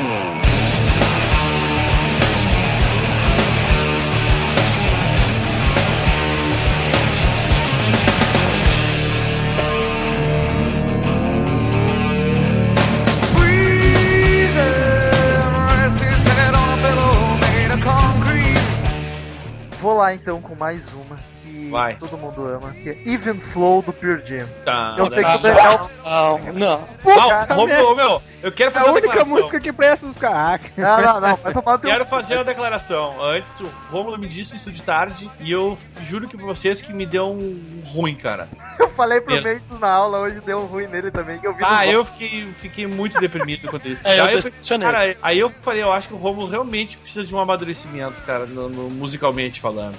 lá 20.07 20.15
então 20.15 20.41
com 20.41 20.55
mais 20.55 20.93
uma 20.93 21.17
que 21.43 21.69
Vai. 21.71 21.97
todo 21.97 22.17
mundo 22.17 22.45
ama, 22.47 22.71
que 22.73 22.91
é 22.91 22.99
Even 23.09 23.41
Flow 23.41 23.83
do 23.83 23.93
Pure 23.93 24.23
Jam. 24.25 24.47
Tá, 24.65 24.95
Eu 24.99 25.07
sei 25.07 25.23
tá. 25.23 25.33
que 25.33 25.39
o 25.39 25.43
Daniel. 25.43 25.91
Não, 26.05 26.39
não. 26.53 26.89
Não, 27.05 27.29
cara, 27.29 27.47
vamos, 27.55 27.73
ô, 27.77 27.95
meu, 27.95 28.23
eu 28.43 28.53
quero 28.53 28.71
É 28.71 28.75
fazer 28.75 28.87
a 28.87 28.91
uma 28.91 28.99
única 28.99 29.09
declaração. 29.09 29.37
música 29.37 29.61
que 29.61 29.73
presta 29.73 30.07
dos 30.07 30.17
caras. 30.19 30.61
Não, 30.77 30.97
não, 31.01 31.21
não. 31.21 31.37
Vai 31.37 31.53
tomar 31.53 31.79
teu. 31.79 31.91
Quero 31.91 32.07
fazer 32.07 32.35
uma 32.37 32.45
declaração. 32.45 33.21
Antes, 33.23 33.59
o 33.61 33.67
Romulo 33.91 34.17
me 34.19 34.29
disse 34.29 34.55
isso 34.55 34.71
de 34.71 34.81
tarde 34.83 35.29
e 35.41 35.51
eu 35.51 35.77
juro 36.09 36.29
que 36.29 36.37
pra 36.37 36.47
vocês 36.47 36.81
que 36.81 36.93
me 36.93 37.05
deu 37.07 37.29
um 37.31 37.83
ruim, 37.87 38.15
cara. 38.15 38.49
Eu 38.79 38.91
falei 38.91 39.21
pro. 39.21 39.35
Mendes 39.35 39.63
na 39.81 39.89
aula 39.91 40.19
hoje, 40.21 40.41
deu 40.41 40.59
um 40.61 40.67
ruim 40.67 40.87
nele 40.87 41.11
também, 41.11 41.39
que 41.39 41.47
eu 41.47 41.55
vi 41.55 41.63
Ah, 41.65 41.87
eu 41.87 42.05
fiquei, 42.05 42.53
fiquei 42.61 42.87
muito 42.87 43.19
deprimido 43.21 43.69
com 43.69 43.77
isso. 43.79 44.01
É, 44.05 44.19
eu 44.21 44.25
aí, 44.25 44.31
eu, 44.31 44.37
decepcionei. 44.37 44.87
cara, 44.91 45.17
aí 45.23 45.39
eu 45.39 45.51
falei, 45.63 45.83
eu 45.83 45.93
acho 45.93 46.09
que 46.09 46.15
o 46.15 46.17
Romulo 46.17 46.47
realmente 46.49 46.97
precisa 46.99 47.27
de 47.27 47.35
um 47.35 47.41
amadurecimento, 47.41 48.21
cara, 48.23 48.45
no- 48.47 48.69
no- 48.69 48.91
musicalmente 48.91 49.61
falando. 49.61 49.96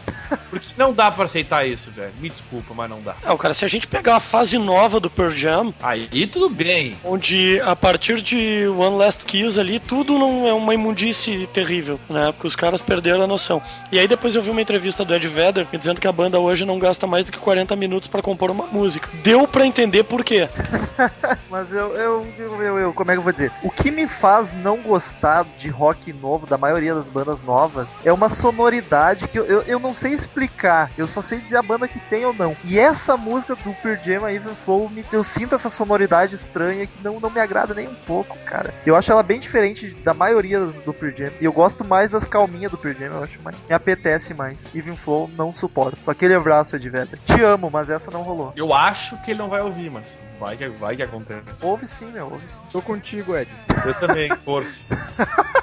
Porque 0.49 0.67
não 0.77 0.93
dá 0.93 1.11
pra 1.11 1.25
aceitar 1.25 1.67
isso, 1.67 1.89
velho. 1.91 2.11
Me 2.19 2.29
desculpa, 2.29 2.73
mas 2.73 2.89
não 2.89 3.01
dá. 3.01 3.15
Não, 3.25 3.37
cara, 3.37 3.53
se 3.53 3.63
a 3.65 3.67
gente 3.67 3.87
pegar 3.87 4.15
a 4.17 4.19
fase 4.19 4.57
nova 4.57 4.99
do 4.99 5.09
Pearl 5.09 5.31
Jam, 5.31 5.73
Aí 5.81 6.27
tudo 6.27 6.49
bem. 6.49 6.95
onde 7.03 7.59
a 7.61 7.75
partir 7.75 8.21
de 8.21 8.67
One 8.67 8.97
Last 8.97 9.25
Kiss 9.25 9.59
ali, 9.59 9.79
tudo 9.79 10.17
não 10.17 10.47
é 10.47 10.53
uma 10.53 10.73
imundice 10.73 11.47
terrível, 11.53 11.99
né? 12.09 12.31
Porque 12.31 12.47
os 12.47 12.55
caras 12.55 12.81
perderam 12.81 13.21
a 13.23 13.27
noção. 13.27 13.61
E 13.91 13.99
aí 13.99 14.07
depois 14.07 14.35
eu 14.35 14.41
vi 14.41 14.49
uma 14.49 14.61
entrevista 14.61 15.03
do 15.05 15.13
Ed 15.13 15.27
Vedder 15.27 15.67
me 15.71 15.77
dizendo 15.77 15.99
que 16.01 16.07
a 16.07 16.11
banda 16.11 16.39
hoje 16.39 16.65
não 16.65 16.79
gasta 16.79 17.05
mais 17.07 17.25
do 17.25 17.31
que 17.31 17.37
40 17.39 17.75
minutos 17.75 18.07
pra 18.07 18.21
compor 18.21 18.51
uma 18.51 18.65
música. 18.67 19.09
Deu 19.23 19.47
pra 19.47 19.65
entender 19.65 20.03
por 20.03 20.23
quê. 20.23 20.49
Mas 21.49 21.71
eu, 21.71 21.93
eu, 21.95 22.27
eu, 22.37 22.61
eu, 22.63 22.79
eu- 22.79 22.93
como 22.93 23.11
é 23.11 23.13
que 23.13 23.19
eu 23.19 23.23
vou 23.23 23.31
dizer? 23.31 23.51
O 23.63 23.69
que 23.69 23.91
me 23.91 24.07
faz 24.07 24.53
não 24.53 24.77
gostar 24.81 25.45
de 25.57 25.69
rock 25.69 26.11
novo, 26.13 26.45
da 26.45 26.57
maioria 26.57 26.93
das 26.93 27.07
bandas 27.07 27.41
novas, 27.43 27.87
é 28.03 28.11
uma 28.11 28.29
sonoridade 28.29 29.27
que 29.27 29.37
eu, 29.39 29.45
eu, 29.45 29.61
eu 29.63 29.79
não 29.79 29.86
sei 29.93 30.13
explicar. 30.13 30.91
Eu 30.97 31.07
só 31.07 31.21
sei 31.21 31.39
dizer 31.39 31.57
a 31.57 31.61
banda 31.61 31.87
que 31.87 31.99
tem 31.99 32.25
ou 32.25 32.33
não. 32.33 32.55
E 32.63 32.79
essa 32.79 33.15
música 33.17 33.55
do 33.55 33.73
Pearl 33.75 34.01
Jam, 34.01 34.25
a 34.25 34.33
Even 34.33 34.55
Flow, 34.55 34.89
me, 34.89 35.05
eu 35.11 35.23
sinto 35.23 35.55
essa 35.55 35.69
sonoridade 35.69 36.35
estranha 36.35 36.87
que 36.87 37.03
não, 37.03 37.19
não 37.19 37.29
me 37.29 37.39
agrada 37.39 37.73
nem 37.73 37.87
um 37.87 37.95
pouco, 37.95 38.37
cara. 38.45 38.73
Eu 38.85 38.95
acho 38.95 39.11
ela 39.11 39.23
bem 39.23 39.39
diferente 39.39 39.89
da 40.03 40.13
maioria 40.13 40.59
das 40.59 40.81
do 40.81 40.93
Pearl 40.93 41.15
Jam. 41.15 41.31
E 41.39 41.45
eu 41.45 41.51
gosto 41.51 41.85
mais 41.85 42.09
das 42.09 42.25
calminhas 42.25 42.71
do 42.71 42.77
Pearl 42.77 42.97
Jam, 42.97 43.07
eu 43.07 43.23
acho 43.23 43.41
mais. 43.41 43.55
Me 43.67 43.73
apetece 43.75 44.33
mais. 44.33 44.59
Even 44.75 44.95
Flow, 44.95 45.29
não 45.35 45.53
suporto. 45.53 45.97
Aquele 46.07 46.33
abraço, 46.33 46.75
Ed 46.75 46.89
Vedder. 46.89 47.19
Te 47.23 47.41
amo, 47.41 47.69
mas 47.71 47.89
essa 47.89 48.09
não 48.11 48.21
rolou. 48.21 48.53
Eu 48.55 48.73
acho 48.73 49.21
que 49.21 49.31
ele 49.31 49.39
não 49.39 49.49
vai 49.49 49.61
ouvir, 49.61 49.89
mas 49.89 50.05
vai 50.39 50.55
que, 50.57 50.67
vai 50.69 50.95
que 50.95 51.03
acontece. 51.03 51.43
Ouve 51.61 51.87
sim, 51.87 52.11
meu, 52.11 52.25
ouve 52.25 52.47
sim. 52.47 52.61
Tô 52.71 52.81
contigo, 52.81 53.35
Ed. 53.35 53.49
Eu 53.85 53.93
também, 53.95 54.29
força. 54.43 54.79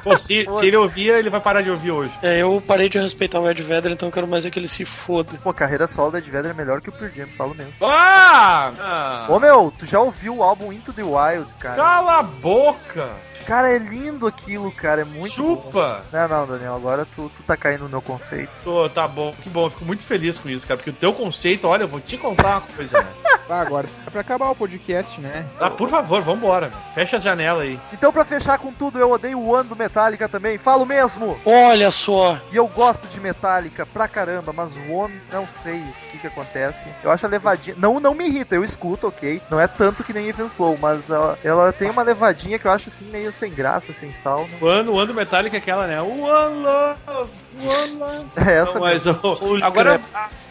Pô, 0.04 0.18
se, 0.18 0.44
se 0.44 0.66
ele 0.66 0.76
ouvir, 0.76 1.08
ele 1.08 1.30
vai 1.30 1.40
parar 1.40 1.62
de 1.62 1.70
ouvir 1.70 1.90
hoje. 1.90 2.12
É, 2.22 2.42
eu 2.42 2.62
parei 2.66 2.90
de 2.90 2.98
respeitar 2.98 3.40
o 3.40 3.50
Ed 3.50 3.62
Vedder, 3.62 3.90
então 3.90 4.08
eu 4.08 4.12
quero 4.12 4.28
mais 4.28 4.44
é 4.44 4.50
que 4.50 4.58
ele 4.58 4.68
se 4.68 4.84
foda. 4.84 5.30
Pô, 5.42 5.48
a 5.48 5.54
carreira 5.54 5.86
solo 5.86 6.10
do 6.10 6.18
Ed 6.18 6.30
Vedder 6.30 6.50
é 6.50 6.54
melhor 6.54 6.82
que 6.82 6.90
o 6.90 6.92
Pearl 6.92 7.10
Jam, 7.14 7.28
falo 7.38 7.54
mesmo. 7.54 7.72
Ah! 7.80 8.72
Ah! 8.78 9.26
Ô 9.30 9.40
meu, 9.40 9.72
tu 9.78 9.86
já 9.86 9.98
ouviu 9.98 10.36
o 10.36 10.42
álbum 10.42 10.70
Into 10.72 10.92
the 10.92 11.02
Wild, 11.02 11.52
cara? 11.58 11.76
Cala 11.76 12.18
a 12.18 12.22
boca! 12.22 13.08
Cara, 13.46 13.70
é 13.70 13.78
lindo 13.78 14.26
aquilo, 14.26 14.70
cara, 14.72 15.02
é 15.02 15.04
muito 15.04 15.42
bom. 15.42 15.56
Chupa! 15.62 16.02
Não, 16.12 16.28
não, 16.28 16.46
Daniel, 16.46 16.74
agora 16.74 17.06
tu, 17.14 17.30
tu 17.36 17.42
tá 17.42 17.56
caindo 17.56 17.84
no 17.84 17.90
meu 17.90 18.02
conceito. 18.02 18.50
Tô, 18.62 18.88
tá 18.88 19.06
bom, 19.06 19.32
que 19.42 19.48
bom, 19.50 19.68
fico 19.70 19.84
muito 19.84 20.02
feliz 20.04 20.38
com 20.38 20.48
isso, 20.48 20.66
cara, 20.66 20.78
porque 20.78 20.90
o 20.90 20.94
teu 20.94 21.12
conceito, 21.12 21.66
olha, 21.66 21.82
eu 21.84 21.88
vou 21.88 22.00
te 22.00 22.16
contar 22.16 22.58
uma 22.58 22.60
coisa, 22.62 23.02
né? 23.02 23.08
Ah, 23.46 23.60
agora, 23.60 23.86
é 24.06 24.10
pra 24.10 24.22
acabar 24.22 24.48
o 24.48 24.54
podcast, 24.54 25.20
né? 25.20 25.44
Ah, 25.60 25.68
por 25.68 25.90
favor, 25.90 26.22
vambora, 26.22 26.70
meu. 26.70 26.78
fecha 26.94 27.18
as 27.18 27.22
janelas 27.22 27.64
aí. 27.64 27.78
Então, 27.92 28.10
pra 28.10 28.24
fechar 28.24 28.58
com 28.58 28.72
tudo, 28.72 28.98
eu 28.98 29.10
odeio 29.10 29.38
o 29.38 29.50
One 29.50 29.68
do 29.68 29.76
Metallica 29.76 30.26
também, 30.26 30.56
falo 30.56 30.86
mesmo! 30.86 31.38
Olha 31.44 31.90
só, 31.90 32.38
E 32.50 32.56
eu 32.56 32.66
gosto 32.66 33.06
de 33.06 33.20
Metallica 33.20 33.84
pra 33.84 34.08
caramba, 34.08 34.50
mas 34.50 34.74
o 34.74 34.90
One, 34.90 35.20
não 35.30 35.46
sei 35.46 35.78
o 35.78 36.10
que 36.10 36.18
que 36.20 36.26
acontece. 36.26 36.88
Eu 37.02 37.10
acho 37.10 37.26
a 37.26 37.28
levadinha. 37.28 37.76
Não, 37.78 38.00
não 38.00 38.14
me 38.14 38.24
irrita, 38.26 38.54
eu 38.54 38.64
escuto, 38.64 39.08
ok? 39.08 39.42
Não 39.50 39.60
é 39.60 39.66
tanto 39.66 40.02
que 40.02 40.14
nem 40.14 40.26
Even 40.26 40.48
Flow, 40.48 40.78
mas 40.80 41.10
ela, 41.10 41.38
ela 41.44 41.70
tem 41.70 41.90
uma 41.90 42.02
levadinha 42.02 42.58
que 42.58 42.66
eu 42.66 42.72
acho 42.72 42.88
assim 42.88 43.04
meio 43.10 43.30
sem 43.34 43.52
graça, 43.52 43.92
sem 43.92 44.12
sal. 44.12 44.48
né? 44.48 44.56
O 44.60 44.66
ano, 44.66 44.92
o 44.92 44.98
ano 44.98 45.12
Metallica 45.14 45.56
é 45.56 45.58
aquela, 45.58 45.86
né? 45.86 46.00
One 46.00 46.62
Love, 46.62 47.30
One 47.60 47.92
Love. 47.98 48.26
É 48.36 48.52
essa 48.58 48.74
Não, 48.74 48.80
mas, 48.80 49.04
Holy 49.06 49.62
agora, 49.62 50.00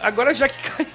agora 0.02 0.34
já 0.34 0.48
que 0.48 0.70
cai, 0.70 0.88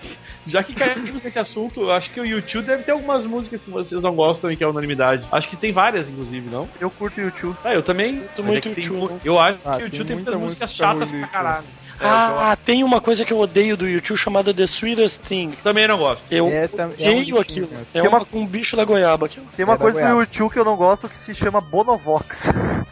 já 0.46 0.62
que 0.62 0.74
caímos 0.74 1.22
nesse 1.22 1.38
assunto, 1.38 1.80
eu 1.82 1.92
acho 1.92 2.10
que 2.10 2.20
o 2.20 2.24
YouTube 2.24 2.64
deve 2.66 2.82
ter 2.82 2.92
algumas 2.92 3.24
músicas 3.24 3.62
que 3.62 3.70
vocês 3.70 4.00
não 4.00 4.14
gostam 4.14 4.50
e 4.50 4.56
que 4.56 4.64
é 4.64 4.66
unanimidade. 4.66 5.26
Acho 5.30 5.48
que 5.48 5.56
tem 5.56 5.72
várias, 5.72 6.08
inclusive, 6.08 6.48
não? 6.48 6.68
Eu 6.80 6.90
curto 6.90 7.18
o 7.20 7.24
YouTube. 7.24 7.56
Ah, 7.64 7.74
eu 7.74 7.82
também. 7.82 8.14
Muito, 8.14 8.30
Mas 8.38 8.46
muito 8.46 8.68
é 8.68 8.74
tem 8.74 8.84
YouTube. 8.84 9.12
mu- 9.12 9.20
Eu 9.24 9.38
acho 9.38 9.58
Ah, 9.64 9.76
que 9.78 9.84
o 9.84 9.90
tem 9.90 9.98
YouTube 9.98 10.06
tem 10.06 10.16
muita 10.16 10.30
muitas 10.30 10.48
músicas 10.48 10.68
música 10.70 10.84
chatas 10.86 11.10
pra 11.10 11.26
caralho. 11.28 11.64
É, 12.00 12.04
eu 12.04 12.08
Ah, 12.40 12.56
tem 12.56 12.84
uma 12.84 13.00
coisa 13.00 13.24
que 13.24 13.32
eu 13.32 13.38
odeio 13.38 13.76
do 13.76 13.88
YouTube 13.88 14.16
chamada 14.16 14.54
The 14.54 14.62
Sweetest 14.64 15.20
Thing. 15.22 15.50
também 15.62 15.86
não 15.88 15.98
gosto. 15.98 16.22
Eu 16.30 16.46
É, 16.48 16.68
tam- 16.68 16.92
é 16.98 17.08
um 17.10 17.18
odeio 17.20 17.40
aquilo. 17.40 17.68
mesmo. 17.68 17.86
É 17.94 18.00
Tem 18.00 18.08
uma 18.08 18.26
um 18.32 18.46
bicho 18.46 18.76
da 18.76 18.84
goiaba 18.84 19.26
aquilo. 19.26 19.46
Tem 19.56 19.64
uma 19.64 19.74
É 19.74 19.78
coisa 19.78 19.98
do. 20.14 20.20
YouTube 20.20 20.52
que 20.52 20.58
eu 20.58 20.64
não 20.64 20.76
gosto 20.76 21.08
que 21.08 21.16
se 21.16 21.34
chama 21.34 21.60
Bonovox. 21.60 22.44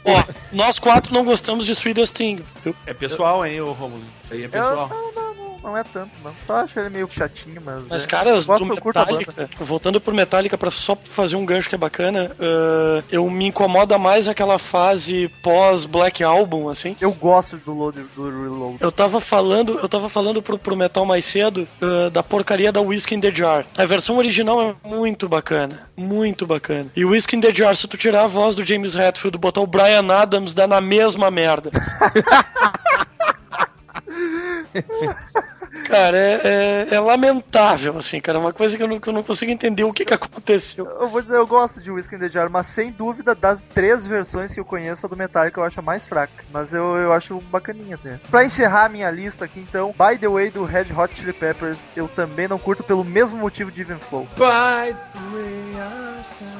Ó, 0.05 0.25
nós 0.53 0.79
quatro 0.79 1.13
não 1.15 1.25
gostamos 1.25 1.65
de 1.65 1.73
Sweetest 1.73 2.15
Thing. 2.15 2.45
É 2.87 2.93
pessoal, 2.95 3.45
hein, 3.47 3.61
ô 3.61 3.73
Romulo? 3.73 4.03
Isso 4.25 4.35
aí 4.35 4.43
é 4.43 4.47
Eu, 4.47 4.51
pessoal. 4.51 4.89
não, 4.89 5.13
não, 5.13 5.13
não, 5.13 5.26
não 5.67 5.77
é 5.77 5.83
tanto, 5.83 6.13
não. 6.23 6.33
Só 6.39 6.59
acho 6.59 6.79
ele 6.79 6.91
meio 6.91 7.09
chatinho, 7.11 7.61
mas. 7.65 7.89
Mas, 7.89 8.07
é. 8.07 8.31
eu 8.31 8.45
gosto, 8.45 8.65
do. 8.65 8.87
Metallica, 8.87 9.51
voltando 9.59 10.01
pro 10.01 10.15
Metallica, 10.15 10.57
pra 10.57 10.71
só 10.71 10.97
fazer 11.03 11.35
um 11.35 11.45
gancho 11.45 11.69
que 11.69 11.75
é 11.75 11.79
bacana, 11.79 12.31
ah, 12.39 13.03
eu 13.11 13.29
me 13.29 13.47
incomoda 13.47 13.99
mais 13.99 14.29
aquela 14.29 14.61
fase 14.61 15.29
pós-Black 15.43 16.23
Album, 16.23 16.69
assim. 16.69 16.97
Eu 17.01 17.13
gosto 17.13 17.57
do, 17.57 17.75
load, 17.75 18.01
do 18.15 18.25
Reload. 18.25 18.79
Eu 18.81 18.93
tava 18.93 19.21
falando, 19.21 19.81
eu 19.81 19.89
tava 19.89 20.09
falando 20.09 20.41
pro, 20.41 20.57
pro 20.57 20.77
Metal 20.77 21.05
mais 21.05 21.25
cedo 21.25 21.67
ah, 21.83 22.11
da 22.11 22.23
porcaria 22.23 22.71
da 22.71 22.81
Whiskey 22.81 23.17
in 23.17 23.21
the 23.21 23.35
Jar. 23.35 23.67
A 23.77 23.85
versão 23.85 24.19
original 24.19 24.63
é 24.63 24.77
muito 24.89 25.29
bacana, 25.29 25.89
muito 25.97 26.47
bacana. 26.47 26.93
E 26.95 27.05
o 27.05 27.11
Whiskey 27.11 27.37
in 27.37 27.41
the 27.41 27.53
Jar, 27.53 27.75
se 27.75 27.89
tu 27.89 27.97
tirar 27.97 28.25
a 28.25 28.29
voz 28.29 28.55
do 28.55 28.65
James 28.65 28.95
Hetfield 28.95 29.37
e 29.37 29.41
botar 29.41 29.63
o 29.63 29.67
Brian 29.67 30.07
Adams, 30.13 30.55
dá 30.55 30.69
na 30.69 30.81
mesma 30.81 31.29
merda. 31.29 31.73
Cara, 35.87 36.17
é, 36.17 36.87
é- 36.91 36.95
é 36.95 37.01
lamentável, 37.01 37.97
assim, 37.99 38.21
cara. 38.21 38.39
É 38.39 38.41
uma 38.41 38.53
coisa 38.53 38.77
que 38.77 38.83
eu 38.83 38.89
não, 38.89 38.99
que 38.99 39.09
eu 39.09 39.13
não 39.13 39.23
consigo 39.23 39.51
entender 39.51 39.85
o 39.85 39.93
que, 39.93 40.05
que 40.05 40.15
aconteceu. 40.15 40.87
Eu 41.01 41.09
vou 41.09 41.21
dizer, 41.23 41.37
eu 41.37 41.47
gosto 41.47 41.81
de 41.81 41.91
Whiskey 41.91 42.17
in 42.17 42.19
the 42.19 42.29
Jar, 42.29 42.51
mas 42.51 42.67
sem 42.67 42.91
dúvida, 42.91 43.35
das 43.35 43.63
três 43.69 44.07
versões 44.07 44.53
que 44.53 44.61
eu 44.61 44.65
conheço, 44.65 45.07
a 45.07 45.09
do 45.09 45.17
Metallica 45.17 45.61
eu 45.61 45.65
acho 45.65 45.81
a 45.81 45.83
mais 45.83 46.05
fraca. 46.07 46.33
Mas 46.53 46.73
eu, 46.73 46.97
eu 46.97 47.13
acho 47.13 47.39
bacaninha 47.51 47.95
até. 47.95 48.19
Pra 48.31 48.45
encerrar 48.45 48.87
a 48.87 48.89
minha 48.89 49.11
lista 49.11 49.45
aqui, 49.45 49.61
então, 49.61 49.93
By 49.97 50.19
the 50.19 50.29
Way 50.29 50.51
do 50.51 50.65
Red 50.65 50.87
Hot 50.97 51.17
Chili 51.17 51.33
Peppers, 51.33 51.79
eu 51.97 52.09
também 52.09 52.49
não 52.49 52.59
curto 52.59 52.83
pelo 52.83 53.05
mesmo 53.05 53.39
motivo 53.39 53.71
de 53.71 53.83
Even 53.83 53.99
Flow. 53.99 54.27
By 54.37 54.93
the 54.95 55.21
way. 55.33 55.77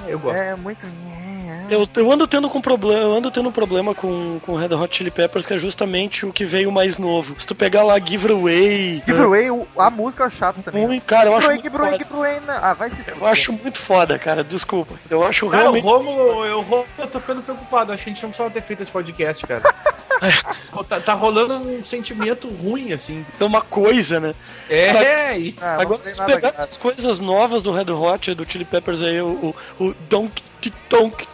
Eu 0.09 0.19
gosto. 0.19 0.37
É 0.37 0.55
muito. 0.55 0.87
Eu, 1.71 1.89
eu 1.97 2.13
ando 2.13 2.27
tendo 2.27 2.49
com 2.49 2.61
problema, 2.61 3.01
eu 3.03 3.13
ando 3.13 3.31
tendo 3.31 3.49
um 3.49 3.53
problema 3.53 3.95
com 3.95 4.39
com 4.41 4.55
Red 4.55 4.75
Hot 4.75 4.97
Chili 4.97 5.11
Peppers 5.11 5.45
que 5.47 5.55
é 5.55 5.59
justamente 5.59 6.25
o 6.25 6.33
que 6.33 6.45
veio 6.45 6.71
mais 6.71 6.99
novo. 6.99 7.35
Se 7.41 7.47
tu 7.47 7.55
pegar 7.55 7.83
lá 7.83 7.99
Give 7.99 8.27
It 8.29 8.33
Away, 8.33 9.03
Give 9.07 9.13
It 9.13 9.23
Away, 9.25 9.51
o- 9.51 9.67
a 9.77 9.91
música 9.91 10.25
é 10.25 10.31
chata 10.31 10.63
também. 10.63 10.87
muito, 10.87 11.03
cara, 11.05 11.29
eu 11.31 11.37
acho 11.37 11.53
Give 11.55 11.77
Away. 11.77 11.99
Give 11.99 12.15
Away, 12.15 12.41
não. 12.47 12.55
Ah, 12.55 12.75
vai 12.75 12.91
se 12.91 13.03
Eu 13.09 13.27
acho 13.27 13.53
muito 13.53 13.79
foda, 13.79 14.19
cara. 14.19 14.45
Desculpa. 14.45 14.95
Eu 15.11 15.27
acho 15.27 15.49
Cara, 15.49 15.71
o 15.71 15.73
realmente 15.73 15.85
Romulo, 15.85 16.45
eu, 16.45 16.61
Romulo, 16.61 16.87
eu 16.99 17.07
tô 17.09 17.21
ficando 17.21 17.43
preocupado. 17.43 17.93
Acho 17.93 18.05
que 18.05 18.11
a 18.11 18.13
gente 18.13 18.23
não 18.23 18.31
precisava 18.31 18.51
ter 18.55 18.63
feito 18.63 18.83
esse 18.83 18.93
podcast, 18.93 19.47
cara. 19.47 19.63
Pô, 20.71 20.85
tá, 20.85 21.01
tá 21.01 21.15
rolando 21.15 21.55
um 21.55 21.85
sentimento 21.85 22.49
ruim, 22.49 22.93
assim. 22.93 23.25
é 23.39 23.45
uma 23.45 23.61
coisa, 23.61 24.21
né? 24.21 24.35
É, 24.69 25.39
e 25.39 25.57
Ah, 25.61 25.81
Agora, 25.81 25.99
não 25.99 26.05
se 26.05 26.15
pegar 26.15 26.55
as 26.59 26.77
coisas 26.77 27.21
novas 27.21 27.63
do 27.63 27.71
Red 27.71 27.91
Hot, 27.91 28.35
do 28.35 28.51
Chili 28.51 28.65
Peppers 28.65 29.03
aí, 29.03 29.21
o, 29.21 29.55
o, 29.79 29.85
o 29.85 29.95
Donk 30.09 30.43
Tonk 30.89 31.27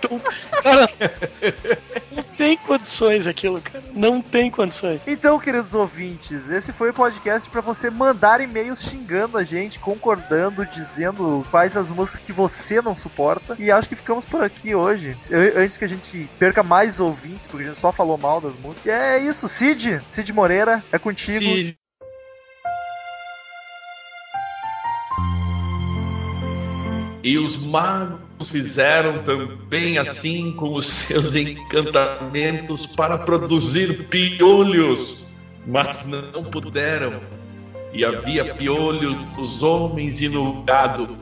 Tonk. 0.00 0.24
Cara, 0.62 0.88
tem 2.36 2.56
condições 2.56 3.26
aquilo, 3.26 3.60
cara. 3.60 3.84
Não 3.92 4.20
tem 4.20 4.50
condições. 4.50 5.00
Então, 5.06 5.38
queridos 5.38 5.74
ouvintes, 5.74 6.48
esse 6.50 6.72
foi 6.72 6.90
o 6.90 6.94
podcast 6.94 7.48
pra 7.48 7.60
você 7.60 7.90
mandar 7.90 8.40
e-mails 8.40 8.82
xingando 8.82 9.38
a 9.38 9.44
gente, 9.44 9.78
concordando, 9.78 10.66
dizendo 10.66 11.46
quais 11.50 11.76
as 11.76 11.90
músicas 11.90 12.20
que 12.20 12.32
você 12.32 12.80
não 12.82 12.94
suporta. 12.94 13.56
E 13.58 13.70
acho 13.70 13.88
que 13.88 13.96
ficamos 13.96 14.24
por 14.24 14.42
aqui 14.42 14.74
hoje. 14.74 15.16
Antes 15.56 15.76
que 15.76 15.84
a 15.84 15.88
gente 15.88 16.28
perca 16.38 16.62
mais 16.62 17.00
ouvintes, 17.00 17.46
porque 17.46 17.64
a 17.64 17.68
gente 17.68 17.80
só 17.80 17.92
falou 17.92 18.18
mal 18.18 18.40
das 18.40 18.56
músicas. 18.56 18.86
E 18.86 18.90
é 18.90 19.18
isso, 19.18 19.48
Cid, 19.48 20.00
Cid 20.08 20.32
Moreira, 20.32 20.82
é 20.92 20.98
contigo. 20.98 21.44
e 21.44 21.76
E 27.22 27.38
os 27.38 27.56
magos 27.64 28.23
fizeram 28.42 29.22
também 29.22 29.98
assim 29.98 30.52
com 30.52 30.74
os 30.74 30.86
seus 30.86 31.34
encantamentos 31.36 32.86
para 32.94 33.18
produzir 33.18 34.08
piolhos, 34.08 35.26
mas 35.66 36.04
não 36.06 36.44
puderam. 36.44 37.20
E 37.92 38.04
havia 38.04 38.54
piolhos 38.54 39.16
nos 39.36 39.62
homens 39.62 40.20
e 40.20 40.28
no 40.28 40.64
gado. 40.64 41.16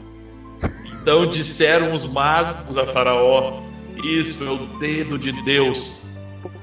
Então 1.01 1.29
disseram 1.29 1.93
os 1.93 2.11
magos 2.11 2.79
a 2.79 2.87
Faraó: 2.87 3.61
Isso 4.03 4.43
é 4.43 4.51
o 4.51 4.79
dedo 4.79 5.19
de 5.19 5.33
Deus. 5.45 6.01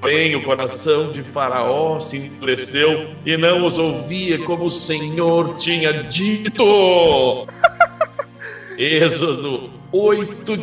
Porém, 0.02 0.36
o 0.36 0.44
coração 0.44 1.12
de 1.12 1.24
Faraó 1.24 2.00
se 2.00 2.18
endureceu 2.18 3.12
e 3.26 3.38
não 3.38 3.66
os 3.66 3.78
ouvia 3.78 4.40
como 4.46 4.66
o 4.66 4.72
Senhor 4.72 5.56
tinha 5.58 6.04
dito. 6.04 7.46
Êxodo 8.78 9.79
8, 9.92 10.56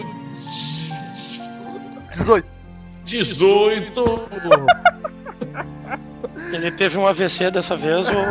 18. 2.12 2.46
18. 3.04 4.02
Ele 6.52 6.70
teve 6.70 6.96
um 6.98 7.06
AVC 7.06 7.50
dessa 7.50 7.76
vez 7.76 8.08
ou. 8.08 8.14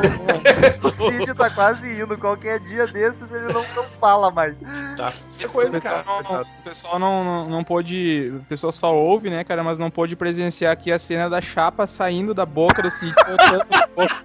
O 0.97 1.11
Cid 1.11 1.33
tá 1.35 1.49
quase 1.49 2.01
indo. 2.01 2.17
Qualquer 2.17 2.59
dia 2.61 2.87
desses 2.87 3.29
ele 3.31 3.51
não, 3.53 3.63
não 3.75 3.83
fala 3.99 4.31
mais. 4.31 4.55
Tá. 4.95 5.11
Que 5.37 5.45
O 5.45 5.49
coisa, 5.49 5.71
pessoal, 5.71 6.03
cara. 6.03 6.23
não, 6.23 6.41
o 6.41 6.45
pessoal 6.63 6.99
não, 6.99 7.23
não, 7.23 7.49
não 7.49 7.63
pôde. 7.63 8.31
O 8.33 8.39
pessoal 8.45 8.71
só 8.71 8.95
ouve, 8.95 9.29
né, 9.29 9.43
cara? 9.43 9.63
Mas 9.63 9.77
não 9.77 9.91
pôde 9.91 10.15
presenciar 10.15 10.71
aqui 10.71 10.91
a 10.91 10.97
cena 10.97 11.29
da 11.29 11.41
chapa 11.41 11.85
saindo 11.85 12.33
da 12.33 12.45
boca 12.45 12.81
do 12.81 12.89
Cid, 12.89 13.13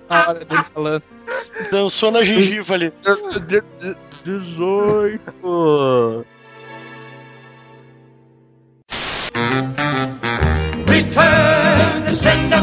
na 0.08 0.28
hora 0.28 0.44
dele 0.44 0.64
falando. 0.72 1.02
Dançou 1.70 2.10
na 2.12 2.22
gengiva 2.22 2.74
ali. 2.74 2.92
18! 4.24 6.24
Return 11.20 12.02
to 12.06 12.14
sender. 12.14 12.62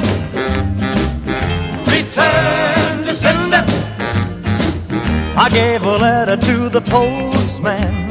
Return 1.91 3.03
to 3.03 3.13
sender. 3.13 3.63
I 5.37 5.49
gave 5.51 5.83
a 5.83 5.97
letter 5.97 6.37
to 6.37 6.69
the 6.69 6.81
postman. 6.81 8.06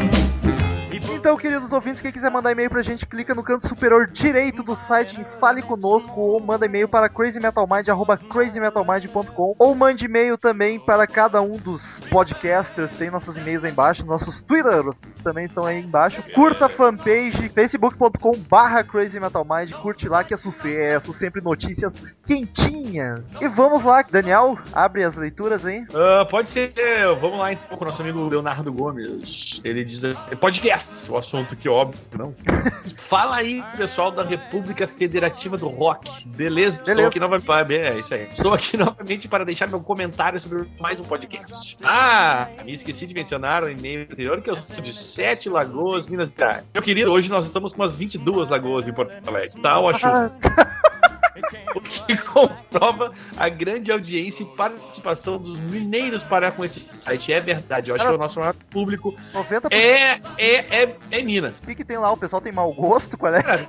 Então, 1.37 1.51
queridos 1.51 1.70
ouvintes, 1.70 2.01
quem 2.01 2.11
quiser 2.11 2.30
mandar 2.30 2.53
e-mail 2.53 2.70
pra 2.70 2.80
gente, 2.80 3.05
clica 3.05 3.34
no 3.34 3.43
canto 3.43 3.68
superior 3.68 4.07
direito 4.07 4.62
do 4.62 4.74
site 4.74 5.20
em 5.20 5.24
Fale 5.39 5.61
Conosco 5.61 6.18
ou 6.18 6.41
manda 6.41 6.64
e-mail 6.64 6.89
para 6.89 7.11
crazymetalmind, 7.11 7.87
arroba 7.91 8.16
crazymetalmind.com 8.16 9.55
ou 9.59 9.74
mande 9.74 10.07
e-mail 10.07 10.39
também 10.39 10.80
para 10.80 11.07
cada 11.07 11.43
um 11.43 11.59
dos 11.59 12.01
podcasters, 12.11 12.91
tem 12.93 13.11
nossos 13.11 13.37
e-mails 13.37 13.64
aí 13.64 13.70
embaixo, 13.70 14.07
nossos 14.07 14.41
twitters 14.41 15.18
também 15.22 15.45
estão 15.45 15.66
aí 15.66 15.78
embaixo. 15.78 16.22
Curta 16.34 16.66
a 16.66 16.68
fanpage, 16.70 17.51
facebook.com 17.51 18.39
barra 18.49 18.82
crazymetalmind, 18.82 19.72
curte 19.72 20.09
lá 20.09 20.24
que 20.24 20.32
é 20.32 20.39
sucesso, 20.39 21.12
sempre 21.12 21.43
notícias 21.43 22.16
quentinhas. 22.24 23.34
E 23.43 23.49
vamos 23.49 23.82
lá, 23.82 24.03
Daniel, 24.11 24.59
abre 24.72 25.05
as 25.05 25.16
leituras 25.16 25.66
aí. 25.66 25.84
Ah, 25.95 26.24
pode 26.24 26.49
ser. 26.49 26.72
Vamos 27.20 27.39
lá 27.39 27.53
então 27.53 27.76
com 27.76 27.84
o 27.84 27.89
nosso 27.89 28.01
amigo 28.01 28.26
Leonardo 28.26 28.72
Gomes. 28.72 29.61
Ele 29.62 29.84
diz. 29.84 30.03
é 30.03 30.34
Podcast, 30.34 31.11
o 31.11 31.25
assunto 31.26 31.56
que 31.56 31.68
óbvio, 31.68 32.00
não. 32.16 32.34
Fala 33.08 33.36
aí, 33.36 33.62
pessoal 33.76 34.10
da 34.10 34.22
República 34.22 34.86
Federativa 34.86 35.56
do 35.56 35.68
Rock. 35.68 36.08
Beleza? 36.26 36.82
Beleza. 36.82 36.90
Estou 36.92 37.06
aqui 37.06 37.20
novamente. 37.20 37.74
É 37.74 37.98
isso 37.98 38.14
aí. 38.14 38.22
Estou 38.22 38.54
aqui 38.54 38.76
novamente 38.78 39.28
para 39.28 39.44
deixar 39.44 39.68
meu 39.68 39.80
comentário 39.80 40.38
sobre 40.38 40.68
mais 40.80 41.00
um 41.00 41.04
podcast. 41.04 41.76
Ah, 41.82 42.48
me 42.64 42.74
esqueci 42.74 43.06
de 43.06 43.14
mencionar 43.14 43.62
no 43.62 43.70
e-mail 43.70 44.02
anterior 44.02 44.40
que 44.40 44.50
eu 44.50 44.56
sou 44.56 44.82
de 44.82 44.92
Sete 44.92 45.48
Lagoas, 45.48 46.06
Minas 46.06 46.30
Gerais. 46.30 46.64
Meu 46.72 46.82
querido, 46.82 47.10
hoje 47.10 47.28
nós 47.28 47.46
estamos 47.46 47.72
com 47.72 47.82
umas 47.82 47.96
22 47.96 48.48
lagoas 48.48 48.86
em 48.86 48.92
Porto 48.92 49.12
Alegre. 49.26 49.60
Tal 49.60 49.88
a 49.88 49.98
chuva. 49.98 50.32
O 51.74 51.80
que 51.80 52.16
comprova 52.32 53.12
a 53.37 53.49
grande 53.49 53.91
audiência 53.93 54.43
e 54.43 54.47
participação 54.47 55.39
dos 55.39 55.59
mineiros 55.59 56.22
para 56.24 56.51
com 56.53 56.64
esse 56.64 56.80
site. 56.95 57.32
É 57.32 57.41
verdade, 57.41 57.91
eu 57.91 57.97
acho 57.97 58.07
que 58.07 58.14
o 58.14 58.18
nosso 58.18 58.39
maior 58.41 58.55
público 58.70 59.14
90% 59.34 59.68
é, 59.72 60.18
é, 60.39 60.82
é, 60.84 60.97
é 61.11 61.22
Minas. 61.22 61.59
O 61.59 61.62
que, 61.66 61.74
que 61.74 61.84
tem 61.84 61.99
lá? 61.99 62.11
O 62.12 62.16
pessoal 62.16 62.41
tem 62.41 62.53
mau 62.53 62.72
gosto? 62.72 63.16
Qual 63.18 63.34
é? 63.34 63.66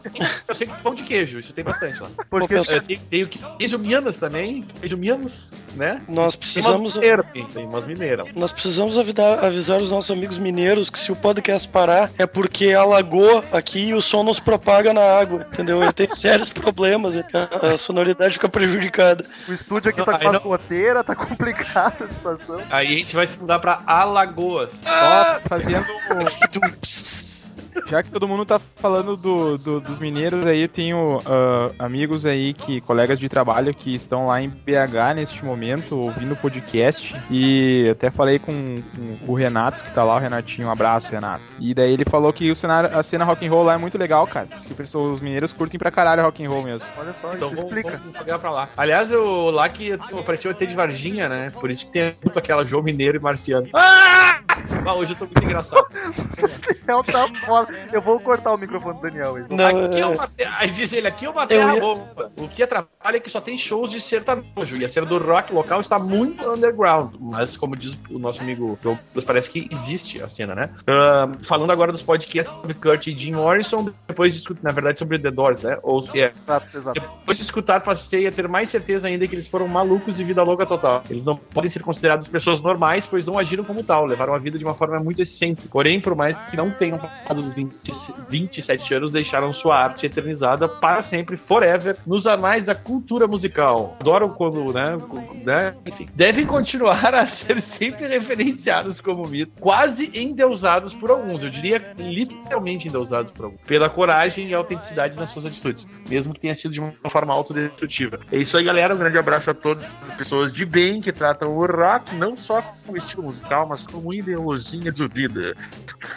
Eu 0.48 0.56
sei 0.56 0.68
que 0.68 0.82
pão 0.82 0.94
de 0.96 1.04
queijo, 1.04 1.40
isso 1.40 1.54
tem 1.54 1.64
bastante 1.64 2.02
lá. 2.02 2.10
Porque 2.30 2.54
Eu 2.56 2.64
tenho, 2.66 3.00
tenho 3.10 3.28
que- 3.28 3.40
queijo 3.58 3.78
Minas 3.80 4.18
também, 4.18 4.62
queijo 4.80 4.98
Minas, 4.98 5.50
né? 5.76 6.02
Nós 6.08 6.08
Tem 6.08 6.16
umas 6.18 6.36
precisamos. 6.36 6.96
mineiras, 6.96 7.26
tem 7.54 7.66
umas 7.66 7.86
mineiras. 7.86 8.34
Nós 8.34 8.52
precisamos 8.52 8.98
avisar, 8.98 9.44
avisar 9.44 9.80
os 9.80 9.90
nossos 9.92 10.12
amigos 10.12 10.38
mineiros 10.38 10.90
que 10.90 11.00
se 11.00 11.12
o 11.12 11.16
podcast 11.16 11.68
parar 11.68 12.10
é 12.18 12.26
porque 12.26 12.74
alagou 12.74 13.44
aqui 13.52 13.88
e 13.90 13.94
o 13.94 14.02
som 14.02 14.24
não 14.24 14.34
se 14.34 14.42
propaga 14.42 14.94
na 14.94 15.02
água, 15.02 15.46
entendeu? 15.52 15.82
Ele 15.82 15.94
tem 15.94 16.10
sérios 16.14 16.50
problemas, 16.50 17.16
a, 17.18 17.22
a 17.58 17.78
sonoridade 17.78 18.34
fica 18.34 18.50
prejudicada. 18.50 19.26
o 19.48 19.54
estúdio 19.54 19.90
aqui 19.90 20.04
tá 20.04 20.18
com 20.18 20.24
umas 20.26 20.34
não- 20.34 20.40
goteiras, 20.42 21.04
tá 21.06 21.16
complicada 21.16 22.06
a 22.06 22.12
situação. 22.12 22.62
Aí 22.70 22.88
a 22.88 23.00
gente 23.00 23.16
vai 23.16 23.28
se 23.28 23.38
mudar 23.40 23.60
pra 23.60 23.82
Alagoas. 23.86 24.72
Só 24.84 25.40
fazendo. 25.48 25.86
Já 27.86 28.02
que 28.04 28.10
todo 28.12 28.28
mundo 28.28 28.46
tá 28.46 28.60
falando 28.60 29.16
do, 29.16 29.58
do- 29.58 29.80
dos 29.80 30.00
mineiros 30.00 30.46
aí, 30.46 30.62
eu 30.64 30.68
tenho 30.68 31.20
ah, 31.26 31.72
amigos 31.80 32.26
aí, 32.26 32.54
que 32.54 32.82
colegas 32.82 33.20
de 33.20 33.30
trabalho 33.30 33.74
que 33.74 33.94
estão 33.96 34.26
lá 34.28 34.42
em 34.42 34.50
BH 34.50 35.14
neste 35.16 35.46
momento, 35.46 35.98
ouvindo 35.98 36.34
o 36.34 36.36
podcast. 36.36 37.16
E 37.30 37.88
até 37.92 38.10
falei 38.10 38.40
com, 38.40 38.76
com 39.26 39.32
o 39.32 39.36
Renato, 39.36 39.84
que 39.84 39.94
tá 39.94 40.04
lá, 40.04 40.16
o 40.16 40.20
Renatinho. 40.20 40.68
Um 40.68 40.72
abraço, 40.72 41.12
Renato. 41.12 41.56
E 41.60 41.74
daí 41.74 41.94
ele 41.94 42.04
falou 42.06 42.34
que 42.34 42.50
o 42.52 42.56
cenário, 42.56 42.98
a 42.98 43.02
cena 43.04 43.24
rock 43.24 43.46
and 43.46 43.50
roll 43.52 43.64
lá 43.64 43.74
é 43.76 43.78
muito 43.78 43.98
legal, 43.98 44.26
cara. 44.28 44.48
Diz 44.56 44.66
que 44.66 44.74
o 44.74 44.76
pessoal- 44.76 45.06
os 45.12 45.22
mineiros 45.22 45.54
curtem 45.54 45.78
pra 45.80 45.92
caralho 45.92 46.24
rock 46.24 46.44
and 46.46 46.50
roll 46.50 46.64
mesmo. 46.64 46.90
Olha 46.98 47.14
só, 47.14 47.34
Então 47.34 47.48
isso 47.48 47.58
vamos, 47.58 47.78
explica. 47.78 47.98
vamos 48.04 48.18
jogar 48.20 48.40
pra 48.40 48.52
lá. 48.52 48.70
Aliás, 48.76 49.12
eu, 49.12 49.50
lá 49.52 49.70
que 49.70 49.94
apareceu 49.94 50.52
o 50.52 50.54
ET 50.54 50.60
de 50.68 50.76
Varginha, 50.76 51.30
né? 51.30 51.52
Por 51.52 51.72
isso 51.72 51.86
que 51.86 51.92
tem 51.92 52.14
muito 52.24 52.38
aquela 52.38 52.66
João 52.66 52.84
Mineiro 52.84 53.18
e 53.18 53.20
Marciano. 53.22 53.68
Ah! 53.74 54.40
Ah, 54.86 54.94
hoje 54.96 55.12
eu 55.12 55.18
tô 55.18 55.26
muito 55.26 55.44
engraçado. 55.44 55.86
Daniel 56.86 57.04
tá 57.04 57.28
foda. 57.46 57.67
Eu 57.92 58.02
vou 58.02 58.20
cortar 58.20 58.54
o 58.54 58.58
microfone 58.58 58.96
do 58.96 59.02
Daniel. 59.02 59.36
aí. 59.36 59.46
Não, 59.50 59.86
aqui 59.86 60.00
é 60.02 60.06
uma 60.06 60.28
terra, 60.28 60.56
aí 60.60 60.72
diz 60.72 60.92
ele, 60.94 61.08
aqui 61.08 61.26
é 61.26 61.30
uma 61.30 61.44
Eu 61.44 61.48
terra 61.48 61.74
ia- 61.76 61.80
boa. 61.82 62.32
O 62.38 62.48
que 62.48 62.64
atrapalha 62.64 63.18
é 63.18 63.20
que 63.20 63.30
só 63.30 63.40
tem 63.42 63.58
shows 63.58 63.92
de 63.92 64.02
sertanejo. 64.02 64.76
E 64.78 64.86
a 64.86 64.90
cena 64.90 65.06
do 65.06 65.18
rock 65.18 65.54
local 65.54 65.82
está 65.82 65.98
muito 66.00 66.44
underground. 66.50 67.16
Mas, 67.20 67.56
como 67.58 67.76
diz 67.76 67.98
o 68.10 68.20
nosso 68.20 68.42
amigo 68.42 68.78
Douglas, 68.82 69.24
parece 69.26 69.50
que 69.50 69.68
existe 69.72 70.22
a 70.22 70.30
cena, 70.30 70.54
né? 70.56 70.70
Ah, 70.88 71.30
falando 71.48 71.72
agora 71.72 71.92
dos 71.92 72.02
podcasts 72.02 72.54
sobre 72.56 72.74
Kurt 72.74 73.08
e 73.08 73.12
Jim 73.12 73.34
Morrison, 73.34 73.90
depois 74.08 74.34
de 74.34 74.40
escutar, 74.40 74.62
na 74.64 74.72
verdade, 74.72 75.00
sobre 75.00 75.20
The 75.20 75.32
Doors, 75.32 75.64
né? 75.64 75.78
Ou, 75.84 76.04
é, 76.14 76.28
Exato, 76.28 76.78
exato. 76.78 77.00
depois 77.00 77.38
de 77.38 77.44
escutar, 77.44 77.82
passei 77.82 78.28
a 78.28 78.32
ter 78.32 78.48
mais 78.48 78.70
certeza 78.70 79.08
ainda 79.08 79.28
que 79.28 79.36
eles 79.36 79.48
foram 79.48 79.68
malucos 79.68 80.20
e 80.20 80.24
vida 80.24 80.44
louca 80.44 80.66
total. 80.66 81.04
Eles 81.10 81.26
não 81.26 81.36
podem 81.36 81.70
ser 81.70 81.82
considerados 81.82 82.28
pessoas 82.28 82.62
normais, 82.62 83.06
pois 83.08 83.26
não 83.26 83.38
agiram 83.38 83.64
como 83.64 83.84
tal, 83.84 84.06
levaram 84.06 84.34
a 84.34 84.38
vida 84.40 84.58
de 84.58 84.64
uma 84.66 84.74
forma 84.76 85.00
muito 85.00 85.22
excêntrica. 85.22 85.70
Porém, 85.72 86.00
por 86.02 86.16
mais 86.16 86.38
que 86.50 86.58
não 86.58 86.72
tenham 86.72 86.98
passado 86.98 87.42
dos 87.42 87.54
20, 87.58 87.94
27 88.30 88.94
anos, 88.94 89.12
deixaram 89.12 89.52
sua 89.52 89.78
arte 89.78 90.06
eternizada 90.06 90.68
para 90.68 91.02
sempre, 91.02 91.38
forever, 91.38 91.98
nos 92.06 92.28
anais 92.28 92.66
da 92.66 92.76
cultura 92.76 93.28
musical. 93.28 93.98
Adoro 94.00 94.30
quando, 94.30 94.72
né, 94.72 94.98
né 95.44 95.76
enfim, 95.86 96.06
devem 96.14 96.46
continuar 96.46 97.16
a 97.16 97.26
ser 97.26 97.62
sempre 97.62 98.08
referenciados 98.08 99.02
como 99.02 99.28
mito, 99.28 99.52
quase 99.60 100.12
endeusados 100.14 100.94
por 100.94 101.10
alguns, 101.10 101.42
eu 101.42 101.50
diria 101.50 101.82
literalmente 101.98 102.88
endeusados 102.88 103.32
por 103.32 103.46
alguns, 103.46 103.62
pela 103.62 103.90
coragem 103.90 104.48
e 104.48 104.54
autenticidade 104.54 105.18
nas 105.18 105.32
suas 105.32 105.46
atitudes, 105.46 105.88
mesmo 106.08 106.34
que 106.34 106.40
tenha 106.40 106.54
sido 106.54 106.72
de 106.72 106.80
uma 106.80 107.10
forma 107.10 107.34
autodestrutiva. 107.34 108.20
É 108.32 108.38
isso 108.38 108.58
aí, 108.58 108.64
galera. 108.64 108.94
Um 108.94 108.98
grande 108.98 109.18
abraço 109.18 109.50
a 109.50 109.54
todas 109.54 109.84
as 110.08 110.16
pessoas 110.16 110.54
de 110.54 110.66
bem 110.66 111.02
que 111.02 111.12
tratam 111.12 111.56
o 111.56 111.66
rock 111.66 112.16
não 112.16 112.38
só 112.38 112.62
como 112.62 112.98
estilo 112.98 113.24
musical, 113.24 113.68
mas 113.68 113.84
como 113.84 114.14
ideologia 114.14 114.92
de 114.92 115.08
vida. 115.08 115.56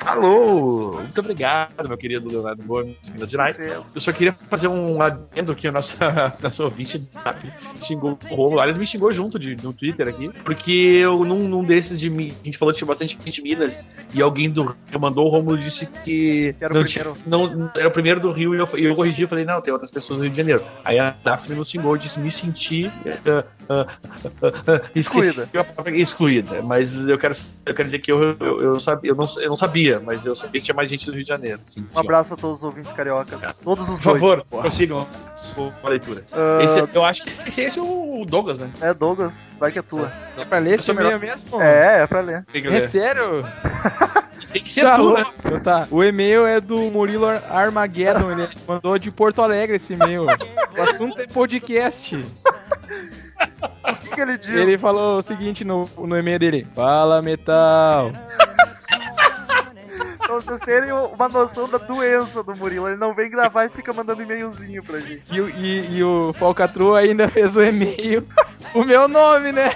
Falou! 0.00 0.94
Muito 0.94 1.20
obrigado, 1.30 1.88
meu 1.88 1.96
querido 1.96 2.28
Leonardo 2.28 2.62
Gomes, 2.64 2.96
Minas 3.12 3.30
Gerais. 3.30 3.58
Eu 3.58 4.00
só 4.00 4.12
queria 4.12 4.32
fazer 4.32 4.68
um 4.68 5.00
adendo 5.00 5.52
aqui, 5.52 5.68
a 5.68 5.72
nossa, 5.72 5.96
nossa 6.42 6.64
ouvinte 6.64 6.98
xingou 7.82 8.18
o 8.30 8.34
Romulo. 8.34 8.60
Aliás, 8.60 8.76
me 8.76 8.86
xingou 8.86 9.12
junto 9.12 9.38
de, 9.38 9.56
no 9.62 9.72
Twitter 9.72 10.08
aqui, 10.08 10.30
porque 10.44 10.70
eu, 10.70 11.24
num, 11.24 11.48
num 11.48 11.62
desses 11.64 11.98
de 12.00 12.10
Mi- 12.10 12.34
a 12.42 12.44
gente 12.44 12.58
falou 12.58 12.72
que 12.72 12.78
tinha 12.78 12.88
bastante 12.88 13.16
gente 13.24 13.36
de 13.36 13.42
Minas, 13.42 13.86
e 14.12 14.20
alguém 14.20 14.50
do 14.50 14.64
Rio 14.64 15.00
mandou, 15.00 15.26
o 15.26 15.28
Romulo 15.30 15.56
disse 15.58 15.86
que, 16.04 16.52
Que 16.54 16.64
era 16.64 16.72
o 16.74 16.76
não 16.76 16.84
primeiro. 16.84 17.16
não, 17.26 17.70
era 17.76 17.88
o 17.88 17.92
primeiro 17.92 18.20
do 18.20 18.32
Rio, 18.32 18.54
e 18.54 18.58
eu, 18.58 18.68
e 18.76 18.84
eu 18.84 18.94
corrigi, 18.96 19.22
eu 19.22 19.28
falei, 19.28 19.44
não, 19.44 19.60
tem 19.60 19.72
outras 19.72 19.90
pessoas 19.90 20.18
no 20.18 20.24
Rio 20.24 20.32
de 20.32 20.36
Janeiro. 20.38 20.62
Aí 20.84 20.98
a 20.98 21.14
Daphne 21.22 21.56
nos 21.56 21.68
xingou, 21.70 21.96
disse, 21.96 22.18
me 22.18 22.30
senti 22.30 22.90
ah, 23.26 23.44
ah, 23.68 23.86
ah, 24.42 24.90
Excluída. 24.94 25.48
excluída, 25.94 26.62
mas 26.62 26.94
eu 27.08 27.18
quero, 27.18 27.34
eu 27.66 27.74
quero 27.74 27.88
dizer 27.88 27.98
que 28.00 28.10
eu, 28.10 28.36
eu, 28.40 28.60
eu, 28.60 28.80
sabia, 28.80 29.10
eu, 29.10 29.16
não, 29.16 29.26
eu 29.40 29.48
não 29.48 29.56
sabia, 29.56 30.00
mas 30.00 30.24
eu 30.26 30.34
sabia 30.36 30.60
que 30.60 30.64
tinha 30.66 30.74
mais 30.74 30.88
gente 30.90 31.09
do 31.10 31.16
Rio 31.16 31.22
de 31.24 31.28
Janeiro. 31.28 31.60
Sim, 31.66 31.86
Um 31.94 31.98
abraço 31.98 32.34
a 32.34 32.36
todos 32.36 32.58
os 32.58 32.64
ouvintes 32.64 32.92
cariocas. 32.92 33.42
Todos 33.62 33.88
os 33.88 34.00
por 34.00 34.12
favor, 34.14 34.44
prossigam 34.48 35.06
com 35.54 35.72
a 35.82 35.88
leitura. 35.88 36.24
Ah, 36.32 36.58
Esse- 36.62 36.96
eu 36.96 37.04
acho 37.04 37.22
que 37.24 37.48
esse, 37.48 37.60
esse 37.60 37.78
é 37.78 37.82
o 37.82 38.24
Douglas, 38.26 38.58
né? 38.58 38.70
é, 38.80 38.94
Douglas, 38.94 39.50
vai 39.58 39.70
que 39.72 39.78
é 39.78 39.82
tua. 39.82 40.12
É 40.36 40.44
pra 40.44 40.58
ler 40.58 40.74
esse 40.74 40.90
e-mail 40.90 41.18
mesmo? 41.18 41.60
É, 41.60 42.02
é 42.02 42.06
pra 42.06 42.20
ler. 42.20 42.44
É 42.54 42.80
sério? 42.80 43.44
Tem 44.52 44.62
que 44.64 44.72
ser 44.72 44.82
Tá, 44.82 44.96
tu, 44.96 45.12
né? 45.12 45.24
então 45.44 45.60
tá. 45.60 45.86
O 45.90 46.02
e-mail 46.02 46.44
é 46.44 46.60
do 46.60 46.76
Murilo 46.90 47.26
Armageddon. 47.28 48.32
Ele 48.32 48.48
mandou 48.66 48.98
de 48.98 49.10
Porto 49.10 49.42
Alegre 49.42 49.76
esse 49.76 49.92
e-mail. 49.92 50.24
O 50.24 50.82
assunto 50.82 51.20
é 51.20 51.26
podcast. 51.26 52.16
O 53.82 53.94
que, 53.94 54.10
que 54.14 54.20
ele 54.20 54.36
diz? 54.38 54.48
Ele 54.50 54.78
falou 54.78 55.18
o 55.18 55.22
seguinte 55.22 55.64
no, 55.64 55.88
no 55.98 56.16
e-mail 56.16 56.38
dele: 56.38 56.66
Fala, 56.74 57.20
metal. 57.22 58.12
Vocês 60.60 60.64
terem 60.64 60.92
uma 60.92 61.28
noção 61.28 61.68
da 61.68 61.78
doença 61.78 62.42
do 62.42 62.54
Murilo. 62.54 62.88
Ele 62.88 62.96
não 62.96 63.14
vem 63.14 63.30
gravar 63.30 63.64
e 63.64 63.70
fica 63.70 63.92
mandando 63.92 64.22
e-mailzinho 64.22 64.82
pra 64.82 65.00
gente. 65.00 65.22
E, 65.30 65.38
e, 65.38 65.96
e 65.96 66.04
o 66.04 66.32
Falcatrua 66.34 67.00
ainda 67.00 67.28
fez 67.28 67.56
o 67.56 67.62
e-mail. 67.62 68.26
O 68.74 68.84
meu 68.84 69.08
nome, 69.08 69.52
né? 69.52 69.70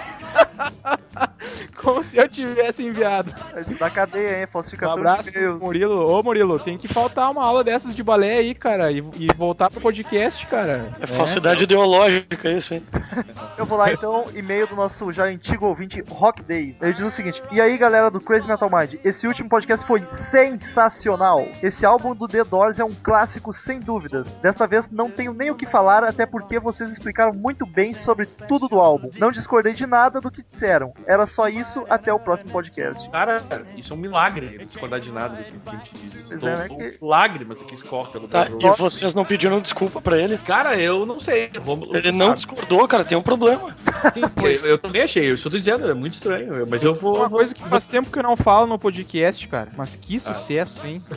Como 1.85 2.03
se 2.03 2.17
eu 2.17 2.29
tivesse 2.29 2.83
enviado. 2.83 3.33
Isso 3.57 3.79
dá 3.79 3.91
cadeia, 3.91 4.39
hein? 4.39 4.45
Um 4.45 4.53
Falsificação 4.53 4.97
abraço 4.97 5.31
de. 5.31 5.47
Murilo. 5.47 6.07
Ô, 6.07 6.23
Murilo, 6.23 6.59
tem 6.59 6.79
que 6.79 6.89
faltar 6.89 7.31
uma 7.31 7.45
aula 7.45 7.63
dessas 7.63 7.95
de 7.95 8.03
balé 8.03 8.39
aí, 8.39 8.55
cara. 8.55 8.91
E, 8.91 8.99
e 9.17 9.27
voltar 9.37 9.71
pro 9.71 9.81
podcast, 9.81 10.47
cara. 10.47 10.91
É 11.01 11.07
falsidade 11.07 11.65
ideológica 11.65 12.51
isso, 12.51 12.75
hein? 12.75 12.83
Eu 13.59 13.67
vou 13.67 13.79
lá 13.79 13.93
então, 13.93 14.27
e-mail 14.35 14.67
do 14.67 14.75
nosso 14.75 15.13
já 15.13 15.25
antigo 15.25 15.67
ouvinte, 15.67 16.03
Rock 16.09 16.43
Days. 16.43 16.81
Ele 16.81 16.93
diz 16.93 17.05
o 17.05 17.11
seguinte: 17.11 17.43
E 17.53 17.61
aí 17.61 17.77
galera 17.77 18.11
do 18.11 18.21
Crazy 18.21 18.49
Metal 18.49 18.71
Mind, 18.71 18.95
esse 19.05 19.27
último 19.27 19.49
podcast 19.49 19.87
foi 19.87 20.01
sensacional. 20.01 21.47
Esse 21.63 21.85
álbum 21.85 22.15
do 22.15 22.27
The 22.27 22.45
Doors 22.45 22.79
é 22.79 22.85
um 22.85 22.95
clássico 22.95 23.53
sem 23.53 23.81
dúvidas. 23.81 24.33
Desta 24.43 24.67
vez 24.67 24.91
não 24.91 25.11
tenho 25.11 25.35
nem 25.35 25.51
o 25.51 25.55
que 25.55 25.67
falar, 25.67 26.05
até 26.05 26.27
porque 26.27 26.59
vocês 26.59 26.91
explicaram 26.91 27.33
muito 27.33 27.67
bem 27.67 27.95
sobre 27.95 28.27
tudo 28.27 28.69
do 28.69 28.81
álbum. 28.81 29.11
Não 29.19 29.31
discordei 29.31 29.73
de 29.73 29.87
nada 29.87 30.21
do 30.21 30.31
que 30.31 30.43
disseram. 30.43 30.93
Era 31.07 31.27
só 31.27 31.49
isso, 31.49 31.74
até 31.89 32.13
o 32.13 32.19
próximo 32.19 32.51
podcast. 32.51 33.09
Cara, 33.11 33.43
isso 33.77 33.93
é 33.93 33.97
um 33.97 33.99
milagre, 33.99 34.57
não 34.59 34.67
discordar 34.67 35.01
de 35.01 35.11
nada 35.11 35.37
do 35.37 35.45
que 35.45 35.69
a 35.69 35.79
gente 35.79 35.91
diz. 35.95 36.23
Pois 36.29 36.41
Tô- 36.41 36.49
é, 36.49 36.57
né, 36.57 36.69
tô 36.69 36.77
que- 36.77 36.99
Lágrimas 37.01 37.61
aqui 37.61 37.75
escorrem 37.75 38.13
pelo 38.13 38.29
Tá, 38.29 38.47
e 38.49 38.71
vocês 38.77 39.15
não 39.15 39.25
pediram 39.25 39.61
desculpa 39.61 40.01
pra 40.01 40.19
ele? 40.19 40.39
Cara, 40.39 40.79
eu 40.79 41.05
não 41.07 41.19
sei. 41.21 41.51
Romulo, 41.65 41.97
Ele 41.97 42.13
não 42.13 42.27
sabe. 42.27 42.37
discordou, 42.37 42.87
cara, 42.89 43.05
tem 43.05 43.17
um 43.19 43.23
problema. 43.23 43.77
Sim, 44.13 44.23
eu, 44.43 44.51
eu 44.71 44.79
também 44.79 45.03
achei, 45.03 45.31
eu 45.31 45.35
estou 45.35 45.51
dizendo, 45.51 45.91
é 45.91 45.95
muito 45.95 46.15
estranho, 46.15 46.67
mas 46.69 46.83
eu 46.83 46.93
vou. 46.95 47.17
Uma 47.17 47.31
coisa 47.31 47.55
que 47.55 47.63
faz 47.65 47.87
tempo 47.87 48.11
que 48.11 48.19
eu 48.19 48.23
não 48.23 48.37
falo 48.37 48.67
no 48.67 48.79
podcast, 48.79 49.47
cara. 49.49 49.71
Mas 49.77 49.97
que 49.97 50.19
sucesso, 50.21 50.87
hein? 50.87 51.03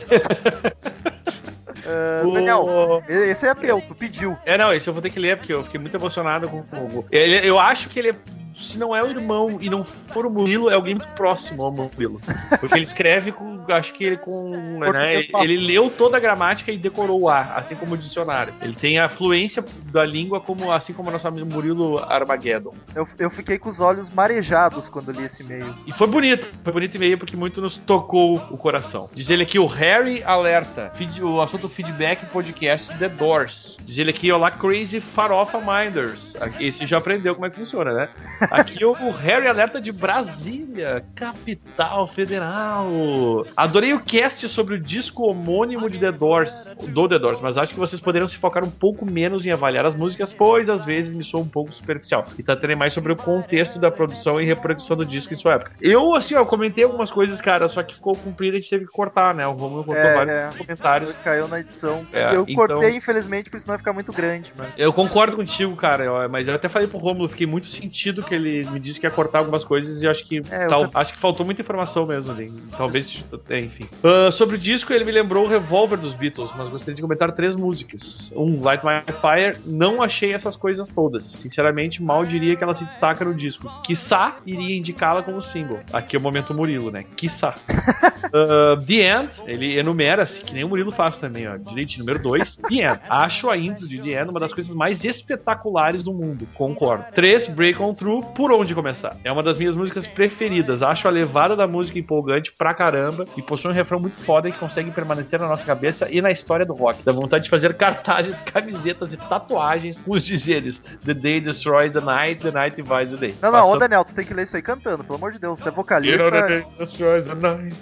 Ah, 1.90 2.20
vou- 2.22 2.34
Daniel, 2.34 3.02
esse 3.08 3.46
é 3.46 3.54
teu, 3.54 3.80
tu 3.80 3.94
pediu. 3.94 4.36
É, 4.44 4.58
não, 4.58 4.74
esse 4.74 4.86
eu 4.88 4.92
vou 4.92 5.00
ter 5.00 5.10
que 5.10 5.18
ler, 5.18 5.38
porque 5.38 5.52
eu 5.52 5.62
fiquei 5.64 5.80
muito 5.80 5.96
emocionado 5.96 6.48
com 6.48 6.58
o. 6.58 7.06
Ele, 7.10 7.48
eu 7.48 7.58
acho 7.58 7.88
que 7.88 7.98
ele 7.98 8.10
é. 8.10 8.14
Se 8.58 8.76
não 8.76 8.94
é 8.94 9.02
o 9.02 9.08
irmão 9.10 9.58
e 9.60 9.70
não 9.70 9.84
for 9.84 10.26
o 10.26 10.30
Murilo, 10.30 10.68
é 10.70 10.74
alguém 10.74 10.94
muito 10.94 11.08
próximo 11.14 11.62
ao 11.62 11.72
Murilo. 11.72 12.20
Porque 12.60 12.74
ele 12.76 12.84
escreve 12.84 13.32
com. 13.32 13.64
Acho 13.68 13.92
que 13.92 14.04
ele 14.04 14.16
com. 14.16 14.50
Né, 14.92 15.14
ele, 15.16 15.30
ele 15.42 15.56
leu 15.66 15.90
toda 15.90 16.16
a 16.16 16.20
gramática 16.20 16.72
e 16.72 16.76
decorou 16.76 17.22
o 17.22 17.28
A, 17.28 17.40
assim 17.40 17.74
como 17.76 17.94
o 17.94 17.98
dicionário. 17.98 18.52
Ele 18.60 18.74
tem 18.74 18.98
a 18.98 19.08
fluência 19.08 19.64
da 19.92 20.04
língua, 20.04 20.40
como, 20.40 20.72
assim 20.72 20.92
como 20.92 21.08
o 21.08 21.12
nosso 21.12 21.28
amigo 21.28 21.46
Murilo 21.46 21.98
Armageddon. 21.98 22.74
Eu, 22.94 23.06
eu 23.18 23.30
fiquei 23.30 23.58
com 23.58 23.68
os 23.68 23.80
olhos 23.80 24.08
marejados 24.10 24.88
quando 24.88 25.12
li 25.12 25.24
esse 25.24 25.42
e-mail. 25.42 25.74
E 25.86 25.92
foi 25.92 26.06
bonito, 26.06 26.52
foi 26.64 26.72
bonito 26.72 26.96
e-mail 26.96 27.18
porque 27.18 27.36
muito 27.36 27.60
nos 27.60 27.76
tocou 27.78 28.36
o 28.50 28.56
coração. 28.56 29.08
Diz 29.14 29.30
ele 29.30 29.42
aqui, 29.42 29.58
o 29.58 29.66
Harry 29.66 30.22
Alerta, 30.22 30.90
feed- 30.96 31.22
o 31.22 31.40
assunto 31.40 31.68
feedback 31.68 32.26
podcast 32.26 32.96
The 32.98 33.08
Doors. 33.08 33.78
Diz 33.84 33.98
ele 33.98 34.10
aqui, 34.10 34.30
olá 34.32 34.50
Crazy 34.50 35.00
Farofa 35.00 35.58
Minders. 35.60 36.34
Aqui, 36.40 36.66
Esse 36.68 36.86
já 36.86 36.98
aprendeu 36.98 37.34
como 37.34 37.46
é 37.46 37.50
que 37.50 37.56
funciona, 37.56 37.92
né? 37.92 38.08
Aqui 38.50 38.84
o, 38.84 38.92
o 38.92 39.10
Harry 39.10 39.46
Alerta 39.46 39.80
de 39.80 39.92
Brasília, 39.92 41.04
capital 41.14 42.06
federal. 42.08 43.44
Adorei 43.56 43.92
o 43.92 44.00
cast 44.00 44.48
sobre 44.48 44.74
o 44.74 44.80
disco 44.80 45.28
homônimo 45.28 45.88
de 45.88 45.98
The 45.98 46.12
Doors, 46.12 46.76
do 46.88 47.08
The 47.08 47.18
Doors, 47.18 47.40
mas 47.40 47.56
acho 47.58 47.74
que 47.74 47.78
vocês 47.80 48.00
poderiam 48.00 48.28
se 48.28 48.36
focar 48.38 48.64
um 48.64 48.70
pouco 48.70 49.04
menos 49.04 49.44
em 49.46 49.50
avaliar 49.50 49.84
as 49.86 49.94
músicas, 49.94 50.32
pois 50.32 50.70
às 50.70 50.84
vezes 50.84 51.14
me 51.14 51.24
sou 51.24 51.42
um 51.42 51.48
pouco 51.48 51.72
superficial. 51.72 52.24
E 52.38 52.42
tratarei 52.42 52.76
mais 52.76 52.92
sobre 52.94 53.12
o 53.12 53.16
contexto 53.16 53.78
da 53.78 53.90
produção 53.90 54.40
e 54.40 54.44
reprodução 54.44 54.96
do 54.96 55.04
disco 55.04 55.34
em 55.34 55.36
sua 55.36 55.54
época. 55.54 55.72
Eu, 55.80 56.14
assim, 56.14 56.34
ó, 56.34 56.44
comentei 56.44 56.84
algumas 56.84 57.10
coisas, 57.10 57.40
cara, 57.40 57.68
só 57.68 57.82
que 57.82 57.94
ficou 57.94 58.16
comprido 58.16 58.54
e 58.56 58.58
a 58.58 58.60
gente 58.60 58.70
teve 58.70 58.86
que 58.86 58.92
cortar, 58.92 59.34
né? 59.34 59.46
O 59.46 59.52
Romulo 59.52 59.84
cortou 59.84 60.02
É, 60.04 60.14
vários 60.14 60.34
é. 60.34 60.58
comentários. 60.58 61.14
Caiu 61.22 61.48
na 61.48 61.60
edição. 61.60 62.06
É, 62.12 62.34
eu 62.34 62.44
então- 62.48 62.54
cortei, 62.54 62.96
infelizmente, 62.96 63.44
porque 63.44 63.60
senão 63.60 63.72
vai 63.72 63.78
ficar 63.78 63.92
muito 63.92 64.12
grande. 64.12 64.52
Mas... 64.56 64.68
Eu 64.76 64.92
concordo 64.92 65.36
contigo, 65.36 65.74
cara, 65.76 66.10
ó, 66.12 66.28
mas 66.28 66.48
eu 66.48 66.54
até 66.54 66.68
falei 66.68 66.88
pro 66.88 66.98
Romulo, 66.98 67.28
fiquei 67.28 67.46
muito 67.46 67.66
sentido 67.66 68.22
que 68.22 68.37
ele 68.38 68.68
me 68.70 68.80
disse 68.80 68.98
que 69.00 69.06
ia 69.06 69.10
cortar 69.10 69.38
algumas 69.40 69.64
coisas 69.64 70.02
e 70.02 70.06
eu 70.06 70.10
acho 70.10 70.24
que 70.26 70.38
É, 70.50 70.64
eu 70.64 70.68
tal- 70.68 70.90
acho 70.94 71.12
que 71.12 71.18
faltou 71.20 71.44
muita 71.44 71.60
informação 71.62 72.06
mesmo 72.06 72.32
ali. 72.32 72.50
Talvez, 72.76 73.24
é, 73.50 73.58
enfim. 73.60 73.86
Ah, 74.02 74.30
sobre 74.30 74.56
o 74.56 74.58
disco, 74.58 74.92
ele 74.92 75.04
me 75.04 75.12
lembrou 75.12 75.44
o 75.44 75.48
Revolver 75.48 75.98
dos 75.98 76.14
Beatles, 76.14 76.50
mas 76.56 76.68
gostaria 76.68 76.94
de 76.94 77.02
comentar 77.02 77.30
três 77.32 77.54
músicas. 77.56 78.32
Um, 78.34 78.62
Light 78.62 78.82
My 78.84 79.02
Fire, 79.12 79.56
não 79.66 80.02
achei 80.02 80.32
essas 80.32 80.56
coisas 80.56 80.88
todas. 80.88 81.24
Sinceramente, 81.24 82.02
mal 82.02 82.24
diria 82.24 82.56
que 82.56 82.62
ela 82.64 82.74
se 82.74 82.84
destaca 82.84 83.24
no 83.24 83.34
disco. 83.34 83.68
Quiçá 83.84 84.36
iria 84.46 84.76
indicá-la 84.76 85.22
como 85.22 85.42
single. 85.42 85.80
Aqui 85.92 86.16
é 86.16 86.18
o 86.18 86.22
momento 86.22 86.54
Murilo, 86.54 86.90
né? 86.90 87.04
Quiçá. 87.16 87.54
Ah, 88.30 88.76
The 88.86 88.94
End, 88.94 89.30
ele 89.46 89.78
enumera-se, 89.78 90.40
que 90.40 90.52
nem 90.52 90.62
o 90.62 90.68
Murilo 90.68 90.92
faz 90.92 91.16
também, 91.18 91.48
ó. 91.48 91.56
Direito, 91.56 91.98
número 91.98 92.18
2. 92.18 92.56
The 92.68 92.74
End. 92.74 93.00
Acho 93.08 93.48
a 93.48 93.56
intro 93.56 93.88
de 93.88 93.98
The 94.02 94.20
End 94.20 94.30
uma 94.30 94.38
das 94.40 94.52
coisas 94.52 94.74
mais 94.74 95.02
espetaculares 95.04 96.02
do 96.02 96.12
mundo. 96.12 96.46
Concordo. 96.54 97.04
3. 97.14 97.48
Break 97.48 97.80
On 97.80 97.92
Through, 97.94 98.27
por 98.34 98.52
onde 98.52 98.74
começar? 98.74 99.16
É 99.24 99.32
uma 99.32 99.42
das 99.42 99.58
minhas 99.58 99.74
músicas 99.76 100.06
preferidas. 100.06 100.82
Acho 100.82 101.08
a 101.08 101.10
levada 101.10 101.56
da 101.56 101.66
música 101.66 101.98
empolgante 101.98 102.52
pra 102.56 102.74
caramba 102.74 103.24
e 103.36 103.42
possui 103.42 103.70
um 103.70 103.74
refrão 103.74 103.98
muito 104.00 104.18
foda 104.20 104.50
que 104.50 104.58
consegue 104.58 104.90
permanecer 104.90 105.40
na 105.40 105.48
nossa 105.48 105.64
cabeça 105.64 106.08
e 106.10 106.20
na 106.22 106.30
história 106.30 106.64
do 106.64 106.74
rock. 106.74 107.02
Dá 107.04 107.12
vontade 107.12 107.44
de 107.44 107.50
fazer 107.50 107.76
cartazes, 107.76 108.38
camisetas 108.52 109.12
e 109.12 109.16
tatuagens 109.16 110.00
com 110.02 110.12
os 110.12 110.24
dizeres 110.24 110.80
The 111.04 111.14
Day 111.14 111.40
Destroys 111.40 111.92
the 111.92 112.00
Night, 112.00 112.40
The 112.42 112.50
Night 112.50 112.76
Divides 112.76 113.10
the 113.10 113.16
Day. 113.16 113.34
Não, 113.42 113.50
não, 113.50 113.58
ô 113.58 113.62
Passando- 113.64 113.80
Daniel, 113.80 114.04
tu 114.04 114.14
tem 114.14 114.24
que 114.24 114.34
ler 114.34 114.42
isso 114.44 114.56
aí 114.56 114.62
cantando, 114.62 115.02
pelo 115.04 115.16
amor 115.16 115.32
de 115.32 115.38
Deus, 115.38 115.58
tu 115.60 115.66
é 115.66 115.70
You 115.70 115.74
vocalista. 115.76 116.16
know 116.18 116.30
the 116.30 116.46
day 116.46 116.66
destroys 116.78 117.24
the 117.26 117.34
night, 117.34 117.74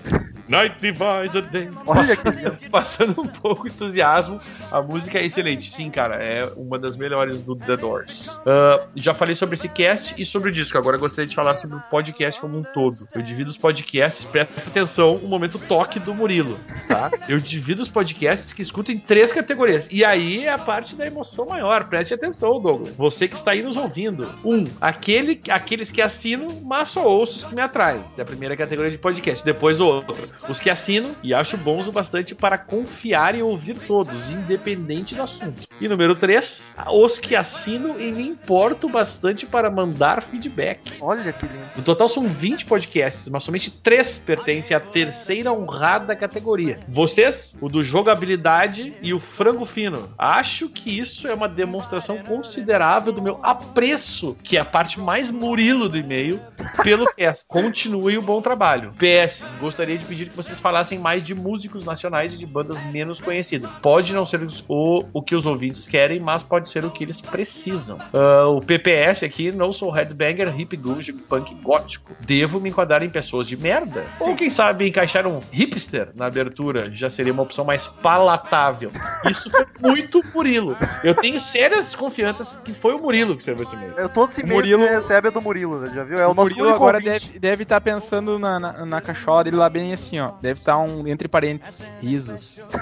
night 0.48 0.76
divides 0.80 1.32
the 1.32 1.40
day. 1.42 1.70
Olha 1.86 2.16
que. 2.16 2.68
Passando 2.70 3.20
um 3.20 3.26
pouco 3.26 3.66
entusiasmo, 3.66 4.40
a 4.70 4.80
música 4.82 5.18
é 5.18 5.26
excelente. 5.26 5.70
Sim, 5.70 5.90
cara, 5.90 6.16
é 6.16 6.50
uma 6.56 6.78
das 6.78 6.96
melhores 6.96 7.40
do 7.40 7.56
The 7.56 7.76
Doors. 7.76 8.40
Ah, 8.46 8.86
já 8.94 9.14
falei 9.14 9.34
sobre 9.34 9.56
esse 9.56 9.68
cast 9.68 10.14
e 10.20 10.24
sobre 10.24 10.50
o 10.50 10.52
disco. 10.52 10.76
Agora 10.76 10.96
gostaria 10.98 11.28
de 11.28 11.34
falar 11.34 11.54
sobre 11.54 11.76
o 11.76 11.80
podcast 11.90 12.40
como 12.40 12.58
um 12.58 12.62
todo. 12.62 12.96
Eu 13.14 13.22
divido 13.22 13.50
os 13.50 13.56
podcasts, 13.56 14.24
presta 14.24 14.60
atenção, 14.60 15.14
o 15.16 15.28
momento 15.28 15.58
toque 15.58 15.98
do 15.98 16.14
Murilo, 16.14 16.58
tá? 16.88 17.10
Eu 17.28 17.38
divido 17.38 17.82
os 17.82 17.88
podcasts 17.88 18.52
que 18.52 18.62
escuto 18.62 18.92
em 18.92 18.98
três 18.98 19.32
categorias. 19.32 19.88
E 19.90 20.04
aí 20.04 20.44
é 20.44 20.52
a 20.52 20.58
parte 20.58 20.94
da 20.96 21.06
emoção 21.06 21.46
maior. 21.46 21.84
Preste 21.84 22.14
atenção, 22.14 22.60
Douglas. 22.60 22.94
Você 22.96 23.28
que 23.28 23.36
está 23.36 23.52
aí 23.52 23.62
nos 23.62 23.76
ouvindo. 23.76 24.34
Um, 24.44 24.64
aquele, 24.80 25.40
aqueles 25.48 25.90
que 25.90 26.02
assinam, 26.02 26.60
mas 26.64 26.90
só 26.90 27.06
ouço 27.06 27.38
os 27.38 27.44
que 27.44 27.54
me 27.54 27.60
atraem. 27.60 28.04
Da 28.16 28.24
primeira 28.24 28.56
categoria 28.56 28.90
de 28.90 28.98
podcast. 28.98 29.44
Depois 29.44 29.80
o 29.80 29.86
outro. 29.86 30.16
Os 30.48 30.60
que 30.60 30.70
assinam 30.70 31.14
e 31.22 31.34
acho 31.34 31.56
bons 31.56 31.86
o 31.86 31.92
bastante 31.92 32.34
para 32.34 32.58
confiar 32.58 33.34
e 33.34 33.42
ouvir 33.42 33.76
todos, 33.86 34.30
independente 34.30 35.14
do 35.14 35.22
assunto. 35.22 35.62
E 35.80 35.88
número 35.88 36.14
3, 36.14 36.72
os 36.92 37.18
que 37.18 37.34
assinam 37.34 37.98
e 37.98 38.12
me 38.12 38.26
importo 38.26 38.88
bastante 38.88 39.44
para 39.46 39.70
mandar 39.70 40.22
feedback. 40.22 40.92
Olha 41.00 41.32
que 41.32 41.46
lindo. 41.46 41.70
No 41.76 41.82
total 41.82 42.08
são 42.08 42.28
20 42.28 42.64
podcasts, 42.66 43.28
mas 43.28 43.42
somente 43.42 43.70
3 43.70 44.18
pertencem 44.20 44.76
à 44.76 44.80
terceira 44.80 45.52
honrada 45.52 46.16
categoria. 46.16 46.80
Vocês, 46.88 47.56
o 47.60 47.68
do 47.68 47.84
jogabilidade 47.84 48.92
e 49.02 49.12
o 49.12 49.18
frango 49.18 49.66
fino. 49.66 50.10
Acho 50.18 50.68
que 50.68 50.98
isso 50.98 51.28
é 51.28 51.34
uma 51.34 51.48
demonstração 51.48 52.18
considerável 52.18 53.12
do 53.12 53.22
meu 53.22 53.38
apreço, 53.42 54.36
que 54.42 54.56
é 54.56 54.60
a 54.60 54.64
parte 54.64 55.00
mais 55.00 55.30
murilo 55.30 55.88
do 55.88 55.98
e-mail, 55.98 56.40
pelo 56.82 57.06
cast. 57.14 57.44
Continue 57.46 58.18
o 58.18 58.22
bom 58.22 58.40
trabalho. 58.40 58.92
PS, 58.98 59.44
gostaria 59.60 59.98
de 59.98 60.04
pedir 60.04 60.25
que 60.30 60.36
vocês 60.36 60.58
falassem 60.60 60.98
mais 60.98 61.22
de 61.24 61.34
músicos 61.34 61.84
nacionais 61.84 62.32
e 62.32 62.36
de 62.36 62.46
bandas 62.46 62.82
menos 62.86 63.20
conhecidas. 63.20 63.70
Pode 63.82 64.12
não 64.12 64.24
ser 64.26 64.40
o, 64.68 65.04
o 65.12 65.22
que 65.22 65.34
os 65.34 65.46
ouvintes 65.46 65.86
querem, 65.86 66.20
mas 66.20 66.42
pode 66.42 66.70
ser 66.70 66.84
o 66.84 66.90
que 66.90 67.04
eles 67.04 67.20
precisam. 67.20 67.98
Ah, 68.12 68.46
o 68.48 68.60
PPS 68.60 69.22
aqui, 69.24 69.52
não 69.52 69.72
sou 69.72 69.90
headbanger, 69.90 70.58
hip 70.58 70.76
guge, 70.76 71.12
punk 71.12 71.54
gótico. 71.62 72.12
Devo 72.20 72.60
me 72.60 72.70
enquadrar 72.70 73.02
em 73.02 73.10
pessoas 73.10 73.46
de 73.46 73.56
merda? 73.56 74.04
Ou 74.20 74.34
quem 74.36 74.50
sabe 74.50 74.88
encaixar 74.88 75.26
um 75.26 75.40
hipster 75.50 76.10
na 76.14 76.26
abertura 76.26 76.90
já 76.92 77.08
seria 77.10 77.32
uma 77.32 77.42
opção 77.42 77.64
mais 77.64 77.86
palatável. 77.86 78.90
Isso 79.30 79.50
foi 79.50 79.66
muito 79.80 80.22
Murilo. 80.34 80.76
Eu 81.04 81.14
tenho 81.14 81.38
sérias 81.40 81.86
desconfianças 81.86 82.58
que 82.64 82.72
foi 82.74 82.94
o 82.94 82.98
Murilo 82.98 83.34
que 83.34 83.40
escreveu 83.42 83.64
esse 83.64 83.74
e-mail. 83.74 83.92
Eu, 83.96 84.08
todo 84.08 84.30
esse 84.30 84.40
O 84.40 84.44
e-mail 84.44 84.56
Murilo- 84.60 84.86
que 84.86 84.94
recebe 84.94 85.28
é 85.28 85.30
do 85.30 85.40
Murilo, 85.40 85.80
né? 85.80 85.92
já 85.94 86.04
viu? 86.04 86.18
É 86.18 86.26
o, 86.26 86.30
O 86.30 86.34
nosso 86.34 86.50
Murilo 86.50 86.68
agora 86.74 87.00
deve 87.00 87.38
deve 87.38 87.62
estar 87.62 87.80
pensando 87.80 88.38
na, 88.38 88.58
na, 88.58 88.86
na 88.86 89.00
cachola 89.00 89.44
dele 89.44 89.56
lá 89.56 89.68
bem 89.68 89.92
assim, 89.92 90.15
ó. 90.20 90.32
Deve 90.40 90.60
estar 90.60 90.78
um 90.78 91.06
entre 91.06 91.28
parênteses, 91.28 91.90
risos. 92.00 92.64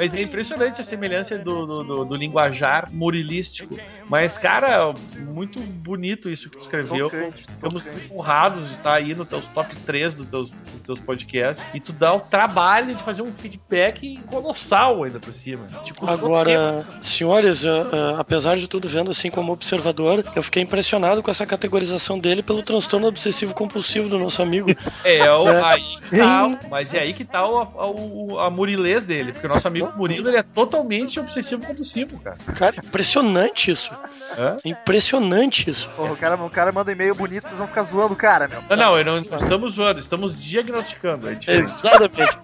Mas 0.00 0.14
é 0.14 0.22
impressionante 0.22 0.80
a 0.80 0.84
semelhança 0.84 1.36
do, 1.36 1.66
do, 1.66 1.84
do- 1.84 2.04
do 2.06 2.14
linguajar 2.16 2.88
murilístico. 2.90 3.76
Mas, 4.08 4.38
cara, 4.38 4.94
muito 5.18 5.60
bonito 5.60 6.30
isso 6.30 6.48
que 6.48 6.56
tu 6.56 6.62
escreveu. 6.62 7.10
Tocante, 7.10 7.44
Ficamos 7.44 7.82
tocante. 7.84 8.00
muito 8.08 8.14
honrados 8.18 8.66
de 8.68 8.74
estar 8.76 8.94
aí 8.94 9.14
nos 9.14 9.28
teus 9.28 9.44
top 9.48 9.76
3 9.80 10.14
dos 10.14 10.26
teus, 10.26 10.50
dos 10.50 10.80
teus 10.86 10.98
podcasts. 11.00 11.62
E 11.74 11.80
tu 11.80 11.92
dá 11.92 12.14
o 12.14 12.20
trabalho 12.20 12.94
de 12.94 13.02
fazer 13.02 13.20
um 13.20 13.30
feedback 13.32 14.18
colossal 14.30 15.04
ainda 15.04 15.20
por 15.20 15.34
cima. 15.34 15.66
Tipo, 15.84 16.08
Agora, 16.08 16.82
senhores, 17.02 17.66
ah, 17.66 17.86
ah, 17.92 18.20
apesar 18.20 18.56
de 18.56 18.66
tudo, 18.66 18.88
vendo 18.88 19.10
assim 19.10 19.30
como 19.30 19.52
observador, 19.52 20.24
eu 20.34 20.42
fiquei 20.42 20.62
impressionado 20.62 21.22
com 21.22 21.30
essa 21.30 21.44
categorização 21.44 22.18
dele 22.18 22.42
pelo 22.42 22.62
transtorno 22.62 23.06
obsessivo 23.06 23.52
compulsivo 23.54 24.08
do 24.08 24.18
nosso 24.18 24.40
amigo. 24.40 24.70
É, 25.04 25.30
o, 25.30 25.46
É. 25.46 25.62
aí 25.62 25.96
que 25.98 26.16
tá, 26.18 26.58
mas 26.70 26.94
é 26.94 27.00
aí 27.00 27.12
que 27.12 27.24
tá 27.24 27.46
o, 27.46 28.32
o- 28.32 28.38
a 28.38 28.48
murilez 28.48 29.04
dele. 29.04 29.32
Porque 29.32 29.46
o 29.46 29.50
nosso 29.50 29.68
amigo 29.68 29.89
Murilo 29.96 30.28
ele 30.28 30.36
é 30.36 30.42
totalmente 30.42 31.18
obsessivo 31.18 31.66
compulsivo, 31.66 32.18
cara. 32.20 32.36
Cara, 32.56 32.76
impressionante 32.76 33.70
isso. 33.70 33.92
Hã? 34.38 34.58
Impressionante 34.64 35.68
isso. 35.68 35.88
Porra, 35.90 36.12
o 36.12 36.16
cara, 36.16 36.36
o 36.36 36.50
cara 36.50 36.72
manda 36.72 36.90
um 36.90 36.94
e-mail 36.94 37.14
bonito, 37.14 37.48
vocês 37.48 37.58
vão 37.58 37.66
ficar 37.66 37.82
zoando 37.84 38.14
o 38.14 38.16
cara, 38.16 38.48
meu. 38.48 38.62
Não, 38.68 38.76
não, 38.76 39.04
não 39.04 39.14
estamos 39.14 39.74
zoando, 39.74 40.00
estamos 40.00 40.38
diagnosticando. 40.40 41.28
É. 41.28 41.38
Exatamente. 41.46 42.38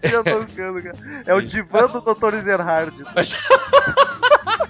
Buscando, 0.38 0.82
cara. 0.82 1.22
É 1.26 1.34
o 1.34 1.40
divã 1.40 1.86
do 1.86 2.00
Dr. 2.00 2.34
Ezerhard. 2.34 3.04
Mas... 3.14 3.36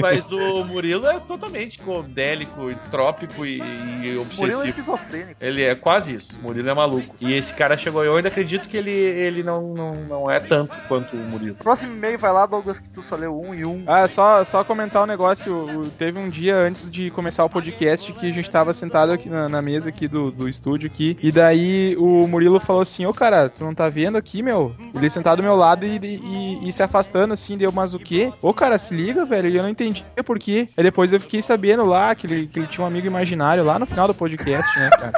Mas 0.00 0.30
o 0.30 0.64
Murilo 0.64 1.06
é 1.06 1.18
totalmente 1.20 1.78
condélico, 1.78 2.74
trópico 2.90 3.44
e, 3.44 3.58
e 3.58 3.62
Murilo 3.62 4.18
é 4.18 4.22
obsessivo. 4.22 4.64
esquizofrênico. 4.64 5.36
Ele 5.40 5.62
é 5.62 5.74
quase 5.74 6.14
isso. 6.14 6.28
O 6.38 6.42
Murilo 6.42 6.68
é 6.68 6.74
maluco. 6.74 7.14
E 7.20 7.34
esse 7.34 7.52
cara 7.54 7.76
chegou. 7.76 8.04
Eu 8.04 8.16
ainda 8.16 8.28
acredito 8.28 8.68
que 8.68 8.76
ele, 8.76 8.90
ele 8.90 9.42
não, 9.42 9.74
não, 9.74 9.94
não 9.94 10.30
é 10.30 10.40
tanto 10.40 10.76
quanto 10.88 11.16
o 11.16 11.20
Murilo. 11.20 11.56
Próximo 11.56 11.92
e-mail 11.92 12.18
vai 12.18 12.32
lá, 12.32 12.46
Douglas, 12.46 12.80
que 12.80 12.88
tu 12.88 13.02
só 13.02 13.16
leu 13.16 13.38
um 13.38 13.54
e 13.54 13.64
um. 13.64 13.84
Ah, 13.86 14.06
só, 14.08 14.44
só 14.44 14.64
comentar 14.64 15.02
um 15.02 15.06
negócio. 15.06 15.90
Teve 15.98 16.18
um 16.18 16.28
dia 16.28 16.56
antes 16.56 16.90
de 16.90 17.10
começar 17.10 17.44
o 17.44 17.50
podcast 17.50 18.12
que 18.12 18.26
a 18.26 18.32
gente 18.32 18.50
tava 18.50 18.72
sentado 18.72 19.12
aqui 19.12 19.28
na, 19.28 19.48
na 19.48 19.62
mesa 19.62 19.88
aqui 19.88 20.06
do, 20.08 20.30
do 20.30 20.48
estúdio 20.48 20.88
aqui. 20.88 21.16
E 21.22 21.30
daí 21.32 21.96
o 21.98 22.26
Murilo 22.26 22.60
falou 22.60 22.82
assim, 22.82 23.06
ô 23.06 23.12
cara, 23.12 23.48
tu 23.48 23.64
não 23.64 23.74
tá 23.74 23.88
vendo 23.88 24.16
aqui, 24.16 24.42
meu? 24.42 24.74
Ele 24.94 25.10
sentado 25.10 25.38
do 25.38 25.42
meu 25.42 25.56
lado 25.56 25.84
e, 25.84 25.96
e, 25.96 26.68
e 26.68 26.72
se 26.72 26.82
afastando 26.82 27.32
assim, 27.34 27.56
deu, 27.56 27.72
mas 27.72 27.94
o 27.94 27.98
quê? 27.98 28.32
Ô 28.40 28.52
cara, 28.52 28.78
se 28.78 28.94
liga, 28.94 29.24
velho. 29.24 29.48
Eu 29.60 29.64
não 29.64 29.70
entendi 29.70 30.04
por 30.24 30.38
quê. 30.38 30.68
Aí 30.76 30.82
depois 30.82 31.12
eu 31.12 31.20
fiquei 31.20 31.42
sabendo 31.42 31.84
lá 31.84 32.14
que 32.14 32.26
ele, 32.26 32.46
que 32.46 32.58
ele 32.58 32.66
tinha 32.66 32.84
um 32.84 32.88
amigo 32.88 33.06
imaginário 33.06 33.64
lá 33.64 33.78
no 33.78 33.86
final 33.86 34.08
do 34.08 34.14
podcast, 34.14 34.78
né, 34.78 34.90
cara? 34.90 35.12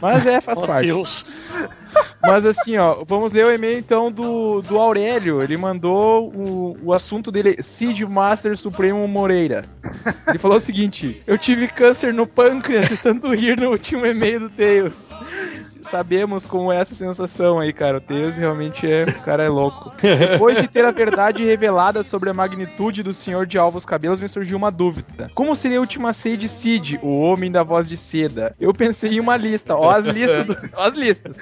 Mas 0.00 0.26
é, 0.26 0.40
faz 0.40 0.58
Meu 0.58 0.66
parte. 0.66 0.86
Deus. 0.86 1.24
Mas 2.22 2.46
assim, 2.46 2.76
ó, 2.78 3.04
vamos 3.06 3.32
ler 3.32 3.44
o 3.44 3.52
e-mail 3.52 3.78
então 3.78 4.10
do, 4.10 4.62
do 4.62 4.78
Aurélio. 4.78 5.42
Ele 5.42 5.56
mandou 5.56 6.32
o, 6.34 6.76
o 6.82 6.92
assunto 6.92 7.30
dele, 7.30 7.62
Cid 7.62 8.06
Master 8.06 8.56
Supremo 8.56 9.06
Moreira. 9.06 9.64
Ele 10.26 10.38
falou 10.38 10.56
o 10.56 10.60
seguinte: 10.60 11.22
Eu 11.26 11.36
tive 11.36 11.68
câncer 11.68 12.14
no 12.14 12.26
pâncreas 12.26 12.88
de 12.88 12.96
tanto 12.96 13.32
rir 13.34 13.58
no 13.58 13.70
último 13.70 14.06
e-mail 14.06 14.40
do 14.40 14.50
Tails. 14.50 15.12
Sabemos 15.84 16.46
como 16.46 16.72
é 16.72 16.76
essa 16.78 16.94
sensação 16.94 17.58
aí, 17.60 17.72
cara. 17.72 17.98
O 17.98 18.00
Tails 18.00 18.36
realmente 18.36 18.90
é. 18.90 19.04
O 19.04 19.20
cara 19.22 19.44
é 19.44 19.48
louco. 19.48 19.92
Depois 20.00 20.56
de 20.60 20.66
ter 20.68 20.84
a 20.84 20.90
verdade 20.90 21.44
revelada 21.44 22.02
sobre 22.02 22.30
a 22.30 22.34
magnitude 22.34 23.02
do 23.02 23.12
senhor 23.12 23.46
de 23.46 23.58
alvos 23.58 23.84
cabelos, 23.84 24.20
me 24.20 24.28
surgiu 24.28 24.56
uma 24.56 24.70
dúvida. 24.70 25.30
Como 25.34 25.54
seria 25.54 25.78
a 25.78 25.80
última 25.80 26.12
ceia 26.12 26.36
de 26.36 26.48
Cid, 26.48 26.98
o 27.02 27.20
homem 27.20 27.50
da 27.50 27.62
voz 27.62 27.88
de 27.88 27.96
seda? 27.96 28.54
Eu 28.58 28.72
pensei 28.72 29.12
em 29.16 29.20
uma 29.20 29.36
lista. 29.36 29.76
Ó, 29.76 29.90
as 29.90 30.06
listas. 30.06 30.46
do- 30.46 30.56
ó, 30.74 30.82
as 30.84 30.94
listas. 30.94 31.38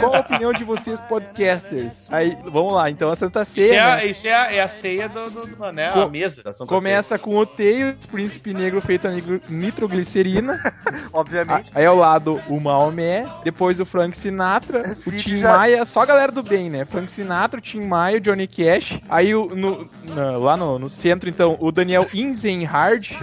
Qual 0.00 0.14
a 0.14 0.20
opinião 0.20 0.52
de 0.52 0.64
vocês, 0.64 1.00
podcasters? 1.00 2.08
Aí, 2.12 2.36
vamos 2.44 2.72
lá. 2.74 2.90
Então, 2.90 3.10
a 3.10 3.16
Santa 3.16 3.42
Isso, 3.42 3.52
Ceia. 3.54 3.74
é, 3.74 3.80
a- 3.80 3.96
né? 3.96 4.06
isso 4.06 4.26
é, 4.26 4.34
a, 4.34 4.52
é 4.52 4.60
a 4.62 4.68
ceia 4.68 5.08
do, 5.08 5.30
do, 5.30 5.46
do 5.46 5.72
né? 5.72 5.90
Co- 5.92 6.02
a 6.02 6.10
mesa 6.10 6.42
da 6.42 6.52
Santa 6.52 6.68
Começa 6.68 7.18
com 7.18 7.36
o 7.36 7.46
Tails, 7.46 8.06
príncipe 8.06 8.52
negro 8.52 8.80
feito 8.80 9.08
a 9.08 9.12
nitroglicerina. 9.48 10.58
Obviamente. 11.12 11.70
Aí 11.74 11.84
ao 11.86 11.96
lado 11.96 12.40
o 12.48 12.60
Maomé, 12.60 13.26
depois 13.44 13.77
o 13.80 13.84
Frank 13.86 14.16
Sinatra, 14.16 14.80
É, 14.80 14.92
o 15.08 15.12
Tim 15.12 15.36
já- 15.38 15.56
Maia, 15.56 15.84
só 15.84 16.02
a 16.02 16.06
galera 16.06 16.32
do 16.32 16.42
bem, 16.42 16.68
né? 16.70 16.84
Frank 16.84 17.10
Sinatra, 17.10 17.58
o 17.58 17.62
Tim 17.62 17.80
Maia, 17.82 18.18
o 18.18 18.20
Johnny 18.20 18.46
Cash. 18.46 19.00
Aí 19.08 19.34
o- 19.34 19.46
no- 19.54 19.88
na- 20.14 20.36
lá 20.36 20.56
no, 20.56 20.78
no 20.78 20.88
centro, 20.88 21.28
então, 21.28 21.56
o 21.60 21.70
Daniel 21.72 22.06
Inzenhard. 22.14 23.18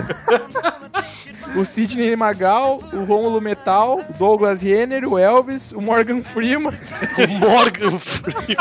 o 1.56 1.64
Sidney 1.64 2.16
Magal, 2.16 2.82
o 2.92 3.04
Rômulo 3.06 3.40
Metal, 3.40 4.00
o 4.10 4.14
Douglas 4.14 4.62
Renner, 4.62 5.08
o 5.08 5.18
Elvis, 5.18 5.72
o 5.72 5.80
Morgan 5.82 6.22
Freeman 6.22 6.74
O 7.24 7.28
Morgan 7.40 7.98
Freeman. 8.00 8.58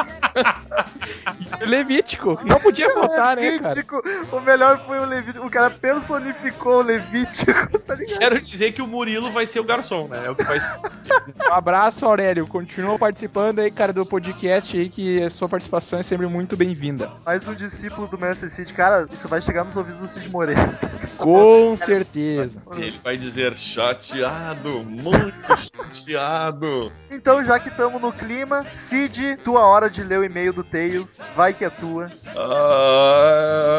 o 1.61 1.65
Levítico. 1.67 2.39
Não 2.45 2.61
podia 2.61 2.91
faltar, 2.95 3.37
né, 3.37 3.59
cara? 3.59 3.69
Levítico, 3.71 4.03
o 4.33 4.41
melhor 4.41 4.85
foi 4.87 4.99
o 5.01 5.05
Levítico. 5.05 5.45
O 5.47 5.51
cara 5.51 5.71
personificou 5.71 6.79
o 6.79 6.83
Levítico, 6.83 7.79
tá 7.81 7.95
ligado? 7.95 8.19
Quero 8.19 8.41
dizer 8.41 8.73
que 8.73 8.83
o 8.83 8.87
Murilo 8.87 9.33
vai 9.33 9.47
ser 9.47 9.61
o 9.61 9.65
garçom, 9.65 10.07
né? 10.07 10.23
É 10.27 10.31
o 10.31 10.35
que 10.37 10.45
vai 10.45 10.59
Um 10.59 11.53
abraço, 11.53 11.84
Aurélio. 11.85 12.47
Continua 12.47 12.99
participando 12.99 13.59
aí, 13.59 13.71
cara, 13.71 13.93
do 13.93 14.07
podcast 14.07 14.75
aí, 14.75 14.89
que 14.89 15.23
a 15.23 15.29
sua 15.29 15.49
participação 15.49 15.99
é 15.99 16.03
sempre 16.03 16.27
muito 16.27 16.57
bem-vinda. 16.57 17.11
Mais 17.27 17.47
um 17.47 17.55
discípulo 17.55 18.09
do 18.09 18.17
Mestre 18.17 18.49
Cid. 18.49 18.73
Cara, 18.73 19.07
isso 19.13 19.29
vai 19.29 19.43
chegar 19.43 19.65
nos 19.65 19.77
ouvidos 19.77 20.01
do 20.01 20.09
Cid 20.09 20.31
Moreira. 20.31 20.79
Com 21.19 21.77
certeza. 21.77 22.63
Ele 22.73 22.99
vai 23.05 23.19
dizer 23.19 23.55
chateado, 23.55 24.83
muito 24.83 25.35
chateado. 25.47 26.91
Então, 27.11 27.45
já 27.45 27.61
que 27.61 27.69
estamos 27.69 28.01
no 28.01 28.13
clima, 28.13 28.65
Cid, 28.73 29.37
tua 29.45 29.67
hora 29.67 29.91
de 29.91 30.03
ler 30.03 30.21
o 30.21 30.25
e-mail 30.25 30.55
do 30.55 30.65
Tails. 30.65 31.19
Vai 31.37 31.53
que 31.53 31.67
é 31.67 31.71
tua. 31.71 32.09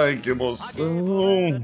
Ai, 0.06 0.18
que 0.18 0.30
emoção. 0.30 1.60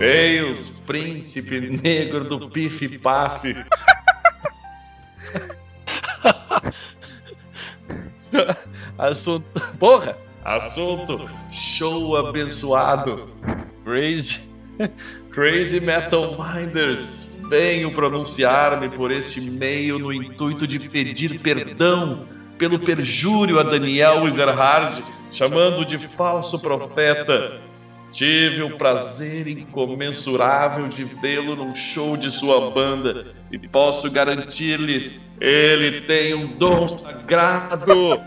Tails, 0.00 0.70
príncipe 0.86 1.60
negro 1.60 2.24
do 2.24 2.48
Pif 2.48 2.88
Paf. 3.00 3.42
Assunto. 8.96 9.60
Porra! 9.78 10.16
Assunto: 10.42 11.28
show 11.52 12.16
abençoado. 12.16 13.28
Crazy. 13.84 14.40
Crazy 15.32 15.80
Metal 15.80 16.34
Minders. 16.38 17.30
Venho 17.50 17.92
pronunciar-me 17.92 18.88
por 18.96 19.10
este 19.10 19.38
meio 19.38 19.98
no 19.98 20.10
intuito 20.10 20.66
de 20.66 20.78
pedir 20.78 21.38
perdão 21.40 22.26
pelo 22.56 22.78
perjúrio 22.78 23.60
a 23.60 23.64
Daniel 23.64 24.26
Ezerhard, 24.26 25.04
chamando 25.30 25.84
de 25.84 25.98
falso 26.16 26.58
profeta. 26.58 27.68
Tive 28.12 28.62
o 28.62 28.76
prazer 28.76 29.46
incomensurável 29.46 30.88
de 30.88 31.04
vê-lo 31.04 31.54
num 31.54 31.74
show 31.74 32.16
de 32.16 32.30
sua 32.32 32.70
banda 32.70 33.34
e 33.52 33.58
posso 33.58 34.10
garantir-lhes, 34.10 35.20
ele 35.40 36.02
tem 36.02 36.34
um 36.34 36.56
dom 36.56 36.88
sagrado. 36.88 38.20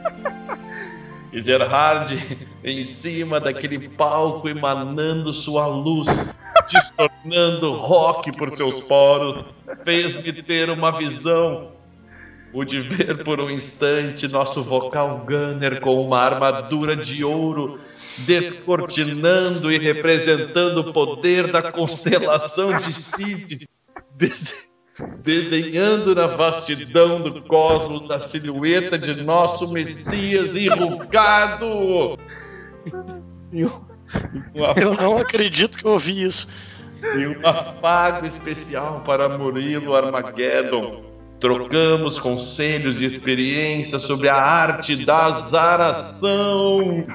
E 1.34 1.42
Gerhard, 1.42 2.16
em 2.64 2.84
cima 2.84 3.40
daquele 3.40 3.90
palco, 3.90 4.48
emanando 4.48 5.34
sua 5.34 5.68
luz, 5.68 6.08
distornando 6.70 7.74
rock 7.74 8.32
por 8.32 8.52
seus 8.52 8.80
poros, 8.82 9.50
fez-me 9.84 10.44
ter 10.44 10.70
uma 10.70 10.92
visão. 10.98 11.73
Pude 12.54 12.80
ver 12.82 13.24
por 13.24 13.40
um 13.42 13.50
instante 13.50 14.28
nosso 14.28 14.62
vocal 14.64 15.26
gunner 15.28 15.82
com 15.82 16.00
uma 16.06 16.20
armadura 16.20 16.96
de 16.96 17.24
ouro, 17.26 17.80
descortinando 18.20 19.72
e 19.72 19.80
representando 19.80 20.78
o 20.82 20.94
poder 20.94 21.52
da 21.52 21.72
constelação 21.72 22.80
de 22.80 23.68
des- 24.16 24.56
desenhando 25.24 26.14
na 26.14 26.28
vastidão 26.28 27.20
do 27.22 27.42
cosmos 27.42 28.12
a 28.12 28.20
silhueta 28.20 29.00
de 29.00 29.24
nosso 29.24 29.74
Messias 29.74 30.56
enrugado. 30.56 32.20
Eu 33.52 34.94
não 34.94 35.18
acredito 35.18 35.76
que 35.80 35.86
eu 35.88 35.92
ouvi 35.94 36.22
isso. 36.22 36.48
e 37.18 37.26
um 37.26 37.48
afago 37.48 38.28
especial 38.28 39.02
para 39.04 39.38
Murilo 39.38 39.96
Armageddon. 39.96 41.13
Trocamos 41.40 42.20
conselhos 42.20 43.02
e 43.02 43.06
experiências 43.06 44.04
sobre 44.04 44.30
a 44.30 44.36
arte 44.36 45.06
da 45.06 45.26
azaração. 45.26 47.06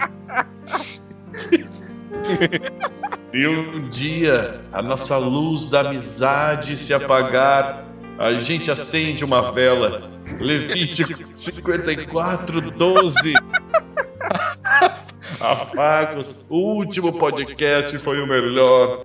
e 3.32 3.46
um 3.46 3.88
dia 3.88 4.60
a 4.72 4.82
nossa 4.82 5.16
luz 5.16 5.68
da 5.70 5.80
amizade 5.80 6.76
se 6.76 6.92
apagar, 6.92 7.84
a 8.18 8.32
gente 8.34 8.70
acende 8.70 9.24
uma 9.24 9.52
vela. 9.52 10.10
Levítico 10.40 11.24
54, 11.34 12.70
12. 12.72 13.32
Afagos, 15.40 16.46
o 16.50 16.74
último 16.76 17.18
podcast 17.18 17.96
foi 17.98 18.20
o 18.20 18.26
melhor. 18.26 19.04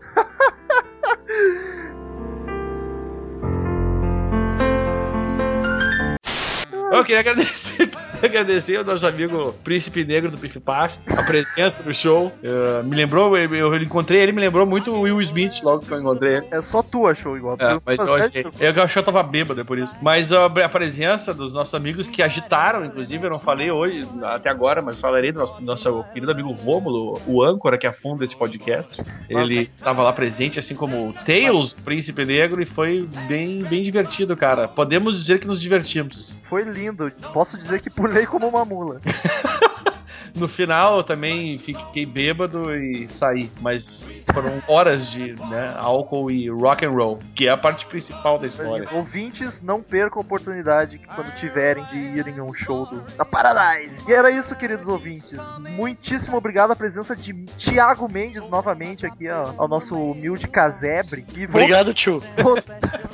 Eu 7.04 7.06
queria 7.06 7.20
agradecer, 7.20 7.90
agradecer 8.24 8.78
ao 8.78 8.86
nosso 8.86 9.06
amigo 9.06 9.52
Príncipe 9.62 10.06
Negro 10.06 10.32
do 10.32 10.38
Pif 10.38 10.58
Paf, 10.62 10.98
a 11.06 11.24
presença 11.24 11.84
no 11.84 11.94
show. 11.94 12.32
Eh, 12.42 12.82
me 12.84 12.96
lembrou, 12.96 13.36
eu, 13.38 13.54
eu 13.54 13.76
encontrei 13.76 14.22
ele, 14.22 14.32
me 14.32 14.40
lembrou 14.40 14.66
muito 14.66 14.90
o 14.90 15.02
Will 15.02 15.20
Smith 15.22 15.62
logo 15.62 15.86
que 15.86 15.92
eu 15.92 16.00
encontrei 16.00 16.38
ele. 16.38 16.48
É 16.50 16.62
só 16.62 16.82
tu 16.82 17.06
achou 17.06 17.36
igual. 17.36 17.58
É, 17.60 17.78
mas 17.86 18.00
eu 18.00 18.16
achei. 18.16 18.46
Eu 18.58 18.70
achei 18.70 18.88
que 18.88 19.00
eu 19.00 19.04
tava 19.04 19.22
bêbado 19.22 19.60
é 19.60 19.66
por 19.66 19.78
isso. 19.78 19.94
Mas 20.02 20.32
a, 20.32 20.46
a 20.46 20.70
presença 20.70 21.34
dos 21.34 21.54
nossos 21.54 21.74
amigos 21.74 22.08
que 22.08 22.24
agitaram, 22.24 22.86
inclusive, 22.86 23.28
eu 23.28 23.32
não 23.32 23.40
falei 23.40 23.70
hoje, 23.70 24.08
até 24.24 24.50
agora, 24.50 24.82
mas 24.82 24.98
falarei 24.98 25.34
do 25.34 25.40
nosso, 25.40 25.62
nosso 25.62 26.06
querido 26.14 26.32
amigo 26.32 26.54
Rômulo, 26.54 27.22
o 27.28 27.44
âncora 27.44 27.78
que 27.78 27.86
afunda 27.86 28.24
esse 28.24 28.36
podcast. 28.36 29.04
Ele 29.28 29.66
tava 29.66 30.04
lá 30.04 30.14
presente, 30.14 30.58
assim 30.58 30.74
como 30.74 31.10
o 31.10 31.14
Tails, 31.14 31.74
Príncipe 31.74 32.24
Negro, 32.24 32.62
e 32.62 32.66
foi 32.66 33.06
bem, 33.28 33.58
bem 33.58 33.84
divertido, 33.84 34.38
cara. 34.38 34.70
Podemos 34.70 35.20
dizer 35.20 35.40
que 35.40 35.48
nos 35.48 35.60
divertimos. 35.60 36.42
Foi 36.50 36.64
lindo. 36.64 36.93
Posso 37.34 37.58
dizer 37.58 37.82
que 37.82 37.90
pulei 37.90 38.26
como 38.26 38.48
uma 38.48 38.66
mula. 38.66 39.00
No 40.36 40.48
final 40.48 40.98
eu 40.98 41.04
também 41.04 41.58
fiquei 41.58 42.06
bêbado 42.06 42.74
e 42.76 43.08
saí, 43.10 43.52
mas 43.62 44.04
foram 44.34 44.62
horas 44.68 45.08
de 45.12 45.34
né, 45.50 45.74
álcool 45.78 46.32
e 46.32 46.50
rock 46.50 46.86
and 46.86 46.90
roll, 46.92 47.20
que 47.36 47.48
é 47.48 47.52
a 47.52 47.58
parte 47.58 47.86
principal 47.86 48.40
da 48.40 48.48
história. 48.48 48.88
Ouvintes, 48.92 49.62
não 49.62 49.82
percam 49.82 50.20
a 50.20 50.22
oportunidade 50.26 51.00
quando 51.16 51.34
tiverem 51.36 51.86
de 51.86 51.98
irem 51.98 52.40
a 52.40 52.44
um 52.44 52.54
show 52.54 52.86
do, 52.88 53.02
da 53.16 53.24
Paradise. 53.24 54.02
E 54.08 54.12
era 54.14 54.32
isso, 54.32 54.56
queridos 54.56 54.88
ouvintes. 54.88 55.40
Muitíssimo 55.76 56.36
obrigado 56.38 56.72
a 56.72 56.76
presença 56.76 57.16
de 57.16 57.34
Thiago 57.58 58.12
Mendes 58.12 58.48
novamente 58.48 59.06
aqui 59.06 59.30
ó, 59.30 59.52
ao 59.58 59.68
nosso 59.68 59.96
humilde 59.96 60.48
casebre. 60.48 61.26
E 61.36 61.46
Obrigado, 61.46 61.94
tio. 61.94 62.22
vol- 62.42 62.58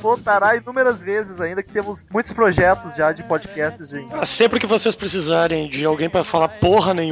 voltará 0.00 0.56
inúmeras 0.56 1.02
vezes 1.02 1.40
ainda, 1.40 1.62
que 1.62 1.70
temos 1.72 2.06
muitos 2.10 2.32
projetos 2.32 2.94
já 2.96 3.12
de 3.12 3.22
podcasts 3.24 3.92
em 3.92 4.08
Ah, 4.12 4.24
Sempre 4.24 4.58
que 4.58 4.66
vocês 4.66 4.94
precisarem 4.94 5.68
de 5.68 5.84
alguém 5.84 6.08
pra 6.08 6.24
falar 6.24 6.48
porra 6.48 6.94
nenhuma, 6.94 7.09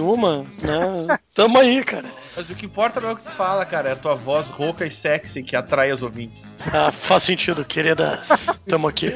né? 0.63 1.19
Tamo 1.35 1.59
aí, 1.59 1.85
cara. 1.85 2.07
Mas 2.37 2.49
o 2.51 2.55
que 2.55 2.67
importa 2.67 3.01
não 3.01 3.11
é 3.11 3.13
o 3.13 3.17
que 3.17 3.25
tu 3.25 3.31
fala, 3.31 3.65
cara, 3.67 3.89
é 3.89 3.93
a 3.93 3.97
tua 3.97 4.15
voz 4.15 4.49
rouca 4.49 4.87
e 4.87 4.91
sexy 4.91 5.43
que 5.43 5.57
atrai 5.57 5.93
os 5.93 6.03
ouvintes. 6.03 6.57
Ah, 6.73 6.91
faz 6.93 7.23
sentido, 7.25 7.65
queridas. 7.65 8.29
Tamo 8.69 8.89
aqui. 8.89 9.13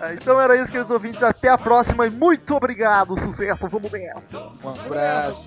Ah, 0.00 0.14
Então 0.14 0.40
era 0.40 0.56
isso, 0.60 0.70
queridos 0.70 0.90
ouvintes. 0.90 1.22
Até 1.22 1.48
a 1.48 1.58
próxima 1.58 2.06
e 2.06 2.10
muito 2.10 2.54
obrigado. 2.54 3.18
Sucesso, 3.20 3.68
vamos 3.68 3.90
nessa. 3.90 4.38
Um 4.62 4.70
abraço. 4.70 5.44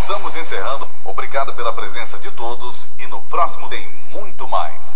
Estamos 0.00 0.36
encerrando. 0.36 0.86
Obrigado 1.04 1.54
pela 1.56 1.72
presença 1.72 2.18
de 2.18 2.30
todos 2.32 2.86
e 3.00 3.06
no 3.08 3.20
próximo 3.22 3.68
tem 3.68 3.84
muito 4.12 4.46
mais. 4.48 4.94